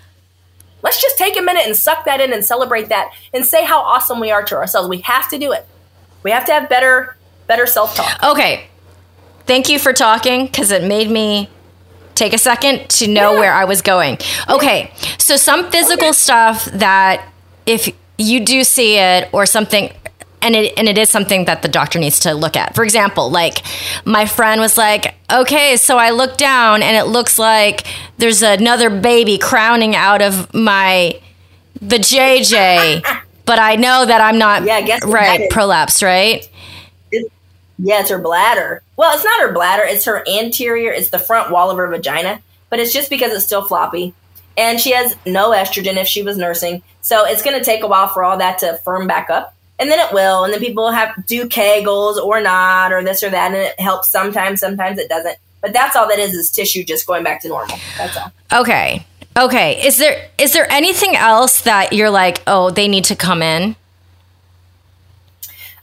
Let's 0.84 1.00
just 1.02 1.18
take 1.18 1.36
a 1.36 1.42
minute 1.42 1.64
and 1.66 1.74
suck 1.76 2.04
that 2.04 2.20
in 2.20 2.32
and 2.32 2.44
celebrate 2.44 2.90
that 2.90 3.10
and 3.32 3.44
say 3.44 3.64
how 3.64 3.80
awesome 3.80 4.20
we 4.20 4.30
are 4.30 4.44
to 4.44 4.54
ourselves. 4.54 4.88
We 4.88 4.98
have 5.00 5.28
to 5.30 5.38
do 5.38 5.50
it. 5.50 5.66
We 6.22 6.30
have 6.30 6.44
to 6.44 6.52
have 6.52 6.68
better 6.68 7.16
better 7.48 7.66
self-talk. 7.66 8.22
Okay. 8.22 8.66
Thank 9.46 9.68
you 9.68 9.78
for 9.78 9.92
talking 9.92 10.46
because 10.46 10.70
it 10.70 10.84
made 10.84 11.10
me 11.10 11.48
take 12.14 12.32
a 12.32 12.38
second 12.38 12.88
to 12.90 13.08
know 13.08 13.32
Yeah. 13.32 13.40
where 13.40 13.52
I 13.52 13.64
was 13.64 13.82
going. 13.82 14.18
Okay. 14.48 14.92
So, 15.18 15.36
some 15.36 15.70
physical 15.70 16.08
Okay. 16.08 16.12
stuff 16.12 16.66
that 16.66 17.22
if 17.66 17.88
you 18.16 18.40
do 18.40 18.62
see 18.64 18.96
it 18.98 19.28
or 19.32 19.44
something, 19.46 19.90
and 20.44 20.54
it, 20.54 20.74
and 20.76 20.86
it 20.86 20.98
is 20.98 21.08
something 21.08 21.46
that 21.46 21.62
the 21.62 21.68
doctor 21.68 21.98
needs 21.98 22.20
to 22.20 22.34
look 22.34 22.56
at. 22.56 22.74
For 22.74 22.84
example, 22.84 23.30
like 23.30 23.62
my 24.04 24.26
friend 24.26 24.60
was 24.60 24.76
like, 24.76 25.14
okay, 25.32 25.76
so 25.76 25.96
I 25.96 26.10
look 26.10 26.36
down 26.36 26.82
and 26.82 26.96
it 26.96 27.10
looks 27.10 27.38
like 27.38 27.86
there's 28.18 28.42
another 28.42 28.90
baby 28.90 29.38
crowning 29.38 29.96
out 29.96 30.20
of 30.20 30.52
my 30.52 31.18
the 31.80 31.96
JJ, 31.96 33.04
but 33.46 33.58
I 33.58 33.76
know 33.76 34.04
that 34.04 34.20
I'm 34.20 34.38
not 34.38 34.64
Yeah, 34.64 34.82
guess 34.82 35.04
right 35.04 35.50
prolapse, 35.50 36.02
right? 36.02 36.48
Yeah, 37.78 38.00
it's 38.00 38.10
her 38.10 38.18
bladder. 38.18 38.82
Well, 38.96 39.14
it's 39.14 39.24
not 39.24 39.40
her 39.40 39.52
bladder, 39.52 39.82
it's 39.82 40.04
her 40.04 40.22
anterior, 40.28 40.92
it's 40.92 41.08
the 41.08 41.18
front 41.18 41.50
wall 41.50 41.70
of 41.70 41.78
her 41.78 41.88
vagina, 41.88 42.40
but 42.70 42.78
it's 42.78 42.92
just 42.92 43.10
because 43.10 43.32
it's 43.32 43.44
still 43.44 43.64
floppy. 43.64 44.14
And 44.56 44.78
she 44.78 44.92
has 44.92 45.16
no 45.26 45.50
estrogen 45.50 45.96
if 45.96 46.06
she 46.06 46.22
was 46.22 46.38
nursing. 46.38 46.82
So 47.00 47.24
it's 47.24 47.42
going 47.42 47.58
to 47.58 47.64
take 47.64 47.82
a 47.82 47.88
while 47.88 48.06
for 48.06 48.22
all 48.22 48.38
that 48.38 48.58
to 48.58 48.76
firm 48.84 49.08
back 49.08 49.28
up. 49.28 49.53
And 49.78 49.90
then 49.90 49.98
it 49.98 50.12
will. 50.12 50.44
And 50.44 50.52
then 50.52 50.60
people 50.60 50.90
have 50.90 51.26
do 51.26 51.48
Kegels 51.48 52.16
or 52.16 52.40
not, 52.40 52.92
or 52.92 53.02
this 53.02 53.22
or 53.22 53.30
that. 53.30 53.52
And 53.52 53.56
it 53.56 53.80
helps 53.80 54.08
sometimes, 54.08 54.60
sometimes 54.60 54.98
it 54.98 55.08
doesn't. 55.08 55.36
But 55.60 55.72
that's 55.72 55.96
all 55.96 56.08
that 56.08 56.18
is, 56.18 56.34
is 56.34 56.50
tissue 56.50 56.84
just 56.84 57.06
going 57.06 57.24
back 57.24 57.40
to 57.42 57.48
normal. 57.48 57.76
That's 57.98 58.16
all. 58.16 58.32
Okay. 58.52 59.04
Okay. 59.36 59.84
Is 59.84 59.98
there 59.98 60.30
is 60.38 60.52
there 60.52 60.70
anything 60.70 61.16
else 61.16 61.62
that 61.62 61.92
you're 61.92 62.10
like, 62.10 62.42
oh, 62.46 62.70
they 62.70 62.86
need 62.86 63.04
to 63.06 63.16
come 63.16 63.42
in? 63.42 63.74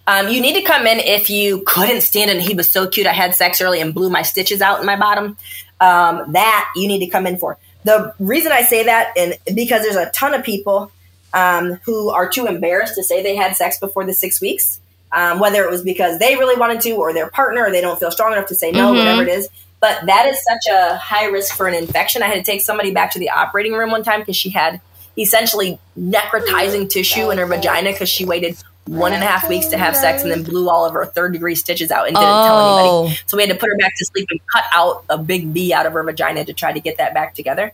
Um, 0.07 0.29
you 0.29 0.41
need 0.41 0.53
to 0.55 0.61
come 0.61 0.87
in 0.87 0.99
if 0.99 1.29
you 1.29 1.63
couldn't 1.65 2.01
stand 2.01 2.31
it 2.31 2.37
and 2.37 2.45
he 2.45 2.53
was 2.53 2.71
so 2.71 2.87
cute. 2.87 3.07
I 3.07 3.13
had 3.13 3.35
sex 3.35 3.61
early 3.61 3.81
and 3.81 3.93
blew 3.93 4.09
my 4.09 4.23
stitches 4.23 4.61
out 4.61 4.79
in 4.79 4.85
my 4.85 4.97
bottom. 4.97 5.37
Um, 5.79 6.33
that 6.33 6.71
you 6.75 6.87
need 6.87 6.99
to 6.99 7.07
come 7.07 7.25
in 7.25 7.37
for. 7.37 7.57
The 7.83 8.13
reason 8.19 8.51
I 8.51 8.61
say 8.61 8.83
that, 8.83 9.13
and 9.17 9.37
because 9.55 9.81
there's 9.81 9.95
a 9.95 10.11
ton 10.11 10.33
of 10.33 10.43
people 10.43 10.91
um, 11.33 11.73
who 11.85 12.09
are 12.09 12.27
too 12.29 12.45
embarrassed 12.47 12.95
to 12.95 13.03
say 13.03 13.21
they 13.23 13.35
had 13.35 13.55
sex 13.55 13.79
before 13.79 14.05
the 14.05 14.13
six 14.13 14.41
weeks, 14.41 14.79
um, 15.11 15.39
whether 15.39 15.63
it 15.63 15.69
was 15.71 15.81
because 15.81 16.19
they 16.19 16.35
really 16.35 16.55
wanted 16.59 16.81
to 16.81 16.91
or 16.91 17.13
their 17.13 17.29
partner, 17.29 17.65
or 17.65 17.71
they 17.71 17.81
don't 17.81 17.99
feel 17.99 18.11
strong 18.11 18.33
enough 18.33 18.47
to 18.47 18.55
say 18.55 18.71
no, 18.71 18.91
Mhm. 18.93 18.97
whatever 18.97 19.21
it 19.23 19.29
is. 19.29 19.47
But 19.79 20.05
that 20.05 20.27
is 20.27 20.37
such 20.43 20.73
a 20.73 20.95
high 20.95 21.25
risk 21.25 21.55
for 21.55 21.67
an 21.67 21.73
infection. 21.73 22.21
I 22.21 22.27
had 22.27 22.35
to 22.35 22.43
take 22.43 22.61
somebody 22.61 22.91
back 22.91 23.11
to 23.13 23.19
the 23.19 23.29
operating 23.31 23.73
room 23.73 23.89
one 23.91 24.03
time 24.03 24.19
because 24.19 24.35
she 24.35 24.49
had 24.49 24.79
essentially 25.17 25.79
necrotizing 25.99 26.89
tissue 26.89 27.31
in 27.31 27.37
her 27.37 27.45
vagina 27.45 27.91
because 27.91 28.09
she 28.09 28.23
waited 28.25 28.55
one 28.87 29.13
and 29.13 29.23
a 29.23 29.25
half 29.25 29.47
weeks 29.47 29.67
to 29.67 29.77
have 29.77 29.95
sex 29.95 30.23
and 30.23 30.31
then 30.31 30.43
blew 30.43 30.69
all 30.69 30.85
of 30.85 30.93
her 30.93 31.05
third 31.05 31.33
degree 31.33 31.55
stitches 31.55 31.91
out 31.91 32.07
and 32.07 32.15
didn't 32.15 32.27
tell 32.29 32.57
Oh. 32.57 32.99
anybody. 33.03 33.19
So 33.27 33.37
we 33.37 33.43
had 33.43 33.49
to 33.51 33.55
put 33.55 33.69
her 33.69 33.77
back 33.77 33.93
to 33.97 34.05
sleep 34.05 34.27
and 34.31 34.39
cut 34.51 34.63
out 34.71 35.03
a 35.09 35.17
big 35.17 35.53
B 35.53 35.71
out 35.73 35.85
of 35.85 35.93
her 35.93 36.03
vagina 36.03 36.45
to 36.45 36.53
try 36.53 36.71
to 36.73 36.79
get 36.79 36.97
that 36.97 37.13
back 37.13 37.33
together. 37.35 37.73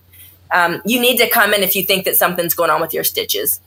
Um, 0.52 0.82
you 0.86 1.00
need 1.00 1.18
to 1.18 1.30
come 1.30 1.54
in 1.54 1.64
if 1.64 1.76
you 1.76 1.84
think 1.84 2.06
that 2.06 2.16
something's 2.16 2.54
going 2.54 2.70
on 2.70 2.82
with 2.82 2.94
your 2.94 3.04
stitches. 3.04 3.60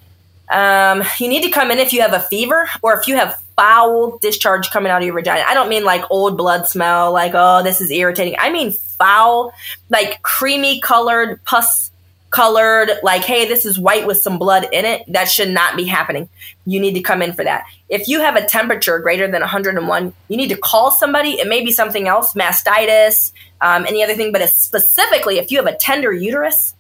Um, 0.51 1.05
you 1.18 1.28
need 1.28 1.45
to 1.45 1.51
come 1.51 1.70
in 1.70 1.78
if 1.78 1.93
you 1.93 2.03
have 2.03 2.12
a 2.12 2.20
fever 2.20 2.68
or 2.83 2.99
if 2.99 3.07
you 3.07 3.16
have 3.16 3.41
foul 3.57 4.18
discharge 4.18 4.70
coming 4.70 4.91
out 4.91 5.03
of 5.03 5.07
your 5.07 5.14
vagina. 5.14 5.45
I 5.47 5.55
don't 5.55 5.68
mean 5.68 5.85
like 5.85 6.03
old 6.11 6.37
blood 6.37 6.66
smell, 6.66 7.12
like, 7.12 7.33
oh, 7.35 7.62
this 7.62 7.81
is 7.81 7.91
irritating. 7.91 8.35
I 8.39 8.51
mean 8.51 8.72
foul, 8.72 9.53
like 9.91 10.22
creamy 10.22 10.81
colored, 10.81 11.45
pus 11.45 11.91
colored, 12.31 12.91
like, 13.03 13.22
hey, 13.22 13.47
this 13.47 13.66
is 13.66 13.78
white 13.78 14.07
with 14.07 14.20
some 14.20 14.39
blood 14.39 14.66
in 14.72 14.85
it. 14.85 15.03
That 15.09 15.28
should 15.28 15.51
not 15.51 15.76
be 15.76 15.85
happening. 15.85 16.28
You 16.64 16.81
need 16.81 16.95
to 16.95 17.01
come 17.01 17.22
in 17.22 17.33
for 17.33 17.45
that. 17.45 17.64
If 17.89 18.09
you 18.09 18.20
have 18.20 18.37
a 18.37 18.47
temperature 18.47 18.99
greater 19.01 19.28
than 19.28 19.41
101, 19.41 20.14
you 20.28 20.37
need 20.37 20.49
to 20.49 20.57
call 20.57 20.91
somebody. 20.91 21.41
It 21.41 21.49
may 21.49 21.64
be 21.64 21.72
something 21.72 22.09
else, 22.09 22.35
mastitis, 22.35 23.33
um, 23.61 23.87
any 23.87 24.03
other 24.03 24.15
thing, 24.15 24.33
but 24.33 24.49
specifically 24.49 25.39
if 25.39 25.51
you 25.51 25.59
have 25.59 25.67
a 25.67 25.77
tender 25.77 26.13
uterus, 26.13 26.75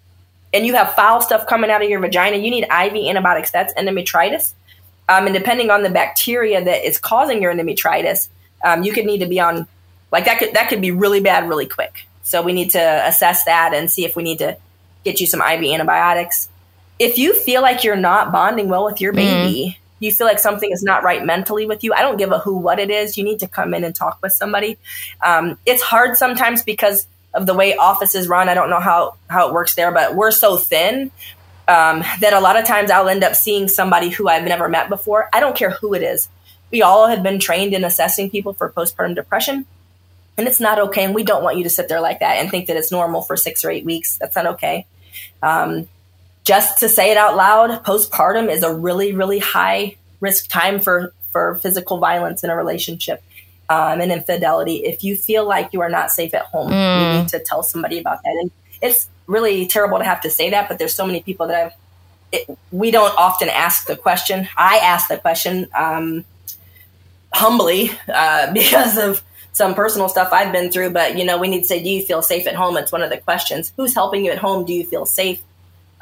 and 0.52 0.66
you 0.66 0.74
have 0.74 0.94
foul 0.94 1.20
stuff 1.20 1.46
coming 1.46 1.70
out 1.70 1.82
of 1.82 1.88
your 1.88 2.00
vagina, 2.00 2.36
you 2.36 2.50
need 2.50 2.64
IV 2.64 2.94
antibiotics. 3.08 3.50
That's 3.50 3.72
endometritis. 3.74 4.54
Um, 5.08 5.26
and 5.26 5.34
depending 5.34 5.70
on 5.70 5.82
the 5.82 5.90
bacteria 5.90 6.62
that 6.64 6.86
is 6.86 6.98
causing 6.98 7.42
your 7.42 7.52
endometritis, 7.52 8.28
um, 8.64 8.82
you 8.82 8.92
could 8.92 9.06
need 9.06 9.18
to 9.18 9.26
be 9.26 9.40
on 9.40 9.66
like 10.12 10.24
that. 10.26 10.38
Could 10.38 10.54
that 10.54 10.68
could 10.68 10.80
be 10.80 10.90
really 10.90 11.20
bad 11.20 11.48
really 11.48 11.66
quick. 11.66 12.06
So 12.22 12.42
we 12.42 12.52
need 12.52 12.70
to 12.70 13.06
assess 13.06 13.44
that 13.44 13.74
and 13.74 13.90
see 13.90 14.04
if 14.04 14.14
we 14.14 14.22
need 14.22 14.38
to 14.38 14.56
get 15.04 15.20
you 15.20 15.26
some 15.26 15.40
IV 15.40 15.64
antibiotics. 15.64 16.48
If 16.98 17.16
you 17.16 17.34
feel 17.34 17.62
like 17.62 17.82
you're 17.82 17.96
not 17.96 18.30
bonding 18.30 18.68
well 18.68 18.84
with 18.84 19.00
your 19.00 19.12
baby, 19.12 19.78
you 20.00 20.12
feel 20.12 20.26
like 20.26 20.38
something 20.38 20.72
is 20.72 20.82
not 20.82 21.04
right 21.04 21.24
mentally 21.24 21.66
with 21.66 21.84
you. 21.84 21.92
I 21.94 22.02
don't 22.02 22.16
give 22.16 22.32
a 22.32 22.38
who 22.38 22.56
what 22.56 22.78
it 22.78 22.90
is. 22.90 23.16
You 23.16 23.24
need 23.24 23.40
to 23.40 23.48
come 23.48 23.74
in 23.74 23.84
and 23.84 23.94
talk 23.94 24.18
with 24.22 24.32
somebody. 24.32 24.78
Um, 25.24 25.58
it's 25.66 25.82
hard 25.82 26.16
sometimes 26.16 26.64
because 26.64 27.06
of 27.32 27.46
the 27.46 27.54
way 27.54 27.76
offices 27.76 28.26
run. 28.26 28.48
I 28.48 28.54
don't 28.54 28.70
know 28.70 28.80
how 28.80 29.14
how 29.28 29.48
it 29.48 29.54
works 29.54 29.74
there, 29.74 29.92
but 29.92 30.16
we're 30.16 30.30
so 30.32 30.56
thin 30.56 31.10
um, 31.68 32.02
that 32.20 32.32
a 32.32 32.40
lot 32.40 32.56
of 32.56 32.64
times 32.64 32.90
I'll 32.90 33.08
end 33.08 33.22
up 33.22 33.34
seeing 33.34 33.68
somebody 33.68 34.08
who 34.08 34.28
I've 34.28 34.44
never 34.44 34.68
met 34.68 34.88
before. 34.88 35.28
I 35.32 35.40
don't 35.40 35.56
care 35.56 35.70
who 35.70 35.94
it 35.94 36.02
is. 36.02 36.28
We 36.72 36.82
all 36.82 37.06
have 37.06 37.22
been 37.22 37.38
trained 37.38 37.74
in 37.74 37.84
assessing 37.84 38.30
people 38.30 38.52
for 38.52 38.70
postpartum 38.70 39.14
depression, 39.14 39.66
and 40.36 40.48
it's 40.48 40.60
not 40.60 40.78
okay. 40.78 41.04
And 41.04 41.14
we 41.14 41.24
don't 41.24 41.44
want 41.44 41.58
you 41.58 41.64
to 41.64 41.70
sit 41.70 41.88
there 41.88 42.00
like 42.00 42.20
that 42.20 42.38
and 42.38 42.50
think 42.50 42.66
that 42.66 42.76
it's 42.76 42.90
normal 42.90 43.22
for 43.22 43.36
six 43.36 43.64
or 43.64 43.70
eight 43.70 43.84
weeks. 43.84 44.18
That's 44.18 44.34
not 44.34 44.46
okay. 44.46 44.86
Um, 45.42 45.88
just 46.44 46.78
to 46.80 46.88
say 46.88 47.10
it 47.10 47.16
out 47.16 47.36
loud, 47.36 47.84
postpartum 47.84 48.50
is 48.50 48.62
a 48.62 48.74
really, 48.74 49.12
really 49.12 49.38
high 49.38 49.96
risk 50.20 50.48
time 50.48 50.80
for 50.80 51.12
for 51.32 51.54
physical 51.56 51.98
violence 51.98 52.42
in 52.42 52.50
a 52.50 52.56
relationship 52.56 53.22
um, 53.68 54.00
and 54.00 54.10
infidelity. 54.10 54.84
If 54.84 55.04
you 55.04 55.16
feel 55.16 55.46
like 55.46 55.72
you 55.72 55.80
are 55.80 55.88
not 55.88 56.10
safe 56.10 56.34
at 56.34 56.42
home, 56.46 56.72
Mm. 56.72 57.00
you 57.16 57.18
need 57.20 57.28
to 57.28 57.38
tell 57.38 57.62
somebody 57.62 57.98
about 58.00 58.22
that. 58.24 58.30
And 58.40 58.50
it's 58.82 59.08
really 59.28 59.66
terrible 59.66 59.98
to 59.98 60.04
have 60.04 60.20
to 60.22 60.30
say 60.30 60.50
that, 60.50 60.68
but 60.68 60.78
there's 60.78 60.94
so 60.94 61.06
many 61.06 61.20
people 61.22 61.46
that 61.46 61.66
I've. 61.66 61.72
It, 62.32 62.58
we 62.70 62.90
don't 62.90 63.16
often 63.16 63.48
ask 63.48 63.86
the 63.86 63.96
question. 63.96 64.48
I 64.56 64.78
ask 64.78 65.08
the 65.08 65.18
question 65.18 65.68
um, 65.74 66.24
humbly 67.32 67.90
uh, 68.12 68.52
because 68.60 68.98
of 68.98 69.22
some 69.52 69.74
personal 69.74 70.08
stuff 70.08 70.28
I've 70.32 70.52
been 70.52 70.70
through. 70.70 70.90
But 70.90 71.16
you 71.18 71.24
know, 71.24 71.38
we 71.38 71.48
need 71.48 71.62
to 71.62 71.66
say, 71.66 71.82
"Do 71.82 71.90
you 71.90 72.02
feel 72.02 72.22
safe 72.22 72.46
at 72.46 72.54
home?" 72.54 72.76
It's 72.76 72.92
one 72.92 73.02
of 73.02 73.10
the 73.10 73.18
questions. 73.18 73.72
Who's 73.76 73.94
helping 73.94 74.24
you 74.24 74.32
at 74.32 74.38
home? 74.38 74.64
Do 74.64 74.72
you 74.72 74.84
feel 74.84 75.06
safe? 75.06 75.40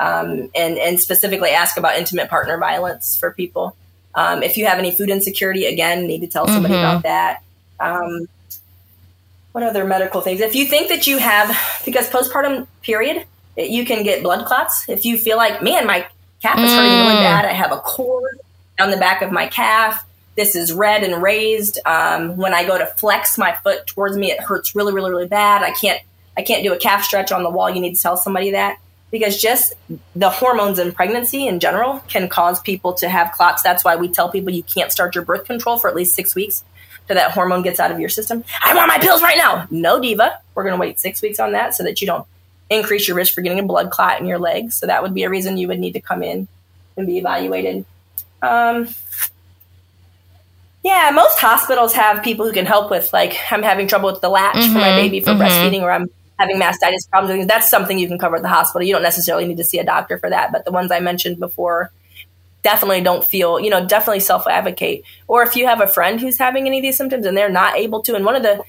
Um, 0.01 0.51
and 0.55 0.78
and 0.78 1.01
specifically 1.01 1.51
ask 1.51 1.76
about 1.76 1.96
intimate 1.96 2.28
partner 2.30 2.57
violence 2.59 3.16
for 3.16 3.32
people 3.32 3.74
Um, 4.14 4.42
if 4.42 4.57
you 4.57 4.66
have 4.66 4.78
any 4.78 4.90
food 4.90 5.11
insecurity, 5.11 5.66
again, 5.66 6.07
need 6.07 6.20
to 6.22 6.26
tell 6.26 6.46
somebody 6.49 6.74
Mm-hmm. 6.74 6.84
about 6.84 7.03
that. 7.05 7.42
Um, 7.78 8.26
what 9.53 9.64
other 9.64 9.84
medical 9.84 10.20
things? 10.20 10.40
If 10.40 10.55
you 10.55 10.64
think 10.66 10.88
that 10.88 11.07
you 11.07 11.18
have, 11.18 11.57
because 11.84 12.09
postpartum 12.09 12.66
period, 12.82 13.24
it- 13.57 13.70
you 13.70 13.84
can 13.84 14.03
get 14.05 14.22
blood 14.22 14.46
clots. 14.46 14.84
If 14.88 15.05
you 15.05 15.18
feel 15.18 15.36
like, 15.36 15.62
man, 15.62 15.86
my 15.86 16.07
calf 16.42 16.59
is 16.59 16.70
hurting 16.72 16.92
Mm. 16.92 17.07
really 17.07 17.22
bad, 17.22 17.44
I 17.44 17.53
have 17.53 17.72
a 17.72 17.78
cord 17.78 18.38
down 18.76 18.90
the 18.90 18.96
back 18.96 19.22
of 19.22 19.30
my 19.32 19.46
calf. 19.46 20.05
This 20.36 20.55
is 20.55 20.72
red 20.72 21.03
and 21.03 21.20
raised. 21.22 21.78
Um, 21.84 22.36
when 22.36 22.55
I 22.55 22.64
go 22.64 22.78
to 22.78 22.86
flex 22.86 23.36
my 23.38 23.53
foot 23.64 23.86
towards 23.86 24.16
me, 24.16 24.30
it 24.30 24.40
hurts 24.40 24.74
really, 24.76 24.92
really, 24.92 25.11
really 25.11 25.26
bad. 25.26 25.62
I 25.62 25.72
can't, 25.72 26.01
I 26.36 26.42
can't 26.42 26.62
do 26.62 26.72
a 26.72 26.76
calf 26.78 27.03
stretch 27.05 27.32
on 27.32 27.42
the 27.42 27.51
wall. 27.51 27.68
You 27.68 27.80
need 27.80 27.96
to 27.96 28.03
tell 28.03 28.16
somebody 28.16 28.53
that 28.53 28.78
because 29.11 29.40
just 29.40 29.74
the 30.14 30.30
hormones 30.30 30.78
in 30.78 30.92
pregnancy 30.92 31.46
in 31.46 31.61
general 31.61 32.00
can 32.09 32.28
cause 32.28 32.61
people 32.61 32.92
to 32.94 33.09
have 33.09 33.32
clots. 33.32 33.62
That's 33.62 33.84
why 33.84 33.96
we 33.96 34.09
tell 34.09 34.30
people 34.30 34.52
you 34.52 34.62
can't 34.62 34.92
start 34.92 35.14
your 35.14 35.24
birth 35.24 35.44
control 35.44 35.78
for 35.78 35.88
at 35.88 35.96
least 35.96 36.14
six 36.14 36.34
weeks 36.34 36.62
till 37.06 37.16
that 37.16 37.30
hormone 37.30 37.62
gets 37.62 37.80
out 37.80 37.90
of 37.90 37.98
your 37.98 38.11
system. 38.11 38.44
I 38.62 38.74
want 38.74 38.88
my 38.88 38.98
pills 38.98 39.22
right 39.22 39.38
now. 39.38 39.66
No, 39.70 40.00
diva. 40.00 40.40
We're 40.54 40.64
going 40.64 40.74
to 40.74 40.80
wait 40.80 41.00
six 41.00 41.22
weeks 41.22 41.40
on 41.40 41.52
that 41.52 41.74
so 41.74 41.82
that 41.84 42.00
you 42.00 42.06
don't 42.06 42.26
increase 42.70 43.09
your 43.09 43.16
risk 43.16 43.34
for 43.34 43.40
getting 43.40 43.59
a 43.59 43.62
blood 43.62 43.90
clot 43.90 44.20
in 44.20 44.26
your 44.26 44.38
legs. 44.38 44.74
So 44.76 44.86
that 44.86 45.02
would 45.02 45.14
be 45.14 45.24
a 45.24 45.30
reason 45.30 45.56
you 45.56 45.68
would 45.68 45.78
need 45.78 45.92
to 45.92 46.00
come 46.00 46.22
in 46.22 46.48
and 46.96 47.06
be 47.06 47.16
evaluated. 47.16 47.86
Um, 48.42 48.88
yeah, 50.84 51.11
most 51.12 51.38
hospitals 51.38 51.94
have 51.94 52.22
people 52.22 52.46
who 52.46 52.52
can 52.52 52.66
help 52.66 52.90
with 52.90 53.12
like 53.12 53.36
I'm 53.50 53.62
having 53.62 53.88
trouble 53.88 54.12
with 54.12 54.20
the 54.20 54.28
latch 54.28 54.66
for 54.66 54.78
my 54.78 54.94
baby 54.96 55.20
for 55.20 55.32
breastfeeding, 55.32 55.82
or 55.82 55.90
I'm 55.90 56.09
having 56.39 56.57
mastitis 56.57 57.09
problems. 57.11 57.47
That's 57.47 57.68
something 57.68 57.99
you 57.99 58.09
can 58.09 58.18
cover 58.18 58.36
at 58.36 58.43
the 58.43 58.49
hospital. 58.49 58.86
You 58.86 58.93
don't 58.95 59.03
necessarily 59.03 59.47
need 59.47 59.57
to 59.57 59.64
see 59.64 59.78
a 59.78 59.84
doctor 59.84 60.18
for 60.18 60.30
that, 60.30 60.53
but 60.53 60.64
the 60.64 60.72
ones 60.72 60.93
I 60.93 61.01
mentioned 61.01 61.39
before 61.39 61.91
definitely 62.62 63.01
don't 63.01 63.24
feel, 63.24 63.59
you 63.61 63.70
know, 63.70 63.86
definitely 63.86 64.20
self 64.20 64.47
advocate. 64.47 65.05
Or 65.26 65.43
if 65.43 65.57
you 65.57 65.66
have 65.66 65.80
a 65.80 65.86
friend 65.86 66.20
who's 66.20 66.39
having 66.39 66.66
any 66.66 66.78
of 66.78 66.82
these 66.82 66.97
symptoms 66.97 67.26
and 67.26 67.36
they're 67.36 67.49
not 67.51 67.76
able 67.76 68.03
to, 68.03 68.14
and 68.14 68.24
one 68.24 68.36
of 68.36 68.43
the 68.43 68.62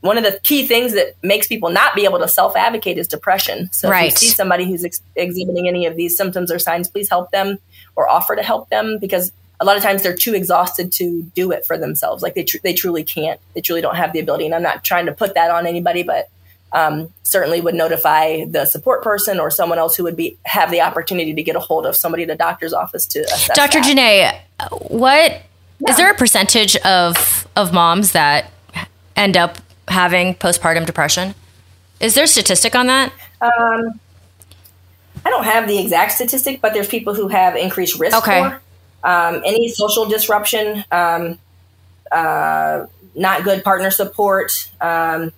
one 0.00 0.18
of 0.18 0.24
the 0.24 0.38
key 0.42 0.66
things 0.66 0.92
that 0.92 1.14
makes 1.22 1.46
people 1.46 1.70
not 1.70 1.94
be 1.94 2.04
able 2.04 2.18
to 2.18 2.28
self 2.28 2.56
advocate 2.56 2.98
is 2.98 3.08
depression. 3.08 3.70
So 3.72 3.88
Right. 3.88 4.12
if 4.12 4.20
you 4.22 4.28
see 4.28 4.34
somebody 4.34 4.66
who's 4.66 4.84
ex- 4.84 5.00
exhibiting 5.16 5.66
any 5.66 5.86
of 5.86 5.96
these 5.96 6.14
symptoms 6.16 6.52
or 6.52 6.58
signs, 6.58 6.88
please 6.88 7.08
help 7.08 7.30
them 7.30 7.58
or 7.96 8.08
offer 8.08 8.36
to 8.36 8.42
help 8.42 8.68
them 8.68 8.98
because 8.98 9.32
a 9.60 9.64
lot 9.64 9.78
of 9.78 9.82
times 9.82 10.02
they're 10.02 10.14
too 10.14 10.34
exhausted 10.34 10.92
to 10.92 11.22
do 11.34 11.52
it 11.52 11.64
for 11.64 11.78
themselves. 11.78 12.22
Like 12.22 12.34
they 12.34 12.42
tr- 12.44 12.58
they 12.62 12.74
truly 12.74 13.02
can't. 13.02 13.40
They 13.54 13.62
truly 13.62 13.80
don't 13.80 13.96
have 13.96 14.12
the 14.12 14.20
ability. 14.20 14.44
And 14.44 14.54
I'm 14.54 14.62
not 14.62 14.84
trying 14.84 15.06
to 15.06 15.12
put 15.12 15.34
that 15.36 15.50
on 15.50 15.66
anybody, 15.66 16.02
but 16.02 16.28
um, 16.74 17.12
certainly 17.22 17.60
would 17.60 17.74
notify 17.74 18.44
the 18.44 18.64
support 18.66 19.02
person 19.02 19.38
or 19.38 19.50
someone 19.50 19.78
else 19.78 19.96
who 19.96 20.02
would 20.02 20.16
be 20.16 20.36
have 20.44 20.70
the 20.70 20.80
opportunity 20.80 21.32
to 21.32 21.42
get 21.42 21.56
a 21.56 21.60
hold 21.60 21.86
of 21.86 21.96
somebody 21.96 22.24
at 22.24 22.30
a 22.30 22.34
doctor's 22.34 22.74
office 22.74 23.06
to 23.06 23.20
assess 23.20 23.56
Dr. 23.56 23.80
that. 23.80 24.42
Janae, 24.60 24.70
what 24.90 25.42
is 25.88 25.96
there 25.96 26.10
a 26.10 26.14
percentage 26.14 26.76
of 26.78 27.46
of 27.56 27.72
moms 27.72 28.12
that 28.12 28.50
end 29.16 29.36
up 29.36 29.58
having 29.88 30.34
postpartum 30.34 30.84
depression? 30.84 31.34
Is 32.00 32.14
there 32.14 32.24
a 32.24 32.28
statistic 32.28 32.74
on 32.74 32.88
that? 32.88 33.12
Um, 33.40 34.00
I 35.24 35.30
don't 35.30 35.44
have 35.44 35.68
the 35.68 35.78
exact 35.78 36.12
statistic, 36.12 36.60
but 36.60 36.74
there's 36.74 36.88
people 36.88 37.14
who 37.14 37.28
have 37.28 37.56
increased 37.56 37.98
risk 37.98 38.16
Okay. 38.18 38.42
for 38.42 38.60
um, 39.08 39.42
any 39.44 39.68
social 39.68 40.06
disruption, 40.06 40.84
um, 40.90 41.38
uh, 42.10 42.86
not 43.14 43.44
good 43.44 43.62
partner 43.62 43.90
support, 43.90 44.70
um, 44.80 45.32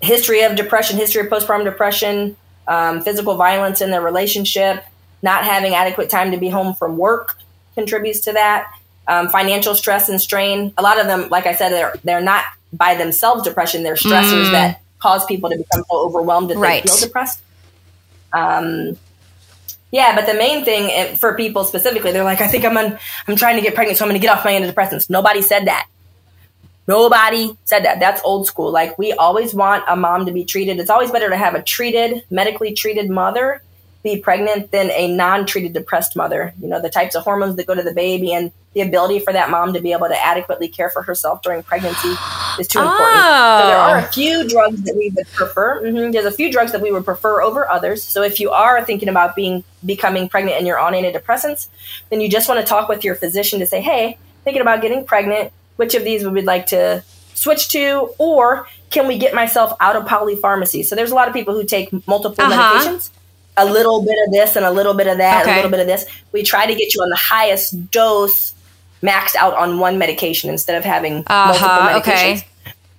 history 0.00 0.42
of 0.42 0.56
depression, 0.56 0.96
history 0.96 1.22
of 1.22 1.28
postpartum 1.28 1.64
depression, 1.64 2.36
um, 2.68 3.02
physical 3.02 3.36
violence 3.36 3.80
in 3.80 3.90
their 3.90 4.02
relationship, 4.02 4.84
not 5.22 5.44
having 5.44 5.74
adequate 5.74 6.10
time 6.10 6.30
to 6.32 6.36
be 6.36 6.48
home 6.48 6.74
from 6.74 6.96
work 6.96 7.38
contributes 7.74 8.20
to 8.20 8.32
that. 8.32 8.70
Um, 9.08 9.28
financial 9.28 9.74
stress 9.74 10.08
and 10.08 10.20
strain. 10.20 10.72
A 10.76 10.82
lot 10.82 10.98
of 11.00 11.06
them, 11.06 11.28
like 11.28 11.46
I 11.46 11.54
said, 11.54 11.68
they're 11.70 11.94
they're 12.02 12.20
not 12.20 12.44
by 12.72 12.96
themselves 12.96 13.44
depression. 13.44 13.84
They're 13.84 13.94
stressors 13.94 14.50
that 14.50 14.80
cause 14.98 15.24
people 15.26 15.48
to 15.50 15.56
become 15.56 15.84
so 15.88 15.98
overwhelmed 16.06 16.50
that 16.50 16.56
Right. 16.56 16.82
they 16.82 16.88
feel 16.88 16.98
depressed. 17.06 17.40
Um, 18.32 18.96
yeah, 19.92 20.14
but 20.16 20.26
the 20.26 20.34
main 20.34 20.64
thing 20.64 20.90
eh, 20.90 21.14
for 21.16 21.34
people 21.34 21.62
specifically, 21.64 22.10
they're 22.10 22.24
like, 22.24 22.40
I 22.40 22.48
think 22.48 22.64
I'm 22.64 22.76
on, 22.76 22.98
I'm 23.28 23.36
trying 23.36 23.56
to 23.56 23.62
get 23.62 23.74
pregnant, 23.74 23.98
so 23.98 24.04
I'm 24.04 24.10
going 24.10 24.20
to 24.20 24.26
get 24.26 24.36
off 24.36 24.44
my 24.44 24.52
antidepressants. 24.52 25.08
Nobody 25.08 25.40
said 25.42 25.66
that. 25.66 25.86
Nobody 26.86 27.56
said 27.64 27.84
that. 27.84 27.98
That's 28.00 28.20
old 28.24 28.46
school. 28.46 28.70
Like 28.70 28.98
we 28.98 29.12
always 29.12 29.54
want 29.54 29.84
a 29.88 29.96
mom 29.96 30.26
to 30.26 30.32
be 30.32 30.44
treated. 30.44 30.78
It's 30.78 30.90
always 30.90 31.10
better 31.10 31.28
to 31.28 31.36
have 31.36 31.54
a 31.54 31.62
treated, 31.62 32.22
medically 32.30 32.72
treated 32.74 33.10
mother 33.10 33.62
be 34.02 34.20
pregnant 34.20 34.70
than 34.70 34.88
a 34.92 35.08
non-treated 35.08 35.72
depressed 35.72 36.14
mother. 36.14 36.54
You 36.62 36.68
know, 36.68 36.80
the 36.80 36.88
types 36.88 37.16
of 37.16 37.24
hormones 37.24 37.56
that 37.56 37.66
go 37.66 37.74
to 37.74 37.82
the 37.82 37.92
baby 37.92 38.32
and 38.32 38.52
the 38.72 38.82
ability 38.82 39.18
for 39.18 39.32
that 39.32 39.50
mom 39.50 39.72
to 39.74 39.80
be 39.80 39.90
able 39.92 40.06
to 40.06 40.24
adequately 40.24 40.68
care 40.68 40.90
for 40.90 41.02
herself 41.02 41.42
during 41.42 41.64
pregnancy 41.64 42.14
is 42.60 42.68
too 42.68 42.78
important. 42.78 43.24
So 43.58 43.66
there 43.66 43.78
are 43.78 43.98
a 43.98 44.04
Oh. 44.04 44.06
few 44.12 44.48
drugs 44.48 44.80
that 44.82 44.94
we 44.94 45.10
would 45.16 45.26
prefer. 45.32 45.80
hmm 45.80 46.12
There's 46.12 46.24
a 46.24 46.30
few 46.30 46.52
drugs 46.52 46.70
that 46.70 46.80
we 46.82 46.92
would 46.92 47.04
prefer 47.04 47.42
over 47.42 47.68
others. 47.68 48.04
So 48.04 48.22
if 48.22 48.38
you 48.38 48.50
are 48.52 48.84
thinking 48.84 49.08
about 49.08 49.34
being 49.34 49.64
becoming 49.84 50.28
pregnant 50.28 50.56
and 50.58 50.68
you're 50.68 50.78
on 50.78 50.92
antidepressants, 50.92 51.66
then 52.10 52.20
you 52.20 52.28
just 52.28 52.48
want 52.48 52.60
to 52.60 52.66
talk 52.66 52.88
with 52.88 53.02
your 53.02 53.16
physician 53.16 53.58
to 53.58 53.66
say, 53.66 53.80
"Hey, 53.80 54.18
thinking 54.44 54.60
about 54.62 54.82
getting 54.82 55.04
pregnant. 55.04 55.50
Which 55.76 55.94
of 55.94 56.04
these 56.04 56.24
would 56.24 56.32
we 56.32 56.42
like 56.42 56.66
to 56.68 57.02
switch 57.34 57.68
to, 57.68 58.10
or 58.18 58.66
can 58.90 59.06
we 59.06 59.18
get 59.18 59.34
myself 59.34 59.72
out 59.80 59.96
of 59.96 60.04
polypharmacy?" 60.04 60.84
So 60.84 60.94
there's 60.96 61.10
a 61.10 61.14
lot 61.14 61.28
of 61.28 61.34
people 61.34 61.54
who 61.54 61.64
take 61.64 61.90
multiple 62.06 62.44
Uh-huh. 62.44 62.78
medications. 62.80 63.10
A 63.58 63.64
little 63.64 64.02
bit 64.02 64.16
of 64.26 64.32
this 64.32 64.54
and 64.56 64.66
a 64.66 64.70
little 64.70 64.92
bit 64.94 65.06
of 65.06 65.16
that, 65.18 65.42
Okay. 65.42 65.52
a 65.52 65.56
little 65.56 65.70
bit 65.70 65.80
of 65.80 65.86
this. 65.86 66.04
We 66.32 66.42
try 66.42 66.66
to 66.66 66.74
get 66.74 66.94
you 66.94 67.00
on 67.02 67.08
the 67.08 67.16
highest 67.16 67.90
dose, 67.90 68.52
maxed 69.02 69.34
out 69.36 69.54
on 69.54 69.78
one 69.78 69.96
medication 69.98 70.50
instead 70.50 70.76
of 70.76 70.84
having 70.84 71.24
multiple 71.28 71.68
Uh-huh, 71.68 71.88
medications. 72.00 72.42
okay. 72.42 72.44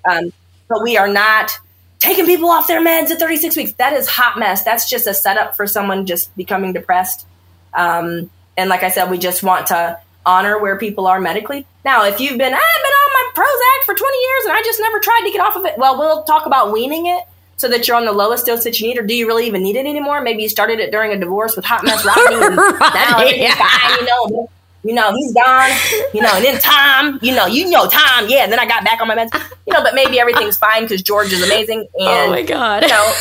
Um, 0.09 0.33
but 0.67 0.81
we 0.81 0.97
are 0.97 1.07
not 1.07 1.51
taking 1.99 2.25
people 2.25 2.49
off 2.49 2.67
their 2.67 2.81
meds 2.81 3.09
at 3.11 3.19
36 3.19 3.55
weeks. 3.55 3.71
That 3.77 3.93
is 3.93 4.07
hot 4.07 4.37
mess. 4.39 4.63
That's 4.63 4.89
just 4.89 5.05
a 5.07 5.13
setup 5.13 5.55
for 5.55 5.67
someone 5.67 6.05
just 6.05 6.35
becoming 6.37 6.73
depressed. 6.73 7.25
Um, 7.73 8.29
and 8.55 8.69
like 8.69 8.81
I 8.83 8.89
said, 8.89 9.09
we 9.11 9.17
just 9.19 9.43
want 9.43 9.67
to 9.67 9.97
honor 10.27 10.59
where 10.59 10.77
people 10.77 11.07
are 11.07 11.19
medically. 11.19 11.65
Now, 11.85 12.05
if 12.05 12.19
you've 12.19 12.37
been, 12.37 12.53
I've 12.53 12.83
been 12.83 12.91
on 12.91 13.09
my 13.13 13.31
Prozac 13.33 13.85
for 13.85 13.95
20 13.95 14.17
years 14.17 14.43
and 14.45 14.53
I 14.53 14.61
just 14.63 14.79
never 14.79 14.99
tried 14.99 15.21
to 15.25 15.31
get 15.31 15.41
off 15.41 15.55
of 15.55 15.65
it. 15.65 15.77
Well, 15.77 15.97
we'll 15.97 16.23
talk 16.23 16.45
about 16.45 16.71
weaning 16.71 17.05
it 17.07 17.23
so 17.55 17.67
that 17.69 17.87
you're 17.87 17.97
on 17.97 18.05
the 18.05 18.11
lowest 18.11 18.45
dose 18.45 18.63
that 18.65 18.79
you 18.79 18.87
need, 18.87 18.99
or 18.99 19.01
do 19.03 19.15
you 19.15 19.25
really 19.25 19.47
even 19.47 19.63
need 19.63 19.75
it 19.75 19.85
anymore? 19.87 20.21
Maybe 20.21 20.43
you 20.43 20.49
started 20.49 20.79
it 20.79 20.91
during 20.91 21.11
a 21.11 21.17
divorce 21.19 21.55
with 21.55 21.65
hot 21.65 21.83
mess 21.83 22.05
Rodney, 22.05 22.35
and 22.35 22.55
now 22.55 22.69
Right, 22.79 23.33
everything's 23.33 23.41
yeah. 23.41 23.55
fine, 23.55 23.99
you 23.99 24.05
know. 24.05 24.49
You 24.83 24.93
know, 24.93 25.11
he's 25.11 25.33
gone. 25.33 25.69
You 26.13 26.21
know, 26.21 26.29
and 26.35 26.45
then 26.45 26.59
Tom, 26.61 27.19
you 27.21 27.35
know, 27.35 27.45
you 27.47 27.69
know 27.69 27.87
Tom, 27.87 28.29
yeah. 28.29 28.43
And 28.43 28.51
then 28.51 28.59
I 28.59 28.65
got 28.67 28.85
back 28.85 29.01
on 29.01 29.07
my 29.07 29.15
meds. 29.15 29.33
You 29.65 29.73
know, 29.73 29.81
but 29.83 29.95
maybe 29.95 30.19
everything's 30.19 30.55
fine 30.55 30.83
because 30.83 31.01
George 31.01 31.33
is 31.33 31.43
amazing, 31.43 31.87
oh 31.99 32.07
and 32.07 32.29
Oh 32.29 32.31
my 32.31 32.43
God. 32.43 32.83
you 32.83 32.89
know, 32.89 33.13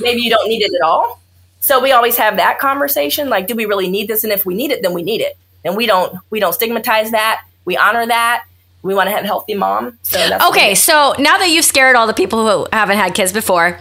maybe 0.00 0.20
you 0.22 0.28
don't 0.28 0.48
need 0.48 0.62
it 0.62 0.72
at 0.74 0.82
all. 0.84 1.20
So 1.60 1.80
we 1.80 1.92
always 1.92 2.16
have 2.18 2.36
that 2.36 2.58
conversation. 2.58 3.30
Like, 3.30 3.46
do 3.46 3.54
we 3.54 3.64
really 3.64 3.88
need 3.88 4.06
this? 4.08 4.22
And 4.24 4.32
if 4.32 4.44
we 4.44 4.54
need 4.54 4.70
it, 4.70 4.82
then 4.82 4.92
we 4.92 5.02
need 5.02 5.22
it. 5.22 5.38
And 5.64 5.76
we 5.76 5.86
don't 5.86 6.18
we 6.30 6.40
don't 6.40 6.52
stigmatize 6.52 7.10
that. 7.12 7.42
We 7.64 7.76
honor 7.76 8.06
that. 8.06 8.44
We 8.82 8.94
want 8.94 9.08
to 9.08 9.12
have 9.12 9.24
a 9.24 9.26
healthy 9.26 9.54
mom. 9.54 9.98
So 10.02 10.18
that's 10.18 10.44
Okay, 10.50 10.74
so 10.74 11.14
now 11.18 11.38
that 11.38 11.48
you've 11.48 11.64
scared 11.64 11.96
all 11.96 12.06
the 12.06 12.12
people 12.14 12.46
who 12.46 12.66
haven't 12.72 12.98
had 12.98 13.14
kids 13.14 13.32
before, 13.32 13.78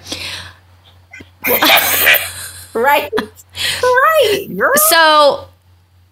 right, 2.73 3.11
right, 3.13 4.47
girl. 4.55 4.71
so 4.89 5.47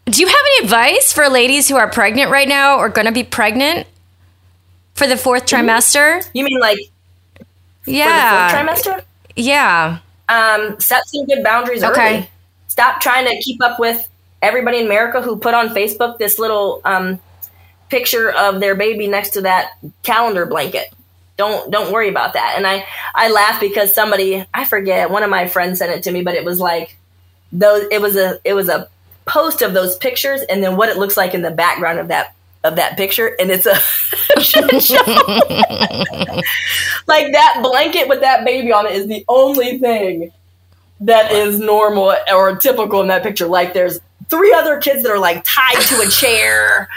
do 0.05 0.21
you 0.21 0.27
have 0.27 0.35
any 0.57 0.65
advice 0.65 1.13
for 1.13 1.29
ladies 1.29 1.69
who 1.69 1.77
are 1.77 1.89
pregnant 1.89 2.31
right 2.31 2.47
now 2.47 2.77
or 2.77 2.89
going 2.89 3.05
to 3.05 3.11
be 3.13 3.23
pregnant 3.23 3.87
for 4.93 5.07
the 5.07 5.15
fourth 5.17 5.45
trimester? 5.45 6.27
You 6.33 6.43
mean 6.43 6.59
like 6.59 6.79
Yeah. 7.85 8.49
for 8.49 8.57
the 8.57 8.73
fourth 8.83 8.95
trimester? 8.97 9.03
Yeah. 9.37 9.99
um, 10.27 10.79
set 10.79 11.03
some 11.07 11.25
good 11.27 11.43
boundaries 11.43 11.83
Okay. 11.83 12.15
early. 12.17 12.29
Stop 12.67 12.99
trying 13.01 13.25
to 13.27 13.37
keep 13.41 13.61
up 13.63 13.79
with 13.79 14.07
everybody 14.41 14.79
in 14.79 14.85
America 14.85 15.21
who 15.21 15.37
put 15.37 15.53
on 15.53 15.69
Facebook 15.69 16.17
this 16.17 16.39
little 16.39 16.81
um, 16.83 17.19
picture 17.89 18.31
of 18.31 18.59
their 18.59 18.75
baby 18.75 19.07
next 19.07 19.31
to 19.31 19.41
that 19.41 19.71
calendar 20.03 20.45
blanket. 20.45 20.93
Don't 21.37 21.71
don't 21.71 21.91
worry 21.91 22.09
about 22.09 22.33
that. 22.33 22.55
And 22.57 22.67
I 22.67 22.85
I 23.15 23.29
laugh 23.31 23.59
because 23.59 23.95
somebody 23.95 24.45
I 24.53 24.65
forget 24.65 25.09
one 25.09 25.23
of 25.23 25.29
my 25.29 25.47
friends 25.47 25.79
sent 25.79 25.91
it 25.91 26.03
to 26.03 26.11
me, 26.11 26.21
but 26.23 26.35
it 26.35 26.45
was 26.45 26.59
like 26.59 26.97
those 27.51 27.85
it 27.91 28.01
was 28.01 28.15
a 28.15 28.39
it 28.43 28.53
was 28.53 28.69
a 28.69 28.87
post 29.25 29.61
of 29.61 29.73
those 29.73 29.95
pictures 29.97 30.41
and 30.41 30.63
then 30.63 30.77
what 30.77 30.89
it 30.89 30.97
looks 30.97 31.17
like 31.17 31.33
in 31.33 31.41
the 31.41 31.51
background 31.51 31.99
of 31.99 32.09
that 32.09 32.33
of 32.63 32.75
that 32.75 32.95
picture 32.97 33.35
and 33.39 33.49
it's 33.49 33.65
a 33.65 33.71
like 37.07 37.31
that 37.31 37.59
blanket 37.63 38.07
with 38.07 38.21
that 38.21 38.45
baby 38.45 38.71
on 38.71 38.85
it 38.85 38.93
is 38.93 39.07
the 39.07 39.25
only 39.27 39.79
thing 39.79 40.31
that 41.01 41.31
is 41.31 41.59
normal 41.59 42.15
or 42.31 42.55
typical 42.57 43.01
in 43.01 43.07
that 43.07 43.23
picture. 43.23 43.47
Like 43.47 43.73
there's 43.73 43.99
three 44.31 44.51
other 44.53 44.79
kids 44.79 45.03
that 45.03 45.11
are 45.11 45.19
like 45.19 45.43
tied 45.45 45.79
to 45.81 46.01
a 46.01 46.09
chair. 46.09 46.89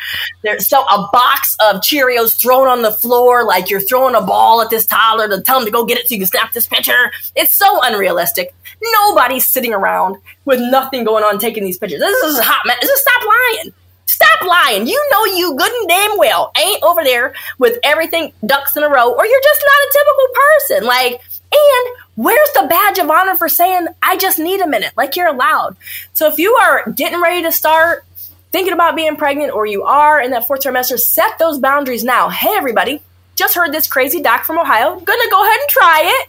There's 0.43 0.69
so 0.69 0.83
a 0.85 1.09
box 1.13 1.55
of 1.61 1.83
Cheerios 1.83 2.41
thrown 2.41 2.69
on 2.69 2.81
the 2.81 2.93
floor, 2.93 3.45
like 3.45 3.69
you're 3.69 3.81
throwing 3.81 4.15
a 4.15 4.23
ball 4.23 4.63
at 4.63 4.71
this 4.71 4.87
toddler 4.87 5.29
to 5.29 5.43
tell 5.43 5.59
him 5.59 5.67
to 5.67 5.71
go 5.71 5.85
get 5.85 5.99
it 5.99 6.09
so 6.09 6.15
you 6.15 6.21
can 6.21 6.29
snap 6.29 6.53
this 6.53 6.67
picture. 6.67 7.13
It's 7.37 7.55
so 7.55 7.81
unrealistic. 7.83 8.55
Nobody's 8.81 9.47
sitting 9.47 9.75
around 9.75 10.17
with 10.47 10.61
nothing 10.61 11.05
going 11.05 11.25
on 11.25 11.39
taking 11.39 11.65
these 11.65 11.77
pictures. 11.77 12.01
This 12.01 12.23
is 12.25 12.39
hot 12.39 12.63
man. 12.65 12.77
Just 12.81 13.03
stop 13.03 13.23
lying. 13.27 13.75
Stop 14.07 14.35
Stop 14.35 14.49
lying. 14.49 14.87
You 14.87 15.09
know 15.11 15.25
you 15.25 15.55
good 15.57 15.73
and 15.73 15.89
damn 15.89 16.19
well 16.19 16.53
ain't 16.59 16.83
over 16.83 17.05
there 17.05 17.35
with 17.59 17.79
everything 17.83 18.33
ducks 18.45 18.77
in 18.77 18.83
a 18.83 18.89
row, 18.89 19.13
or 19.13 19.27
you're 19.27 19.41
just 19.43 19.65
not 19.65 19.81
a 19.81 19.93
typical 19.93 20.29
person. 20.35 20.87
Like, 20.87 21.21
and 21.53 21.97
where's 22.17 22.53
the 22.55 22.67
badge 22.69 22.99
of 22.99 23.11
honor 23.11 23.37
for 23.37 23.49
saying, 23.49 23.89
I 24.03 24.17
just 24.17 24.39
need 24.39 24.61
a 24.61 24.67
minute? 24.67 24.93
Like, 24.97 25.17
you're 25.17 25.29
allowed. 25.29 25.77
So 26.13 26.29
if 26.29 26.39
you 26.39 26.55
are 26.57 26.91
getting 26.91 27.21
ready 27.21 27.43
to 27.43 27.53
start 27.53 28.05
thinking 28.53 28.73
about 28.73 28.95
being 28.95 29.17
pregnant, 29.17 29.53
or 29.53 29.67
you 29.67 29.83
are 29.83 30.21
in 30.21 30.31
that 30.31 30.47
fourth 30.47 30.61
trimester, 30.61 30.99
set 30.99 31.39
those 31.39 31.59
boundaries 31.59 32.05
now. 32.05 32.29
Hey, 32.29 32.55
everybody, 32.55 33.03
just 33.35 33.57
heard 33.57 33.73
this 33.73 33.89
crazy 33.89 34.23
doc 34.23 34.45
from 34.45 34.59
Ohio. 34.59 35.01
Gonna 35.01 35.31
go 35.31 35.43
ahead 35.43 35.59
and 35.61 35.69
try 35.69 36.03
it. 36.05 36.29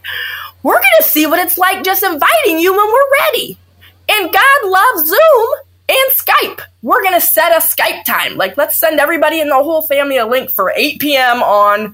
We're 0.64 0.74
gonna 0.74 1.04
see 1.04 1.28
what 1.28 1.38
it's 1.38 1.58
like 1.58 1.84
just 1.84 2.02
inviting 2.02 2.58
you 2.58 2.76
when 2.76 2.88
we're 2.88 3.12
ready. 3.22 3.60
And 4.10 4.34
God 4.34 4.66
loves 4.66 5.08
Zoom 5.08 5.48
and 5.88 6.12
Skype. 6.18 6.62
We're 6.82 7.04
gonna 7.04 7.22
set 7.22 7.52
a 7.52 7.62
Skype 7.62 8.04
time. 8.06 8.38
Like, 8.38 8.58
let's 8.58 8.76
send 8.76 9.00
everybody 9.00 9.40
in 9.40 9.50
the 9.50 9.56
whole 9.56 9.84
family 9.84 10.18
a 10.18 10.26
link 10.26 10.50
for 10.50 10.74
8 10.76 11.00
p.m. 11.00 11.44
on 11.44 11.94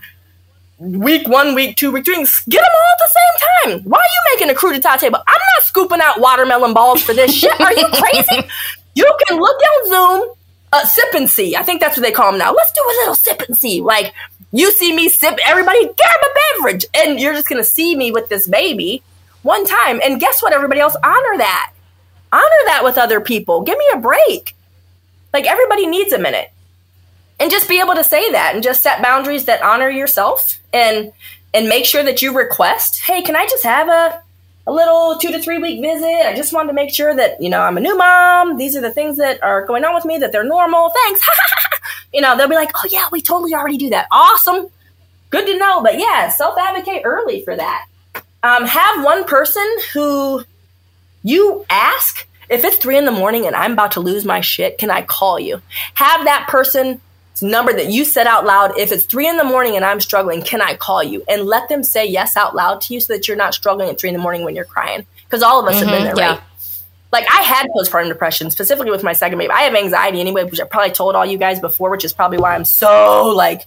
week 0.82 1.28
one, 1.28 1.54
week 1.54 1.78
two, 1.78 1.92
week 1.92 2.06
three. 2.06 2.16
Get 2.16 2.62
them 2.62 2.64
all 2.64 2.92
at 2.92 3.00
the 3.00 3.10
same 3.14 3.82
time. 3.82 3.90
Why 3.90 4.00
are 4.00 4.02
you 4.02 4.36
making 4.36 4.50
a 4.50 4.58
crudité 4.58 5.00
table? 5.00 5.20
I'm 5.28 5.34
not 5.34 5.64
scooping 5.64 6.02
out 6.02 6.20
watermelon 6.20 6.74
balls 6.74 7.04
for 7.04 7.14
this 7.14 7.34
shit. 7.34 7.60
Are 7.60 7.74
you 7.74 7.88
crazy? 7.94 8.48
you 8.96 9.18
can 9.28 9.38
look 9.38 9.62
down 9.62 9.90
Zoom, 9.90 10.30
uh, 10.74 10.86
sip 10.86 11.14
and 11.14 11.30
see. 11.30 11.56
I 11.56 11.62
think 11.62 11.82
that's 11.82 11.98
what 11.98 12.04
they 12.04 12.12
call 12.12 12.32
them 12.32 12.40
now. 12.40 12.52
Let's 12.52 12.72
do 12.72 12.82
a 12.82 12.96
little 13.02 13.16
sip 13.16 13.42
and 13.48 13.56
see. 13.56 13.82
Like, 13.82 14.14
you 14.52 14.72
see 14.72 14.94
me 14.96 15.08
sip, 15.08 15.38
everybody 15.46 15.84
grab 15.84 15.96
a 15.96 16.58
beverage, 16.58 16.86
and 16.96 17.20
you're 17.20 17.34
just 17.34 17.48
gonna 17.48 17.64
see 17.64 17.96
me 17.96 18.12
with 18.12 18.30
this 18.30 18.48
baby 18.48 19.04
one 19.44 19.66
time. 19.66 20.02
And 20.04 20.20
guess 20.20 20.42
what? 20.42 20.52
Everybody 20.52 20.82
else 20.82 20.96
honor 21.04 21.38
that. 21.38 21.74
Honor 22.34 22.64
that 22.66 22.82
with 22.84 22.98
other 22.98 23.22
people. 23.22 23.62
Give 23.62 23.78
me 23.78 23.86
a 23.94 24.00
break. 24.00 24.56
Like 25.32 25.46
everybody 25.46 25.86
needs 25.86 26.12
a 26.12 26.18
minute. 26.20 26.52
And 27.42 27.50
just 27.50 27.68
be 27.68 27.80
able 27.80 27.96
to 27.96 28.04
say 28.04 28.32
that 28.34 28.54
and 28.54 28.64
just 28.64 28.84
set 28.84 29.02
boundaries 29.02 29.46
that 29.46 29.64
honor 29.64 29.90
yourself 29.90 30.60
and 30.72 31.12
and 31.56 31.68
make 31.68 31.86
sure 31.86 32.04
that 32.04 32.22
you 32.22 32.38
request, 32.38 33.02
hey, 33.02 33.24
can 33.24 33.36
I 33.36 33.46
just 33.48 33.64
have 33.64 33.90
a 33.90 34.22
a 34.68 34.72
little 34.72 35.18
two 35.18 35.32
to 35.32 35.40
three 35.40 35.58
week 35.58 35.82
visit. 35.82 36.28
I 36.28 36.36
just 36.36 36.54
wanted 36.54 36.68
to 36.68 36.74
make 36.74 36.94
sure 36.94 37.16
that, 37.16 37.42
you 37.42 37.50
know, 37.50 37.62
I'm 37.62 37.78
a 37.78 37.82
new 37.82 37.98
mom. 37.98 38.58
These 38.58 38.76
are 38.76 38.82
the 38.82 38.92
things 38.92 39.18
that 39.18 39.42
are 39.42 39.66
going 39.66 39.84
on 39.84 39.96
with 39.96 40.06
me, 40.06 40.20
that 40.20 40.32
they're 40.32 40.44
normal. 40.44 40.92
Thanks. 40.92 41.22
you 42.14 42.22
know, 42.22 42.38
they'll 42.38 42.48
be 42.48 42.54
like, 42.54 42.72
oh, 42.76 42.88
yeah, 42.92 43.06
we 43.12 43.22
totally 43.22 43.56
already 43.56 43.78
do 43.78 43.90
that. 43.90 44.08
Awesome. 44.12 44.68
Good 45.32 45.48
to 45.48 45.58
know. 45.58 45.82
But 45.82 45.98
yeah, 45.98 46.30
self 46.30 46.60
advocate 46.60 47.02
early 47.06 47.44
for 47.44 47.56
that. 47.56 47.88
Um, 48.44 48.66
have 48.66 49.04
one 49.04 49.26
person 49.26 49.68
who 49.94 50.44
you 51.24 51.66
ask 51.70 52.28
if 52.50 52.64
it's 52.64 52.78
three 52.78 52.98
in 52.98 53.06
the 53.06 53.12
morning 53.12 53.48
and 53.48 53.56
I'm 53.56 53.74
about 53.74 53.94
to 53.94 54.00
lose 54.00 54.26
my 54.26 54.42
shit, 54.42 54.78
can 54.78 54.92
I 54.92 55.02
call 55.02 55.40
you? 55.40 55.62
Have 55.96 56.26
that 56.26 56.48
person 56.50 57.02
number 57.42 57.74
that 57.74 57.90
you 57.90 58.06
said 58.06 58.28
out 58.28 58.46
loud. 58.46 58.78
If 58.78 58.92
it's 58.92 59.06
three 59.06 59.28
in 59.28 59.38
the 59.38 59.44
morning 59.44 59.76
and 59.76 59.86
I'm 59.86 60.00
struggling, 60.00 60.42
can 60.42 60.62
I 60.62 60.76
call 60.76 61.04
you? 61.04 61.24
And 61.28 61.44
let 61.44 61.70
them 61.70 61.84
say 61.84 62.06
yes 62.06 62.38
out 62.38 62.56
loud 62.56 62.82
to 62.82 62.94
you 62.94 63.00
so 63.00 63.14
that 63.14 63.28
you're 63.28 63.38
not 63.38 63.54
struggling 63.54 63.90
at 63.90 64.00
three 64.00 64.10
in 64.10 64.16
the 64.16 64.22
morning 64.22 64.44
when 64.44 64.56
you're 64.56 64.66
crying. 64.66 65.06
Because 65.26 65.44
all 65.44 65.60
of 65.60 65.68
us 65.68 65.76
mm-hmm, 65.76 65.90
have 65.90 65.98
been 65.98 66.08
mm-hmm, 66.08 66.16
there, 66.18 66.26
yeah. 66.26 66.32
right? 66.34 66.42
Like 67.12 67.26
I 67.30 67.42
had 67.42 67.68
postpartum 67.68 68.08
depression, 68.08 68.52
specifically 68.52 68.92
with 68.92 69.04
my 69.04 69.14
second 69.14 69.38
baby. 69.38 69.52
I 69.52 69.62
have 69.64 69.76
anxiety 69.76 70.22
anyway, 70.22 70.46
which 70.46 70.62
I 70.62 70.64
probably 70.64 70.92
told 70.92 71.16
all 71.16 71.26
you 71.26 71.38
guys 71.38 71.60
before, 71.60 71.90
which 71.90 72.06
is 72.06 72.14
probably 72.14 72.38
why 72.38 72.56
I'm 72.56 72.66
so 72.66 73.34
like 73.36 73.64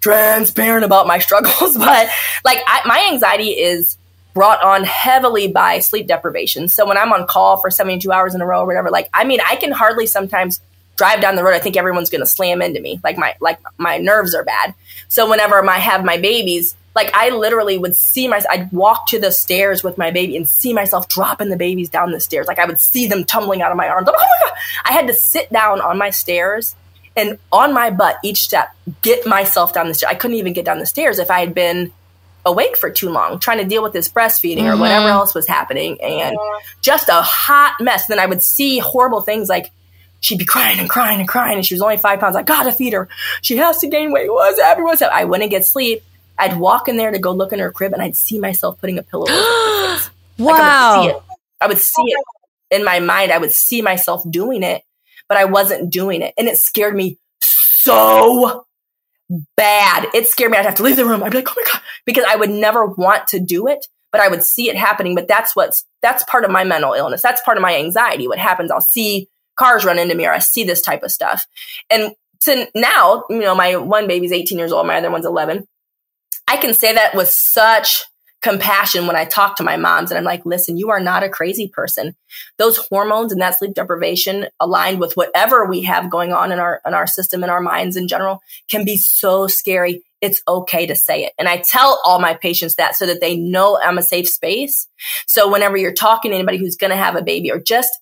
transparent 0.00 0.84
about 0.84 1.06
my 1.06 1.18
struggles. 1.20 1.76
But 1.76 2.08
like 2.44 2.58
I, 2.66 2.82
my 2.86 3.08
anxiety 3.12 3.50
is 3.50 3.96
brought 4.34 4.62
on 4.62 4.84
heavily 4.84 5.48
by 5.48 5.78
sleep 5.78 6.06
deprivation. 6.06 6.68
So 6.68 6.86
when 6.86 6.98
I'm 6.98 7.12
on 7.12 7.26
call 7.26 7.56
for 7.56 7.70
72 7.70 8.10
hours 8.10 8.34
in 8.34 8.40
a 8.40 8.46
row 8.46 8.62
or 8.62 8.66
whatever, 8.66 8.90
like, 8.90 9.08
I 9.14 9.24
mean, 9.24 9.40
I 9.46 9.56
can 9.56 9.70
hardly 9.70 10.06
sometimes 10.06 10.60
drive 10.96 11.20
down 11.20 11.36
the 11.36 11.44
road. 11.44 11.54
I 11.54 11.58
think 11.58 11.76
everyone's 11.76 12.10
going 12.10 12.20
to 12.20 12.26
slam 12.26 12.62
into 12.62 12.80
me. 12.80 13.00
Like 13.02 13.18
my, 13.18 13.34
like 13.40 13.58
my 13.78 13.98
nerves 13.98 14.34
are 14.34 14.44
bad. 14.44 14.74
So 15.08 15.28
whenever 15.28 15.64
I 15.68 15.78
have 15.78 16.04
my 16.04 16.18
babies, 16.18 16.76
like 16.94 17.10
I 17.14 17.30
literally 17.30 17.76
would 17.76 17.96
see 17.96 18.28
my, 18.28 18.40
I'd 18.48 18.70
walk 18.72 19.08
to 19.08 19.18
the 19.18 19.32
stairs 19.32 19.82
with 19.82 19.98
my 19.98 20.10
baby 20.10 20.36
and 20.36 20.48
see 20.48 20.72
myself 20.72 21.08
dropping 21.08 21.48
the 21.48 21.56
babies 21.56 21.88
down 21.88 22.12
the 22.12 22.20
stairs. 22.20 22.46
Like 22.46 22.58
I 22.58 22.64
would 22.66 22.80
see 22.80 23.06
them 23.06 23.24
tumbling 23.24 23.62
out 23.62 23.70
of 23.70 23.76
my 23.76 23.88
arms. 23.88 24.08
Oh 24.08 24.12
my 24.12 24.48
God. 24.48 24.56
I 24.84 24.92
had 24.92 25.08
to 25.08 25.14
sit 25.14 25.52
down 25.52 25.80
on 25.80 25.98
my 25.98 26.10
stairs 26.10 26.76
and 27.16 27.38
on 27.52 27.72
my 27.72 27.90
butt 27.90 28.18
each 28.22 28.44
step, 28.44 28.74
get 29.02 29.26
myself 29.26 29.72
down 29.72 29.88
the 29.88 29.94
stairs. 29.94 30.10
I 30.10 30.14
couldn't 30.14 30.36
even 30.36 30.52
get 30.52 30.64
down 30.64 30.78
the 30.78 30.86
stairs 30.86 31.18
if 31.18 31.30
I 31.30 31.40
had 31.40 31.54
been 31.54 31.92
awake 32.46 32.76
for 32.76 32.90
too 32.90 33.08
long 33.08 33.38
trying 33.38 33.58
to 33.58 33.64
deal 33.64 33.82
with 33.82 33.92
this 33.92 34.08
breastfeeding 34.08 34.58
mm-hmm. 34.58 34.76
or 34.76 34.76
whatever 34.76 35.08
else 35.08 35.34
was 35.34 35.48
happening 35.48 35.98
and 36.02 36.36
just 36.82 37.08
a 37.08 37.22
hot 37.22 37.76
mess. 37.80 38.06
Then 38.06 38.18
I 38.18 38.26
would 38.26 38.42
see 38.42 38.78
horrible 38.78 39.20
things 39.20 39.48
like 39.48 39.70
she'd 40.24 40.38
be 40.38 40.44
crying 40.44 40.78
and 40.80 40.88
crying 40.88 41.20
and 41.20 41.28
crying 41.28 41.56
and 41.56 41.66
she 41.66 41.74
was 41.74 41.82
only 41.82 41.98
five 41.98 42.18
pounds. 42.18 42.34
I 42.34 42.42
gotta 42.42 42.72
feed 42.72 42.94
her. 42.94 43.08
She 43.42 43.58
has 43.58 43.78
to 43.78 43.86
gain 43.86 44.10
weight. 44.10 44.32
What's 44.32 44.60
happening? 44.60 44.84
What's 44.84 45.00
happening? 45.00 45.20
I 45.20 45.24
wouldn't 45.24 45.50
get 45.50 45.66
sleep. 45.66 46.02
I'd 46.38 46.58
walk 46.58 46.88
in 46.88 46.96
there 46.96 47.10
to 47.10 47.18
go 47.18 47.32
look 47.32 47.52
in 47.52 47.58
her 47.58 47.70
crib 47.70 47.92
and 47.92 48.02
I'd 48.02 48.16
see 48.16 48.38
myself 48.38 48.80
putting 48.80 48.98
a 48.98 49.02
pillow 49.02 49.26
over 49.28 49.32
her 49.32 49.96
face. 49.98 50.10
wow. 50.38 50.46
Like 50.48 50.60
I, 50.62 51.06
would 51.06 51.22
I 51.60 51.66
would 51.68 51.78
see 51.78 52.02
it 52.02 52.24
in 52.70 52.84
my 52.84 53.00
mind. 53.00 53.32
I 53.32 53.38
would 53.38 53.52
see 53.52 53.82
myself 53.82 54.28
doing 54.28 54.62
it, 54.62 54.82
but 55.28 55.36
I 55.36 55.44
wasn't 55.44 55.92
doing 55.92 56.22
it. 56.22 56.32
And 56.38 56.48
it 56.48 56.56
scared 56.56 56.96
me 56.96 57.18
so 57.40 58.64
bad. 59.56 60.08
It 60.14 60.26
scared 60.26 60.50
me. 60.50 60.56
I'd 60.56 60.64
have 60.64 60.76
to 60.76 60.82
leave 60.82 60.96
the 60.96 61.04
room. 61.04 61.22
I'd 61.22 61.32
be 61.32 61.38
like, 61.38 61.50
oh 61.50 61.54
my 61.56 61.64
God, 61.70 61.82
because 62.06 62.24
I 62.26 62.36
would 62.36 62.50
never 62.50 62.86
want 62.86 63.28
to 63.28 63.40
do 63.40 63.68
it, 63.68 63.86
but 64.10 64.22
I 64.22 64.28
would 64.28 64.42
see 64.42 64.70
it 64.70 64.76
happening. 64.76 65.14
But 65.14 65.28
that's 65.28 65.54
what's, 65.54 65.84
that's 66.00 66.24
part 66.24 66.44
of 66.44 66.50
my 66.50 66.64
mental 66.64 66.94
illness. 66.94 67.22
That's 67.22 67.42
part 67.42 67.58
of 67.58 67.62
my 67.62 67.76
anxiety. 67.76 68.26
What 68.26 68.38
happens, 68.38 68.70
I'll 68.70 68.80
see 68.80 69.28
cars 69.56 69.84
run 69.84 69.98
into 69.98 70.14
me 70.14 70.26
or 70.26 70.32
I 70.32 70.38
see 70.38 70.64
this 70.64 70.82
type 70.82 71.02
of 71.02 71.10
stuff. 71.10 71.46
And 71.90 72.14
to 72.42 72.68
now, 72.74 73.24
you 73.30 73.40
know, 73.40 73.54
my 73.54 73.76
one 73.76 74.06
baby's 74.06 74.32
18 74.32 74.58
years 74.58 74.72
old, 74.72 74.86
my 74.86 74.96
other 74.96 75.10
one's 75.10 75.26
11. 75.26 75.66
I 76.46 76.56
can 76.56 76.74
say 76.74 76.92
that 76.92 77.14
with 77.14 77.28
such 77.28 78.02
compassion 78.44 79.06
when 79.06 79.16
I 79.16 79.24
talk 79.24 79.56
to 79.56 79.62
my 79.62 79.78
moms 79.78 80.10
and 80.10 80.18
I'm 80.18 80.24
like, 80.24 80.44
listen, 80.44 80.76
you 80.76 80.90
are 80.90 81.00
not 81.00 81.22
a 81.22 81.30
crazy 81.30 81.66
person. 81.66 82.14
Those 82.58 82.76
hormones 82.76 83.32
and 83.32 83.40
that 83.40 83.58
sleep 83.58 83.72
deprivation 83.72 84.48
aligned 84.60 85.00
with 85.00 85.16
whatever 85.16 85.64
we 85.64 85.80
have 85.84 86.10
going 86.10 86.34
on 86.34 86.52
in 86.52 86.58
our 86.58 86.82
in 86.86 86.92
our 86.92 87.06
system 87.06 87.42
in 87.42 87.48
our 87.48 87.62
minds 87.62 87.96
in 87.96 88.06
general 88.06 88.42
can 88.68 88.84
be 88.84 88.98
so 88.98 89.46
scary. 89.46 90.02
It's 90.20 90.42
okay 90.46 90.84
to 90.86 90.94
say 90.94 91.24
it. 91.24 91.32
And 91.38 91.48
I 91.48 91.62
tell 91.66 92.02
all 92.04 92.18
my 92.18 92.34
patients 92.34 92.74
that 92.74 92.96
so 92.96 93.06
that 93.06 93.22
they 93.22 93.34
know 93.34 93.80
I'm 93.80 93.96
a 93.96 94.02
safe 94.02 94.28
space. 94.28 94.88
So 95.26 95.50
whenever 95.50 95.78
you're 95.78 95.94
talking 95.94 96.30
to 96.30 96.36
anybody 96.36 96.58
who's 96.58 96.76
going 96.76 96.90
to 96.90 96.96
have 96.96 97.16
a 97.16 97.22
baby 97.22 97.50
or 97.50 97.58
just 97.58 97.98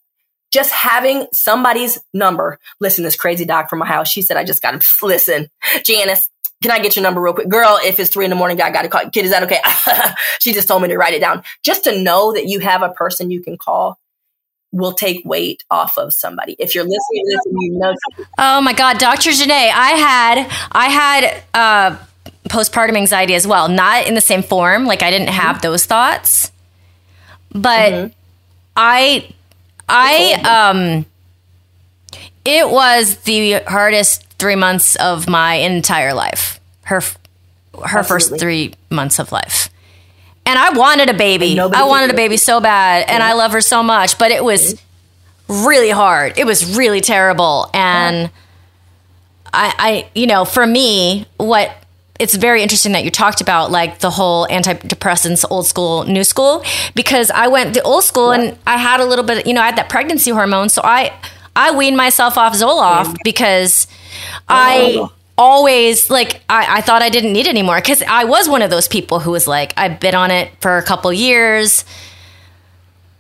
just 0.53 0.71
having 0.71 1.27
somebody's 1.33 1.99
number. 2.13 2.59
Listen, 2.79 3.05
this 3.05 3.17
crazy 3.17 3.45
doc 3.45 3.71
from 3.71 3.81
my 3.81 3.87
house, 3.87 4.09
she 4.09 4.23
said, 4.23 4.37
I 4.37 4.45
just 4.45 4.63
got 4.63 4.81
to 4.81 4.87
listen. 5.07 5.49
Janice, 5.85 6.29
can 6.63 6.71
I 6.71 6.79
get 6.79 6.95
your 6.95 7.03
number 7.03 7.21
real 7.21 7.33
quick? 7.33 7.49
Girl, 7.49 7.79
if 7.83 7.99
it's 7.99 8.11
three 8.11 8.25
in 8.25 8.31
the 8.31 8.37
morning, 8.37 8.61
I 8.61 8.71
got 8.71 8.83
to 8.83 8.89
call. 8.89 9.11
Kid, 9.11 9.25
is 9.25 9.33
that 9.33 9.43
okay? 9.43 9.61
she 10.41 10.53
just 10.53 10.69
told 10.69 10.83
me 10.83 10.89
to 10.89 10.97
write 10.97 11.15
it 11.15 11.21
down. 11.21 11.43
Just 11.65 11.85
to 11.85 12.01
know 12.01 12.33
that 12.33 12.47
you 12.47 12.61
have 12.61 12.83
a 12.83 12.91
person 12.91 13.31
you 13.31 13.43
can 13.43 13.57
call 13.57 13.99
will 14.71 14.93
take 14.93 15.25
weight 15.25 15.65
off 15.71 15.99
of 15.99 16.13
somebody. 16.13 16.57
If 16.59 16.75
you're 16.75 16.85
listening 16.85 17.25
to 17.25 17.31
this 17.31 17.47
and 17.47 17.63
you 17.63 17.79
know. 17.79 17.95
Oh 18.39 18.61
my 18.61 18.73
God, 18.73 18.99
Dr. 18.99 19.31
Janae, 19.31 19.71
I 19.71 19.91
had, 19.91 20.51
I 20.73 20.89
had, 20.89 21.43
uh, 21.53 21.99
postpartum 22.45 22.97
anxiety 22.97 23.35
as 23.35 23.47
well. 23.47 23.69
Not 23.69 24.07
in 24.07 24.15
the 24.15 24.21
same 24.21 24.43
form. 24.43 24.87
Like 24.87 25.03
I 25.03 25.11
didn't 25.11 25.29
have 25.29 25.57
mm-hmm. 25.57 25.63
those 25.63 25.85
thoughts, 25.87 26.53
but 27.53 27.93
mm-hmm. 27.93 28.13
I, 28.77 29.29
I, 29.93 30.71
um, 30.71 31.07
it 32.45 32.69
was 32.69 33.17
the 33.19 33.61
hardest 33.67 34.25
three 34.39 34.57
months 34.57 34.97
of 34.97 35.29
my 35.29 35.55
entire 35.55 36.15
life. 36.15 36.61
Her 36.85 37.01
her 37.75 37.99
Absolutely. 37.99 38.05
first 38.09 38.41
three 38.41 38.75
months 38.91 39.19
of 39.19 39.33
life. 39.33 39.71
And 40.45 40.59
I 40.59 40.71
wanted 40.71 41.09
a 41.09 41.15
baby. 41.15 41.59
I 41.59 41.85
wanted 41.85 42.11
a 42.11 42.15
baby 42.15 42.37
so 42.37 42.61
bad, 42.61 43.09
and 43.09 43.23
I 43.23 43.35
love 43.35 43.53
her 43.53 43.61
so 43.61 43.83
much. 43.83 44.19
But 44.19 44.31
it 44.33 44.45
was 44.45 44.81
really 45.49 45.91
hard. 45.91 46.37
It 46.37 46.45
was 46.45 46.77
really 46.77 47.01
terrible, 47.01 47.71
and 47.73 48.31
I, 49.53 49.75
I, 49.79 50.11
you 50.15 50.27
know, 50.27 50.45
for 50.45 50.67
me, 50.67 51.27
what 51.37 51.71
it's 52.23 52.37
very 52.37 52.63
interesting 52.63 52.93
that 52.93 53.03
you 53.03 53.11
talked 53.11 53.41
about 53.41 53.73
like 53.73 53.99
the 53.99 54.11
whole 54.11 54.47
antidepressants, 54.47 55.45
old 55.51 55.67
school, 55.67 56.05
new 56.05 56.23
school, 56.23 56.65
because 56.95 57.33
I 57.33 57.49
went 57.49 57.75
the 57.75 57.83
old 57.83 58.05
school 58.05 58.31
and 58.31 58.57
I 58.65 58.77
had 58.77 59.01
a 59.01 59.05
little 59.05 59.25
bit, 59.25 59.45
you 59.45 59.53
know, 59.53 59.61
I 59.61 59.67
had 59.67 59.77
that 59.77 59.89
pregnancy 59.89 60.31
hormone, 60.31 60.69
so 60.69 60.83
I 60.85 61.13
I 61.57 61.77
weaned 61.77 61.97
myself 61.97 62.39
off 62.39 62.55
Zoloft 62.55 63.19
because 63.25 63.89
I 64.49 65.05
always 65.37 66.11
like 66.11 66.43
I, 66.49 66.79
I 66.79 66.81
thought 66.81 67.03
I 67.03 67.09
didn't 67.09 67.33
need 67.33 67.49
it 67.49 67.51
anymore 67.51 67.79
because 67.79 68.03
I 68.03 68.23
was 68.23 68.49
one 68.49 68.63
of 68.63 68.71
those 68.71 68.87
people 68.87 69.19
who 69.19 69.33
was 69.33 69.49
like 69.49 69.75
I've 69.77 69.99
been 69.99 70.15
on 70.15 70.31
it 70.31 70.53
for 70.61 70.79
a 70.79 70.83
couple 70.83 71.13
years. 71.13 71.85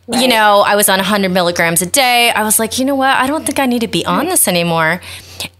Right. 0.06 0.22
You 0.22 0.28
know, 0.28 0.62
I 0.66 0.76
was 0.76 0.88
on 0.88 0.98
100 0.98 1.30
milligrams 1.30 1.82
a 1.82 1.86
day. 1.86 2.30
I 2.30 2.42
was 2.42 2.58
like, 2.58 2.78
you 2.78 2.84
know 2.84 2.96
what? 2.96 3.16
I 3.16 3.26
don't 3.26 3.44
think 3.44 3.58
I 3.58 3.66
need 3.66 3.80
to 3.80 3.88
be 3.88 4.04
on 4.04 4.20
mm-hmm. 4.20 4.30
this 4.30 4.46
anymore. 4.46 5.00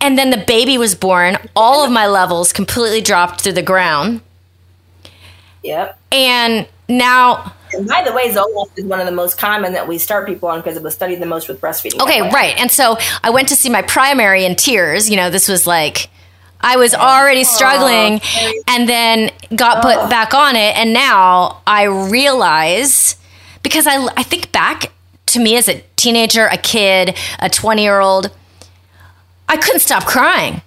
And 0.01 0.19
then 0.19 0.31
the 0.31 0.39
baby 0.39 0.79
was 0.79 0.95
born. 0.95 1.37
All 1.55 1.85
of 1.85 1.91
my 1.91 2.07
levels 2.07 2.53
completely 2.53 3.01
dropped 3.01 3.45
to 3.45 3.53
the 3.53 3.63
ground. 3.63 4.21
Yep. 5.63 5.99
And 6.11 6.67
now 6.89 7.55
And 7.73 7.87
by 7.87 8.03
the 8.05 8.13
way, 8.13 8.31
Zoloft 8.31 8.77
is 8.77 8.85
one 8.85 9.01
of 9.01 9.07
the 9.07 9.13
most 9.13 9.39
common 9.39 9.73
that 9.73 9.87
we 9.87 9.99
start 9.99 10.27
people 10.27 10.49
on 10.49 10.61
because 10.61 10.77
it 10.77 10.83
was 10.83 10.95
studied 10.95 11.21
the 11.21 11.27
most 11.27 11.49
with 11.49 11.61
breastfeeding. 11.61 12.03
Okay, 12.03 12.21
right. 12.31 12.59
And 12.59 12.71
so 12.71 12.97
I 13.23 13.31
went 13.31 13.49
to 13.49 13.57
see 13.57 13.71
my 13.71 13.83
primary 13.83 14.45
in 14.45 14.57
tears. 14.57 15.09
You 15.09 15.17
know, 15.17 15.31
this 15.31 15.49
was 15.49 15.67
like 15.67 16.11
I 16.63 16.77
was 16.77 16.95
already 16.95 17.45
struggling 17.45 18.21
and 18.69 18.89
then 18.89 19.31
got 19.55 19.83
put 19.83 20.09
back 20.09 20.33
on 20.33 20.55
it. 20.55 20.77
And 20.77 20.93
now 20.93 21.61
I 21.67 21.85
realize 21.85 23.17
because 23.63 23.87
I, 23.87 24.05
I 24.17 24.23
think 24.23 24.53
back 24.53 24.93
to 25.27 25.41
me 25.41 25.57
as 25.57 25.69
a 25.69 25.83
teenager, 25.97 26.47
a 26.47 26.57
kid, 26.57 27.17
a 27.41 27.49
20 27.51 27.83
year 27.83 28.01
old, 28.01 28.31
I 29.53 29.59
couldn't 29.59 29.81
stop 29.81 30.07
crying. 30.07 30.63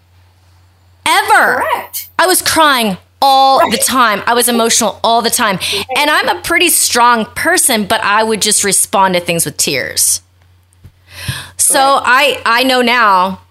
Ever. 1.08 1.56
Correct. 1.56 2.08
I 2.20 2.28
was 2.28 2.44
crying 2.44 2.98
all 3.20 3.72
the 3.72 3.80
time. 3.80 4.22
I 4.28 4.36
was 4.36 4.48
emotional 4.48 5.00
all 5.04 5.24
the 5.24 5.32
time. 5.32 5.58
And 5.98 6.12
I'm 6.12 6.30
a 6.30 6.40
pretty 6.44 6.70
strong 6.70 7.26
person, 7.26 7.88
but 7.88 8.00
I 8.02 8.22
would 8.22 8.44
just 8.44 8.64
respond 8.64 9.16
to 9.16 9.20
things 9.20 9.44
with 9.44 9.58
tears. 9.58 10.22
So 11.58 11.80
I 11.80 12.40
I 12.46 12.64
know 12.64 12.84
now 12.84 13.42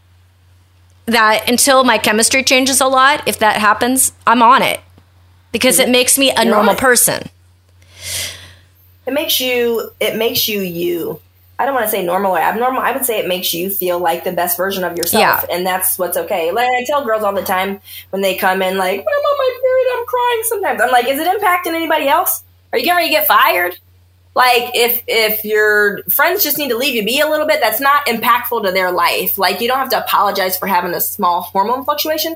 that 1.07 1.51
until 1.51 1.83
my 1.83 1.99
chemistry 1.99 2.45
changes 2.45 2.81
a 2.81 2.87
lot, 2.87 3.27
if 3.27 3.41
that 3.41 3.57
happens, 3.57 4.13
I'm 4.29 4.41
on 4.41 4.63
it. 4.63 4.81
Because 5.51 5.81
it 5.81 5.85
mm-hmm. 5.85 5.93
makes 5.93 6.17
me 6.17 6.31
a 6.31 6.45
You're 6.45 6.55
normal 6.55 6.75
it. 6.75 6.79
person. 6.79 7.29
It 9.05 9.13
makes 9.13 9.41
you. 9.41 9.91
It 9.99 10.17
makes 10.17 10.47
you 10.47 10.61
you. 10.61 11.21
I 11.59 11.67
don't 11.67 11.75
want 11.75 11.87
to 11.87 11.91
say 11.91 12.05
normal 12.05 12.33
or 12.33 12.39
abnormal. 12.41 12.83
I 12.83 12.91
would 12.93 13.05
say 13.05 13.19
it 13.21 13.29
makes 13.29 13.55
you 13.55 13.71
feel 13.71 13.99
like 14.01 14.25
the 14.25 14.33
best 14.33 14.57
version 14.57 14.83
of 14.83 14.97
yourself, 14.99 15.21
Yeah. 15.23 15.55
and 15.55 15.65
that's 15.65 15.99
what's 15.99 16.17
okay. 16.17 16.51
Like 16.51 16.69
I 16.69 16.85
tell 16.85 17.05
girls 17.05 17.23
all 17.23 17.33
the 17.33 17.43
time 17.45 17.81
when 18.11 18.23
they 18.23 18.35
come 18.35 18.61
in, 18.61 18.77
like, 18.77 18.99
"When 19.05 19.15
I'm 19.15 19.25
on 19.25 19.39
my 19.39 19.59
period, 19.61 19.99
I'm 19.99 20.07
crying." 20.07 20.43
Sometimes 20.45 20.81
I'm 20.83 20.91
like, 20.91 21.09
"Is 21.09 21.19
it 21.21 21.41
impacting 21.41 21.75
anybody 21.75 22.09
else? 22.09 22.43
Are 22.73 22.79
you 22.79 22.85
getting 22.85 22.97
ready 22.97 23.09
to 23.09 23.15
get 23.15 23.27
fired?" 23.29 23.79
Like 24.35 24.73
if 24.75 25.03
if 25.07 25.45
your 25.45 26.03
friends 26.11 26.43
just 26.43 26.59
need 26.59 26.71
to 26.71 26.77
leave 26.77 26.97
you 26.97 27.05
be 27.05 27.21
a 27.21 27.29
little 27.29 27.47
bit, 27.47 27.61
that's 27.61 27.81
not 27.81 28.05
impactful 28.07 28.65
to 28.65 28.73
their 28.73 28.91
life. 28.91 29.39
Like 29.39 29.61
you 29.61 29.69
don't 29.69 29.79
have 29.79 29.91
to 29.91 29.99
apologize 30.05 30.57
for 30.59 30.67
having 30.67 30.93
a 30.93 31.01
small 31.01 31.43
hormone 31.43 31.85
fluctuation. 31.85 32.35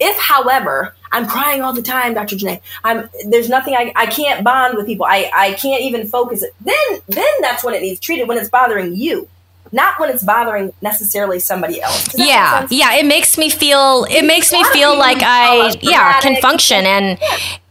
If, 0.00 0.16
however, 0.18 0.94
I'm 1.10 1.26
crying 1.26 1.62
all 1.62 1.72
the 1.72 1.82
time, 1.82 2.14
Dr. 2.14 2.36
Janae, 2.36 2.60
I'm 2.84 3.08
there's 3.26 3.48
nothing 3.48 3.74
I, 3.74 3.92
I 3.96 4.06
can't 4.06 4.44
bond 4.44 4.76
with 4.76 4.86
people. 4.86 5.06
I, 5.06 5.30
I 5.34 5.52
can't 5.54 5.82
even 5.82 6.06
focus. 6.06 6.44
Then 6.60 6.74
then 7.08 7.32
that's 7.40 7.64
when 7.64 7.74
it 7.74 7.82
needs 7.82 8.00
treated 8.00 8.28
when 8.28 8.38
it's 8.38 8.50
bothering 8.50 8.94
you, 8.94 9.28
not 9.72 9.98
when 9.98 10.10
it's 10.10 10.22
bothering 10.22 10.72
necessarily 10.82 11.40
somebody 11.40 11.80
else. 11.80 12.04
Does 12.04 12.14
that 12.14 12.60
make 12.62 12.70
Yeah, 12.70 12.92
yeah. 12.92 13.00
It 13.00 13.06
makes 13.06 13.38
me 13.38 13.50
feel. 13.50 14.06
It 14.10 14.24
makes 14.24 14.52
me 14.52 14.62
feel 14.64 14.96
like 14.98 15.18
I, 15.22 15.74
yeah, 15.80 16.20
can 16.20 16.40
function 16.40 16.84
and 16.84 17.18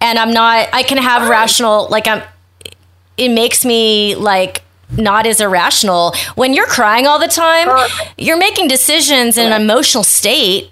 and 0.02 0.20
I'm 0.20 0.34
not. 0.34 0.70
I 0.74 0.84
can 0.84 0.98
have 0.98 1.30
rational. 1.30 1.88
Like 1.90 2.08
I'm. 2.08 2.24
It 3.18 3.30
makes 3.30 3.66
me 3.66 4.16
like 4.16 4.64
not 4.96 5.28
as 5.28 5.42
irrational 5.42 6.14
when 6.36 6.54
you're 6.54 6.68
crying 6.68 7.08
all 7.08 7.20
the 7.20 7.28
time. 7.28 7.68
Correct. 7.68 8.14
You're 8.18 8.38
making 8.38 8.68
decisions 8.68 9.38
in 9.38 9.52
an 9.52 9.62
emotional 9.62 10.04
state. 10.04 10.72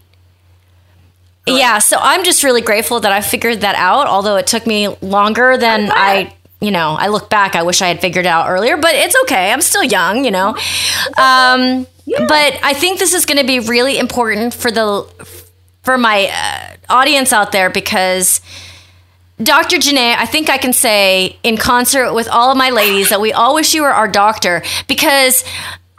Yeah, 1.48 1.78
so 1.80 1.98
I'm 2.00 2.24
just 2.24 2.44
really 2.44 2.62
grateful 2.62 3.00
that 3.02 3.12
I 3.12 3.22
figured 3.22 3.62
that 3.62 3.76
out. 3.76 4.08
Although 4.08 4.38
it 4.38 4.48
took 4.48 4.66
me 4.66 4.88
longer 5.02 5.58
than 5.58 5.92
I. 5.92 6.34
You 6.62 6.72
know, 6.72 6.96
I 6.98 7.10
look 7.10 7.30
back. 7.30 7.56
I 7.56 7.62
wish 7.64 7.82
I 7.82 7.88
had 7.90 8.00
figured 8.02 8.26
it 8.26 8.30
out 8.30 8.50
earlier, 8.50 8.78
but 8.78 8.96
it's 8.96 9.16
okay. 9.24 9.52
I'm 9.52 9.62
still 9.62 9.84
young. 9.84 10.26
You 10.26 10.32
know. 10.32 10.56
Um, 11.18 11.86
But 12.28 12.60
I 12.64 12.74
think 12.74 12.98
this 13.00 13.14
is 13.14 13.26
going 13.26 13.40
to 13.40 13.46
be 13.46 13.60
really 13.60 13.98
important 14.00 14.54
for 14.54 14.72
the 14.72 15.06
for 15.84 15.98
my 15.98 16.30
uh, 16.32 16.94
audience 16.94 17.34
out 17.34 17.52
there 17.52 17.70
because 17.70 18.42
Dr. 19.42 19.78
Janae, 19.78 20.16
I 20.16 20.26
think 20.26 20.50
I 20.50 20.58
can 20.58 20.72
say 20.72 21.38
in 21.44 21.58
concert 21.58 22.14
with 22.14 22.28
all 22.30 22.52
of 22.52 22.58
my 22.58 22.70
ladies 22.70 23.10
that 23.10 23.20
we 23.20 23.34
all 23.34 23.54
wish 23.54 23.74
you 23.74 23.82
were 23.82 23.94
our 23.94 24.08
doctor 24.08 24.64
because 24.88 25.44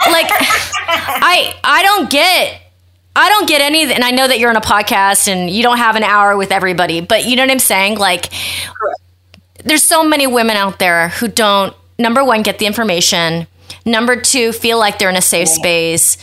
like 0.01 0.27
I 0.31 1.55
I 1.63 1.83
don't 1.83 2.09
get 2.11 2.61
I 3.19 3.29
don't 3.31 3.49
get 3.49 3.61
any 3.63 3.91
and 3.93 4.05
I 4.05 4.11
know 4.11 4.29
that 4.29 4.39
you're 4.39 4.51
on 4.51 4.57
a 4.57 4.61
podcast 4.61 5.27
and 5.27 5.49
you 5.51 5.63
don't 5.63 5.79
have 5.79 5.97
an 5.97 6.03
hour 6.05 6.37
with 6.37 6.53
everybody, 6.53 7.01
but 7.01 7.25
you 7.27 7.35
know 7.35 7.43
what 7.43 7.51
I'm 7.51 7.59
saying? 7.59 7.99
Like 7.99 8.31
there's 9.65 9.83
so 9.83 10.05
many 10.05 10.27
women 10.27 10.57
out 10.57 10.79
there 10.79 11.09
who 11.09 11.27
don't 11.29 11.75
number 11.99 12.23
one 12.25 12.43
get 12.43 12.59
the 12.59 12.67
information 12.67 13.47
number 13.85 14.21
two 14.21 14.53
feel 14.53 14.79
like 14.79 14.99
they're 14.99 15.09
in 15.11 15.17
a 15.17 15.23
safe 15.23 15.49
space 15.49 16.19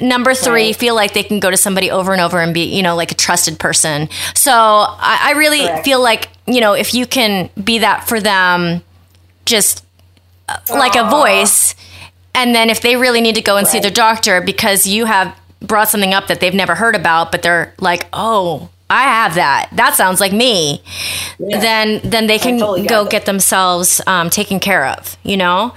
number 0.00 0.32
three 0.34 0.66
Right. 0.68 0.76
feel 0.76 0.94
like 0.94 1.12
they 1.12 1.22
can 1.22 1.40
go 1.40 1.50
to 1.50 1.56
somebody 1.56 1.90
over 1.90 2.12
and 2.12 2.20
over 2.20 2.38
and 2.40 2.54
be 2.54 2.62
you 2.64 2.82
know 2.82 2.94
like 2.94 3.10
a 3.10 3.14
trusted 3.14 3.58
person 3.58 4.08
so 4.34 4.52
i, 4.52 5.18
I 5.22 5.32
really 5.32 5.66
Correct. 5.66 5.84
feel 5.84 6.00
like 6.02 6.28
you 6.46 6.60
know 6.60 6.74
if 6.74 6.94
you 6.94 7.06
can 7.06 7.50
be 7.62 7.78
that 7.80 8.06
for 8.08 8.20
them 8.20 8.82
just 9.44 9.84
uh, 10.48 10.58
like 10.70 10.94
a 10.96 11.08
voice 11.10 11.74
and 12.34 12.54
then 12.54 12.70
if 12.70 12.80
they 12.80 12.94
really 12.96 13.20
need 13.20 13.34
to 13.34 13.42
go 13.42 13.56
and 13.56 13.66
see 13.66 13.78
Right. 13.78 13.82
their 13.82 13.90
doctor 13.90 14.40
because 14.40 14.86
you 14.86 15.06
have 15.06 15.34
brought 15.60 15.88
something 15.88 16.12
up 16.14 16.26
that 16.28 16.40
they've 16.40 16.54
never 16.54 16.74
heard 16.74 16.94
about 16.94 17.30
but 17.32 17.42
they're 17.42 17.74
like 17.80 18.06
oh 18.12 18.68
i 18.90 19.02
have 19.02 19.34
that 19.34 19.68
that 19.72 19.94
sounds 19.94 20.20
like 20.20 20.32
me 20.32 20.82
Yeah. 21.38 21.58
then 21.60 22.00
then 22.04 22.26
they 22.26 22.38
can 22.38 22.58
totally 22.58 22.86
go 22.86 23.06
get 23.06 23.24
themselves 23.26 24.00
um, 24.06 24.30
taken 24.30 24.60
care 24.60 24.86
of 24.86 25.16
you 25.22 25.36
know 25.36 25.74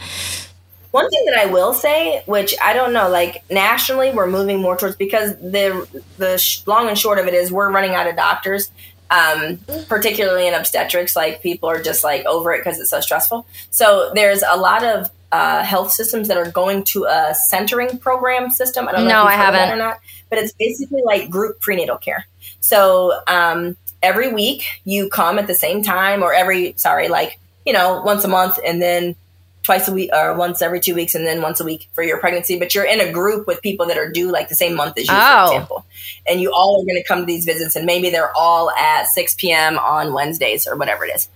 One 0.91 1.07
thing 1.09 1.23
that 1.27 1.37
I 1.37 1.45
will 1.45 1.73
say, 1.75 2.23
which 2.25 2.55
I 2.63 2.73
don't 2.73 2.93
know, 2.93 3.09
like 3.09 3.43
nationally, 3.51 4.09
we're 4.11 4.25
moving 4.25 4.59
more 4.59 4.75
towards 4.75 4.95
because 4.95 5.35
the 5.37 5.85
the 6.17 6.37
sh- 6.39 6.65
long 6.65 6.87
and 6.89 6.97
short 6.97 7.19
of 7.19 7.27
it 7.27 7.35
is 7.35 7.51
we're 7.51 7.71
running 7.71 7.93
out 7.93 8.07
of 8.07 8.15
doctors, 8.15 8.71
um, 9.11 9.59
particularly 9.87 10.47
in 10.47 10.55
obstetrics. 10.55 11.15
Like 11.15 11.43
people 11.43 11.69
are 11.69 11.79
just 11.79 12.03
like 12.03 12.25
over 12.25 12.53
it 12.53 12.61
because 12.65 12.79
it's 12.79 12.89
so 12.89 13.01
stressful. 13.01 13.45
So 13.69 14.11
there's 14.15 14.41
a 14.41 14.57
lot 14.57 14.83
of 14.83 15.11
uh, 15.31 15.63
health 15.63 15.91
systems 15.91 16.27
that 16.27 16.37
are 16.37 16.51
going 16.51 16.83
to 16.83 17.05
a 17.05 17.35
centering 17.49 17.97
program 17.99 18.49
system. 18.51 18.87
I 18.87 18.91
don't 18.93 19.03
know 19.05 19.09
No, 19.09 19.21
if 19.23 19.27
I 19.29 19.33
haven't. 19.33 19.69
or 19.71 19.75
not, 19.75 19.99
but 20.29 20.39
it's 20.39 20.53
basically 20.53 21.01
like 21.03 21.29
group 21.29 21.59
prenatal 21.59 21.97
care. 21.97 22.25
So 22.61 23.19
um, 23.27 23.77
every 24.01 24.31
week 24.33 24.63
you 24.85 25.09
come 25.09 25.37
at 25.39 25.47
the 25.47 25.55
same 25.55 25.83
time, 25.83 26.23
or 26.23 26.33
every 26.33 26.73
sorry, 26.77 27.07
like 27.09 27.39
you 27.65 27.73
know 27.73 28.01
once 28.03 28.23
a 28.23 28.27
month, 28.27 28.59
and 28.65 28.81
then 28.81 29.15
twice 29.61 29.87
a 29.87 29.91
week 29.93 30.09
or 30.13 30.33
once 30.35 30.61
every 30.61 30.79
two 30.79 30.95
weeks 30.95 31.13
and 31.15 31.27
then 31.27 31.41
once 31.41 31.59
a 31.59 31.63
week 31.65 31.89
for 31.93 32.01
your 32.01 32.17
pregnancy 32.17 32.57
but 32.57 32.73
you're 32.73 32.85
in 32.85 33.01
a 33.01 33.11
group 33.11 33.45
with 33.45 33.61
people 33.61 33.85
that 33.87 33.97
are 33.97 34.09
due 34.09 34.31
like 34.31 34.47
the 34.47 34.55
same 34.55 34.73
month 34.73 34.97
as 34.97 35.05
you 35.07 35.13
Oh. 35.13 35.47
for 35.47 35.53
example 35.53 35.85
and 36.27 36.39
you 36.41 36.51
all 36.53 36.81
are 36.81 36.85
going 36.85 36.95
to 36.95 37.03
come 37.05 37.19
to 37.19 37.25
these 37.25 37.43
visits 37.43 37.75
and 37.75 37.85
maybe 37.85 38.09
they're 38.09 38.31
all 38.35 38.71
at 38.71 39.05
6 39.07 39.35
p.m 39.35 39.77
on 39.77 40.13
wednesdays 40.13 40.65
or 40.65 40.77
whatever 40.77 41.03
it 41.05 41.13
is 41.13 41.27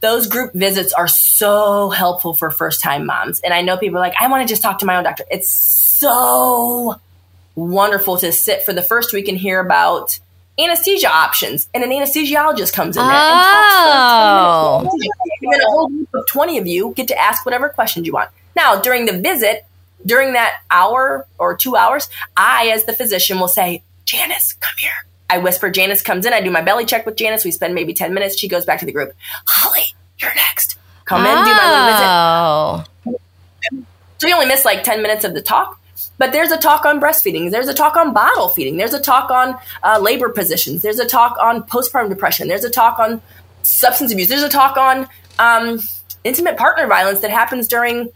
those 0.00 0.26
group 0.26 0.52
visits 0.54 0.92
are 0.92 1.08
so 1.08 1.90
helpful 1.90 2.34
for 2.34 2.50
first 2.50 2.80
time 2.80 3.06
moms 3.06 3.40
and 3.40 3.52
i 3.52 3.60
know 3.60 3.76
people 3.76 3.98
are 3.98 4.00
like 4.00 4.14
i 4.20 4.28
want 4.28 4.46
to 4.46 4.50
just 4.50 4.62
talk 4.62 4.78
to 4.78 4.86
my 4.86 4.96
own 4.96 5.04
doctor 5.04 5.24
it's 5.30 5.48
so 5.48 6.98
wonderful 7.54 8.16
to 8.16 8.32
sit 8.32 8.62
for 8.62 8.72
the 8.72 8.82
first 8.82 9.12
week 9.12 9.28
and 9.28 9.38
hear 9.38 9.60
about 9.60 10.18
anesthesia 10.58 11.10
options 11.10 11.68
and 11.74 11.82
an 11.82 11.90
anesthesiologist 11.90 12.72
comes 12.72 12.96
in 12.96 13.02
there 13.02 13.12
and 13.12 13.40
talks 14.82 14.90
20. 14.90 15.08
And 15.42 15.52
then 15.52 15.60
a 15.60 15.70
whole 15.70 15.88
group 15.88 16.08
of 16.14 16.26
20 16.26 16.58
of 16.58 16.66
you 16.66 16.92
get 16.94 17.08
to 17.08 17.18
ask 17.18 17.44
whatever 17.44 17.68
questions 17.68 18.06
you 18.06 18.12
want. 18.12 18.30
Now, 18.56 18.80
during 18.80 19.06
the 19.06 19.18
visit, 19.18 19.64
during 20.04 20.34
that 20.34 20.60
hour 20.70 21.26
or 21.38 21.56
two 21.56 21.76
hours, 21.76 22.08
I, 22.36 22.68
as 22.74 22.84
the 22.84 22.92
physician, 22.92 23.38
will 23.38 23.48
say, 23.48 23.82
Janice, 24.04 24.54
come 24.54 24.74
here. 24.78 25.06
I 25.30 25.38
whisper, 25.38 25.70
Janice 25.70 26.02
comes 26.02 26.26
in. 26.26 26.32
I 26.32 26.40
do 26.40 26.50
my 26.50 26.60
belly 26.60 26.84
check 26.84 27.06
with 27.06 27.16
Janice. 27.16 27.44
We 27.44 27.52
spend 27.52 27.74
maybe 27.74 27.94
10 27.94 28.12
minutes. 28.12 28.38
She 28.38 28.48
goes 28.48 28.64
back 28.64 28.80
to 28.80 28.86
the 28.86 28.92
group. 28.92 29.12
Holly, 29.46 29.84
you're 30.18 30.34
next. 30.34 30.76
Come 31.04 31.24
in, 31.24 31.44
do 31.44 31.52
my 31.52 32.84
little 32.84 33.06
visit. 33.06 33.18
oh 33.72 34.00
So 34.18 34.26
you 34.26 34.34
only 34.34 34.46
miss 34.46 34.64
like 34.64 34.82
10 34.82 35.02
minutes 35.02 35.24
of 35.24 35.34
the 35.34 35.40
talk. 35.40 35.80
But 36.18 36.32
there's 36.32 36.50
a 36.50 36.58
talk 36.58 36.84
on 36.84 37.00
breastfeeding. 37.00 37.50
There's 37.50 37.68
a 37.68 37.74
talk 37.74 37.96
on 37.96 38.12
bottle 38.12 38.48
feeding. 38.48 38.76
There's 38.76 38.92
a 38.92 39.00
talk 39.00 39.30
on 39.30 39.56
uh, 39.82 39.98
labor 40.00 40.28
positions. 40.28 40.82
There's 40.82 40.98
a 40.98 41.06
talk 41.06 41.36
on 41.40 41.62
postpartum 41.62 42.10
depression. 42.10 42.48
There's 42.48 42.64
a 42.64 42.70
talk 42.70 42.98
on 42.98 43.22
substance 43.62 44.12
abuse. 44.12 44.28
There's 44.28 44.42
a 44.42 44.48
talk 44.48 44.76
on 44.76 45.08
um, 45.38 45.80
intimate 46.24 46.56
partner 46.56 46.86
violence 46.86 47.20
that 47.20 47.30
happens 47.30 47.68
during, 47.68 48.10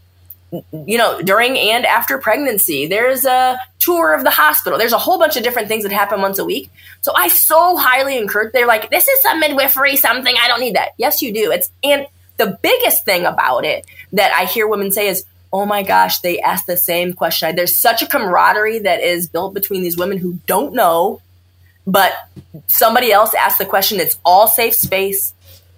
you 0.51 0.97
know, 0.97 1.21
during 1.21 1.57
and 1.57 1.85
after 1.85 2.17
pregnancy. 2.17 2.87
There's 2.87 3.25
a 3.25 3.59
tour 3.79 4.13
of 4.13 4.23
the 4.23 4.29
hospital. 4.29 4.77
There's 4.79 4.93
a 4.93 4.97
whole 4.97 5.17
bunch 5.17 5.37
of 5.37 5.43
different 5.43 5.67
things 5.67 5.83
that 5.83 5.91
happen 5.91 6.21
once 6.21 6.39
a 6.39 6.45
week. 6.45 6.69
So 7.01 7.11
I 7.15 7.27
so 7.27 7.77
highly 7.77 8.17
encourage. 8.17 8.53
They're 8.53 8.67
like, 8.67 8.89
this 8.89 9.07
is 9.07 9.21
some 9.21 9.39
midwifery 9.39 9.95
something. 9.95 10.35
I 10.39 10.47
don't 10.47 10.59
need 10.59 10.75
that. 10.75 10.89
Yes, 10.97 11.21
you 11.21 11.33
do. 11.33 11.51
It's 11.51 11.69
and 11.83 12.07
the 12.37 12.57
biggest 12.61 13.05
thing 13.05 13.25
about 13.25 13.65
it 13.65 13.85
that 14.13 14.33
I 14.33 14.45
hear 14.45 14.67
women 14.67 14.91
say 14.91 15.07
is, 15.07 15.25
oh 15.53 15.65
my 15.65 15.83
gosh, 15.83 16.19
they 16.19 16.39
ask 16.39 16.65
the 16.65 16.77
same 16.77 17.13
question. 17.13 17.55
There's 17.55 17.77
such 17.77 18.01
a 18.01 18.07
camaraderie 18.07 18.79
that 18.79 19.01
is 19.01 19.27
built 19.27 19.53
between 19.53 19.83
these 19.83 19.97
women 19.97 20.17
who 20.17 20.33
don't 20.47 20.73
know, 20.73 21.21
but 21.87 22.13
somebody 22.67 23.11
else 23.11 23.33
asked 23.33 23.59
the 23.59 23.65
question. 23.65 23.99
It's 23.99 24.17
all 24.25 24.47
safe 24.47 24.75
space. 24.75 25.33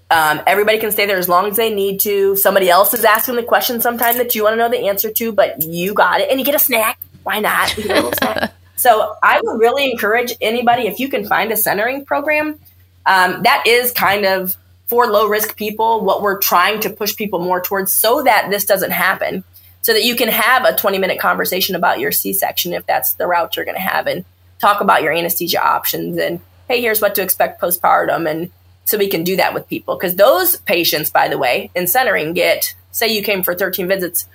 Um, 0.10 0.42
everybody 0.48 0.78
can 0.78 0.92
stay 0.92 1.06
there 1.06 1.18
as 1.18 1.28
long 1.28 1.48
as 1.48 1.58
they 1.58 1.74
need 1.74 2.00
to. 2.02 2.36
Somebody 2.38 2.70
else 2.70 2.94
is 2.94 3.04
asking 3.04 3.36
the 3.36 3.44
question 3.44 3.82
sometime 3.82 4.18
that 4.18 4.36
you 4.36 4.44
want 4.44 4.54
to 4.54 4.58
know 4.58 4.70
the 4.70 4.88
answer 4.88 5.12
to, 5.12 5.32
but 5.32 5.62
you 5.62 5.94
got 5.94 6.22
it. 6.22 6.30
And 6.30 6.40
you 6.40 6.46
get 6.46 6.56
a 6.56 6.60
snack. 6.60 7.00
Why 7.24 7.40
not? 7.40 7.76
You 7.76 7.84
get 7.84 7.92
a 7.92 8.02
little 8.02 8.14
snack. 8.18 8.54
So 8.78 9.16
I 9.22 9.42
would 9.44 9.60
really 9.60 9.90
encourage 9.92 10.34
anybody, 10.40 10.84
if 10.84 11.00
you 11.00 11.10
can 11.10 11.26
find 11.26 11.52
a 11.52 11.58
centering 11.58 12.06
program, 12.06 12.60
um, 13.06 13.44
that 13.44 13.64
is 13.66 13.92
kind 13.92 14.26
of 14.26 14.56
for 14.86 15.08
low 15.08 15.28
risk 15.28 15.58
people 15.58 16.06
what 16.06 16.22
we're 16.22 16.40
trying 16.40 16.80
to 16.82 16.90
push 16.90 17.16
people 17.16 17.40
more 17.40 17.62
towards 17.62 17.94
so 17.94 18.24
that 18.24 18.50
this 18.50 18.66
doesn't 18.66 18.92
happen. 18.92 19.44
So 19.82 19.94
that 19.94 20.04
you 20.04 20.16
can 20.16 20.28
have 20.30 20.66
a 20.66 20.76
20 20.76 20.98
minute 20.98 21.20
conversation 21.20 21.76
about 21.76 22.00
your 22.00 22.12
C 22.12 22.34
section 22.34 22.74
if 22.74 22.86
that's 22.86 23.14
the 23.14 23.26
route 23.26 23.56
you're 23.56 23.66
going 23.66 23.76
to 23.76 23.82
have 23.82 24.08
and 24.08 24.26
talk 24.60 24.82
about 24.82 25.02
your 25.02 25.14
anesthesia 25.14 25.66
options 25.66 26.18
and 26.18 26.40
hey, 26.68 26.82
here's 26.82 27.02
what 27.02 27.16
to 27.16 27.22
expect 27.22 27.62
postpartum. 27.62 28.30
And 28.30 28.52
so 28.88 28.98
we 28.98 29.10
can 29.10 29.26
do 29.26 29.36
that 29.36 29.54
with 29.54 29.68
people 29.68 29.98
because 29.98 30.16
those 30.16 30.56
patients, 30.62 31.10
by 31.10 31.28
the 31.28 31.38
way, 31.38 31.70
in 31.76 31.88
centering 31.88 32.32
get, 32.32 32.74
say 32.92 33.14
you 33.14 33.22
came 33.22 33.44
for 33.44 33.54
13 33.54 33.86
visits, 33.86 34.30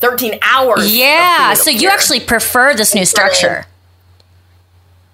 13 0.00 0.40
hours. 0.42 0.92
Yeah. 0.92 1.54
So 1.54 1.70
you 1.70 1.82
care. 1.82 1.90
actually 1.92 2.18
prefer 2.18 2.74
this 2.74 2.92
new 2.92 3.04
structure. 3.04 3.66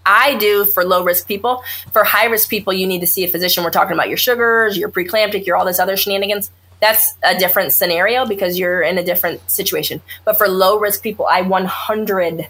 I 0.06 0.36
do 0.36 0.64
for 0.64 0.82
low 0.82 1.04
risk 1.04 1.28
people. 1.28 1.62
For 1.92 2.04
high 2.04 2.24
risk 2.24 2.48
people, 2.48 2.72
you 2.72 2.86
need 2.86 3.00
to 3.00 3.06
see 3.06 3.22
a 3.24 3.28
physician. 3.28 3.64
We're 3.64 3.70
talking 3.70 3.92
about 3.92 4.08
your 4.08 4.16
sugars, 4.16 4.78
your 4.78 4.88
preeclamptic, 4.88 5.44
your 5.44 5.58
all 5.58 5.66
this 5.66 5.78
other 5.78 5.98
shenanigans. 5.98 6.50
That's 6.80 7.12
a 7.22 7.38
different 7.38 7.74
scenario 7.74 8.24
because 8.24 8.58
you're 8.58 8.80
in 8.80 8.96
a 8.96 9.04
different 9.04 9.50
situation. 9.50 10.00
But 10.24 10.38
for 10.38 10.48
low 10.48 10.78
risk 10.78 11.02
people, 11.02 11.26
I 11.26 11.42
100% 11.42 12.48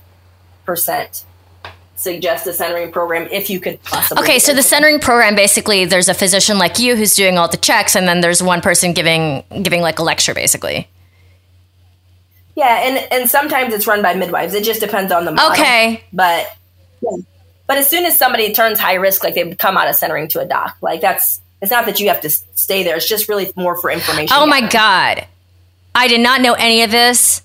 suggest 1.96 2.46
a 2.46 2.52
centering 2.52 2.92
program 2.92 3.28
if 3.30 3.50
you 3.50 3.58
could 3.58 3.82
possibly. 3.82 4.22
Okay, 4.22 4.38
so 4.38 4.54
the 4.54 4.62
centering 4.62 5.00
program 5.00 5.34
basically 5.34 5.84
there's 5.84 6.08
a 6.08 6.14
physician 6.14 6.58
like 6.58 6.78
you 6.78 6.96
who's 6.96 7.14
doing 7.14 7.38
all 7.38 7.48
the 7.48 7.56
checks 7.56 7.96
and 7.96 8.06
then 8.06 8.20
there's 8.20 8.42
one 8.42 8.60
person 8.60 8.92
giving 8.92 9.42
giving 9.62 9.80
like 9.80 9.98
a 9.98 10.02
lecture 10.02 10.34
basically. 10.34 10.88
Yeah, 12.54 12.80
and 12.84 13.12
and 13.12 13.30
sometimes 13.30 13.74
it's 13.74 13.86
run 13.86 14.02
by 14.02 14.14
midwives. 14.14 14.54
It 14.54 14.64
just 14.64 14.80
depends 14.80 15.12
on 15.12 15.24
the 15.24 15.32
model. 15.32 15.52
Okay. 15.52 16.02
but 16.12 16.46
yeah. 17.02 17.16
but 17.66 17.76
as 17.76 17.88
soon 17.88 18.06
as 18.06 18.18
somebody 18.18 18.52
turns 18.52 18.78
high 18.78 18.94
risk, 18.94 19.22
like 19.22 19.34
they 19.34 19.54
come 19.54 19.76
out 19.76 19.88
of 19.88 19.94
centering 19.94 20.28
to 20.28 20.40
a 20.40 20.46
doc, 20.46 20.76
like 20.80 21.00
that's 21.00 21.40
it's 21.60 21.70
not 21.70 21.86
that 21.86 22.00
you 22.00 22.08
have 22.08 22.20
to 22.22 22.30
stay 22.30 22.82
there. 22.82 22.96
It's 22.96 23.08
just 23.08 23.28
really 23.28 23.52
more 23.56 23.76
for 23.76 23.90
information. 23.90 24.34
Oh 24.36 24.46
my 24.46 24.60
gathering. 24.60 24.70
god. 24.70 25.26
I 25.94 26.08
did 26.08 26.20
not 26.20 26.40
know 26.42 26.54
any 26.54 26.82
of 26.82 26.90
this. 26.90 27.42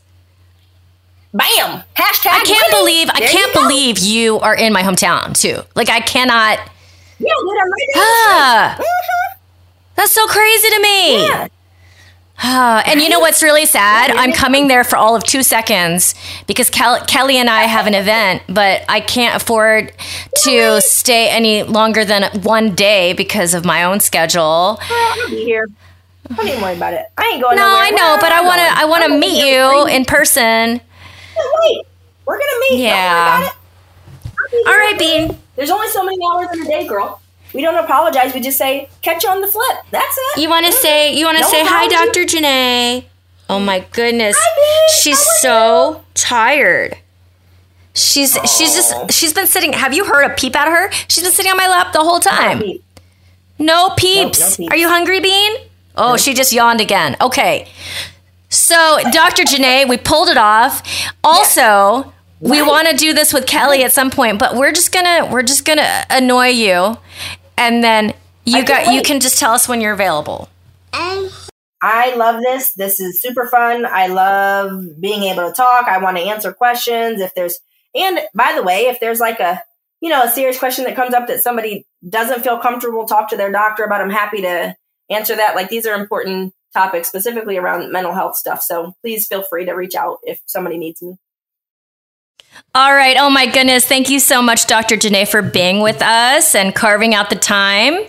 Bam! 1.34 1.84
Hashtag. 1.96 2.28
I 2.28 2.44
can't 2.46 2.48
winning. 2.48 2.70
believe 2.72 3.10
I 3.10 3.20
There 3.20 3.30
you 3.30 3.38
can't 3.38 3.54
believe 3.54 4.00
you 4.00 4.40
are 4.40 4.54
in 4.56 4.74
my 4.74 4.84
hometown 4.84 5.38
too. 5.40 5.62
Like 5.76 5.90
I 5.90 6.02
cannot 6.02 6.60
Yeah, 7.20 7.30
dude, 7.40 7.58
I'm 7.62 7.72
right 7.72 7.88
there. 7.94 8.04
ah, 8.04 8.76
Mhm. 8.78 8.84
that's 9.96 10.12
so 10.12 10.28
crazy 10.28 10.70
to 10.70 10.80
me. 10.82 11.28
Yeah. 11.28 11.48
Ah, 12.44 12.82
and 12.88 13.00
you 13.00 13.08
know 13.08 13.20
what's 13.20 13.44
really 13.44 13.68
sad? 13.68 14.10
I'm 14.12 14.34
coming 14.34 14.68
there 14.68 14.84
for 14.84 14.98
all 14.98 15.16
of 15.16 15.24
two 15.24 15.44
seconds 15.44 16.16
because 16.48 16.72
Kel- 16.72 17.02
Kelly 17.06 17.38
and 17.38 17.48
I 17.50 17.64
have 17.64 17.86
an 17.86 17.94
event, 17.94 18.42
but 18.50 18.84
I 18.90 19.00
can't 19.00 19.36
afford 19.36 19.94
to 20.44 20.82
stay 20.82 21.30
any 21.30 21.62
longer 21.62 22.04
than 22.04 22.24
one 22.42 22.74
day 22.74 23.14
because 23.14 23.54
of 23.54 23.64
my 23.64 23.84
own 23.84 24.00
schedule. 24.00 24.80
I'll 24.90 25.30
be 25.30 25.44
here. 25.46 25.68
Don't 26.36 26.48
even 26.48 26.62
worry 26.62 26.76
about 26.76 26.94
it. 26.96 27.06
I 27.16 27.30
ain't 27.34 27.44
going 27.44 27.58
No, 27.58 27.68
nowhere. 27.68 27.84
I 27.84 27.90
know, 27.92 28.18
but 28.20 28.32
I 28.32 28.42
want 28.42 28.60
to. 28.60 28.80
I 28.82 28.86
want 28.86 29.04
to 29.04 29.10
meet 29.18 29.46
you 29.46 29.86
in 29.86 30.04
person. 30.06 30.82
Wait, 31.62 31.86
we're 32.26 32.38
gonna 32.38 32.60
meet. 32.72 32.80
Yeah. 32.84 33.38
about 33.40 33.52
it. 33.52 33.58
I'll 34.26 34.52
be 34.52 34.64
All 34.68 34.74
right, 34.78 34.96
Bean. 35.00 35.38
There's 35.56 35.70
only 35.72 35.88
so 35.90 36.04
many 36.04 36.18
hours 36.34 36.48
in 36.54 36.62
a 36.64 36.66
day, 36.66 36.88
girl. 36.88 37.22
We 37.54 37.62
don't 37.62 37.76
apologize. 37.84 38.34
We 38.34 38.40
just 38.40 38.58
say 38.58 38.90
catch 39.02 39.24
you 39.24 39.30
on 39.30 39.42
the 39.42 39.48
flip. 39.48 39.78
That's 39.92 40.18
it. 40.18 40.42
You 40.42 40.50
want 40.50 40.66
to 40.66 40.72
say? 40.72 41.14
You 41.14 41.26
want 41.26 41.38
to 41.38 41.44
No 41.44 41.50
say 41.50 41.64
hi. 41.66 41.88
Dr. 41.88 42.22
Janae? 42.26 43.06
Oh 43.50 43.60
my 43.60 43.82
goodness, 43.92 44.38
Hi, 44.40 44.56
Bean. 44.56 45.02
she's 45.02 45.20
so 45.42 46.06
tired. 46.14 46.98
She's 47.94 48.32
she's 48.46 48.74
just 48.74 49.12
she's 49.12 49.34
been 49.34 49.48
sitting. 49.48 49.74
Have 49.74 49.94
you 49.94 50.06
heard 50.06 50.24
a 50.32 50.34
peep 50.34 50.56
out 50.56 50.68
of 50.70 50.74
her? 50.74 50.90
She's 51.10 51.24
been 51.24 51.34
sitting 51.34 51.52
on 51.52 51.58
my 51.58 51.68
lap 51.68 51.92
the 51.92 52.00
whole 52.00 52.22
time. 52.22 52.60
No 53.60 53.90
peeps. 53.98 54.40
no 54.40 54.56
peeps. 54.58 54.60
Are 54.72 54.78
you 54.78 54.88
hungry, 54.88 55.20
Bean? 55.20 55.52
Oh, 55.98 56.16
she 56.16 56.34
just 56.34 56.54
yawned 56.54 56.80
again. 56.80 57.18
Okay. 57.20 57.68
So, 58.52 59.00
Dr. 59.12 59.44
Janae, 59.44 59.88
we 59.88 59.98
pulled 59.98 60.28
it 60.30 60.38
off. 60.38 60.84
Also, 61.24 62.14
we 62.42 62.60
Right. 62.60 62.68
want 62.68 62.88
to 62.90 62.96
do 62.96 63.14
this 63.14 63.34
with 63.34 63.48
Kelly 63.48 63.84
at 63.84 63.94
some 63.94 64.12
point, 64.12 64.40
but 64.40 64.56
we're 64.56 64.74
just 64.74 64.92
gonna 64.92 65.26
we're 65.32 65.42
just 65.44 65.64
gonna 65.64 66.06
annoy 66.10 66.48
you, 66.48 66.98
and 67.58 67.84
then 67.84 68.14
you 68.46 68.60
I 68.60 68.62
got 68.64 68.94
you 68.94 69.02
can 69.02 69.20
just 69.22 69.40
tell 69.40 69.54
us 69.54 69.70
when 69.70 69.80
you're 69.80 69.94
available. 69.94 70.50
I 71.82 72.14
love 72.16 72.42
this. 72.44 72.74
This 72.74 73.00
is 73.00 73.22
super 73.22 73.48
fun. 73.48 73.86
I 73.86 74.08
love 74.08 74.84
being 75.00 75.24
able 75.24 75.48
to 75.48 75.54
talk. 75.54 75.88
I 75.88 75.98
want 75.98 76.18
to 76.18 76.24
answer 76.24 76.54
questions. 76.54 77.22
If 77.22 77.34
there's, 77.34 77.58
and 77.96 78.20
by 78.36 78.54
the 78.56 78.62
way, 78.62 78.82
if 78.88 79.00
there's 79.00 79.20
like 79.20 79.40
a, 79.40 79.64
you 80.00 80.10
know, 80.10 80.22
a 80.24 80.30
serious 80.30 80.60
question 80.60 80.84
that 80.86 80.96
comes 80.96 81.16
up 81.16 81.28
that 81.28 81.42
somebody 81.42 81.88
doesn't 82.08 82.44
feel 82.44 82.60
comfortable 82.60 83.06
talk 83.06 83.30
to 83.30 83.38
their 83.38 83.52
doctor 83.52 83.84
about, 83.84 84.02
I'm 84.02 84.12
happy 84.12 84.42
to 84.42 84.76
answer 85.10 85.36
that. 85.36 85.56
Like 85.56 85.70
these 85.70 85.88
are 85.88 85.96
important 85.96 86.54
topics 86.74 87.08
specifically 87.08 87.58
around 87.58 87.92
mental 87.92 88.14
health 88.14 88.36
stuff. 88.36 88.62
So 88.62 88.96
please 89.02 89.28
feel 89.28 89.44
free 89.44 89.66
to 89.66 89.74
reach 89.74 89.96
out 89.96 90.20
if 90.24 90.42
somebody 90.46 90.78
needs 90.78 91.02
me. 91.02 91.18
All 92.74 92.94
right. 92.94 93.18
Oh 93.18 93.30
my 93.30 93.46
goodness. 93.48 93.86
Thank 93.86 94.10
you 94.10 94.20
so 94.20 94.42
much, 94.42 94.68
Dr. 94.68 94.96
Janae, 94.96 95.28
for 95.28 95.42
being 95.42 95.82
with 95.82 96.02
us 96.02 96.56
and 96.56 96.74
carving 96.74 97.14
out 97.14 97.30
the 97.30 97.36
time. 97.36 98.00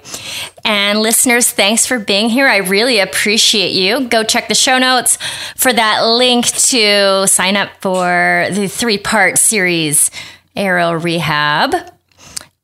And 0.64 1.00
listeners, 1.00 1.50
thanks 1.50 1.86
for 1.86 1.98
being 1.98 2.28
here. 2.28 2.46
I 2.46 2.58
really 2.58 2.98
appreciate 2.98 3.72
you. 3.72 4.08
Go 4.08 4.22
check 4.22 4.48
the 4.48 4.54
show 4.54 4.78
notes 4.78 5.18
for 5.56 5.72
that 5.72 6.02
link 6.04 6.46
to 6.46 7.26
sign 7.26 7.56
up 7.56 7.70
for 7.80 8.46
the 8.52 8.68
three 8.68 8.98
part 8.98 9.38
series, 9.38 10.10
Aerial 10.54 10.96
Rehab. 10.96 11.74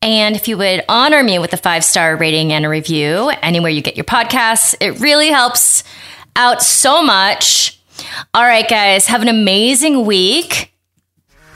And 0.01 0.37
if 0.37 0.47
you 0.47 0.57
would 0.57 0.85
honor 0.89 1.23
me 1.23 1.39
with 1.39 1.53
a 1.53 1.57
five 1.57 1.85
star 1.85 2.17
rating 2.17 2.53
and 2.53 2.65
a 2.65 2.69
review 2.69 3.31
anywhere 3.43 3.71
you 3.71 3.83
get 3.83 3.97
your 3.97 4.05
podcasts, 4.05 4.75
it 4.81 5.01
really 5.01 5.29
helps 5.29 5.83
out 6.37 6.63
so 6.63 7.03
much. 7.03 7.81
All 8.33 8.45
right, 8.45 8.69
guys, 8.69 9.07
have 9.07 9.23
an 9.23 9.29
amazing 9.29 10.07
week. 10.07 10.73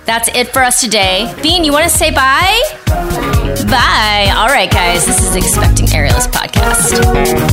That's 0.07 0.29
it 0.35 0.49
for 0.49 0.63
us 0.63 0.81
today. 0.81 1.33
Bean, 1.43 1.63
you 1.63 1.71
want 1.73 1.85
to 1.85 1.91
say 1.91 2.11
bye? 2.11 2.61
Bye. 2.87 4.33
All 4.37 4.49
right, 4.49 4.71
guys. 4.71 5.07
This 5.07 5.23
is 5.23 5.37
Expecting 5.37 5.87
Aerialist 5.87 6.33
podcast. 6.33 7.53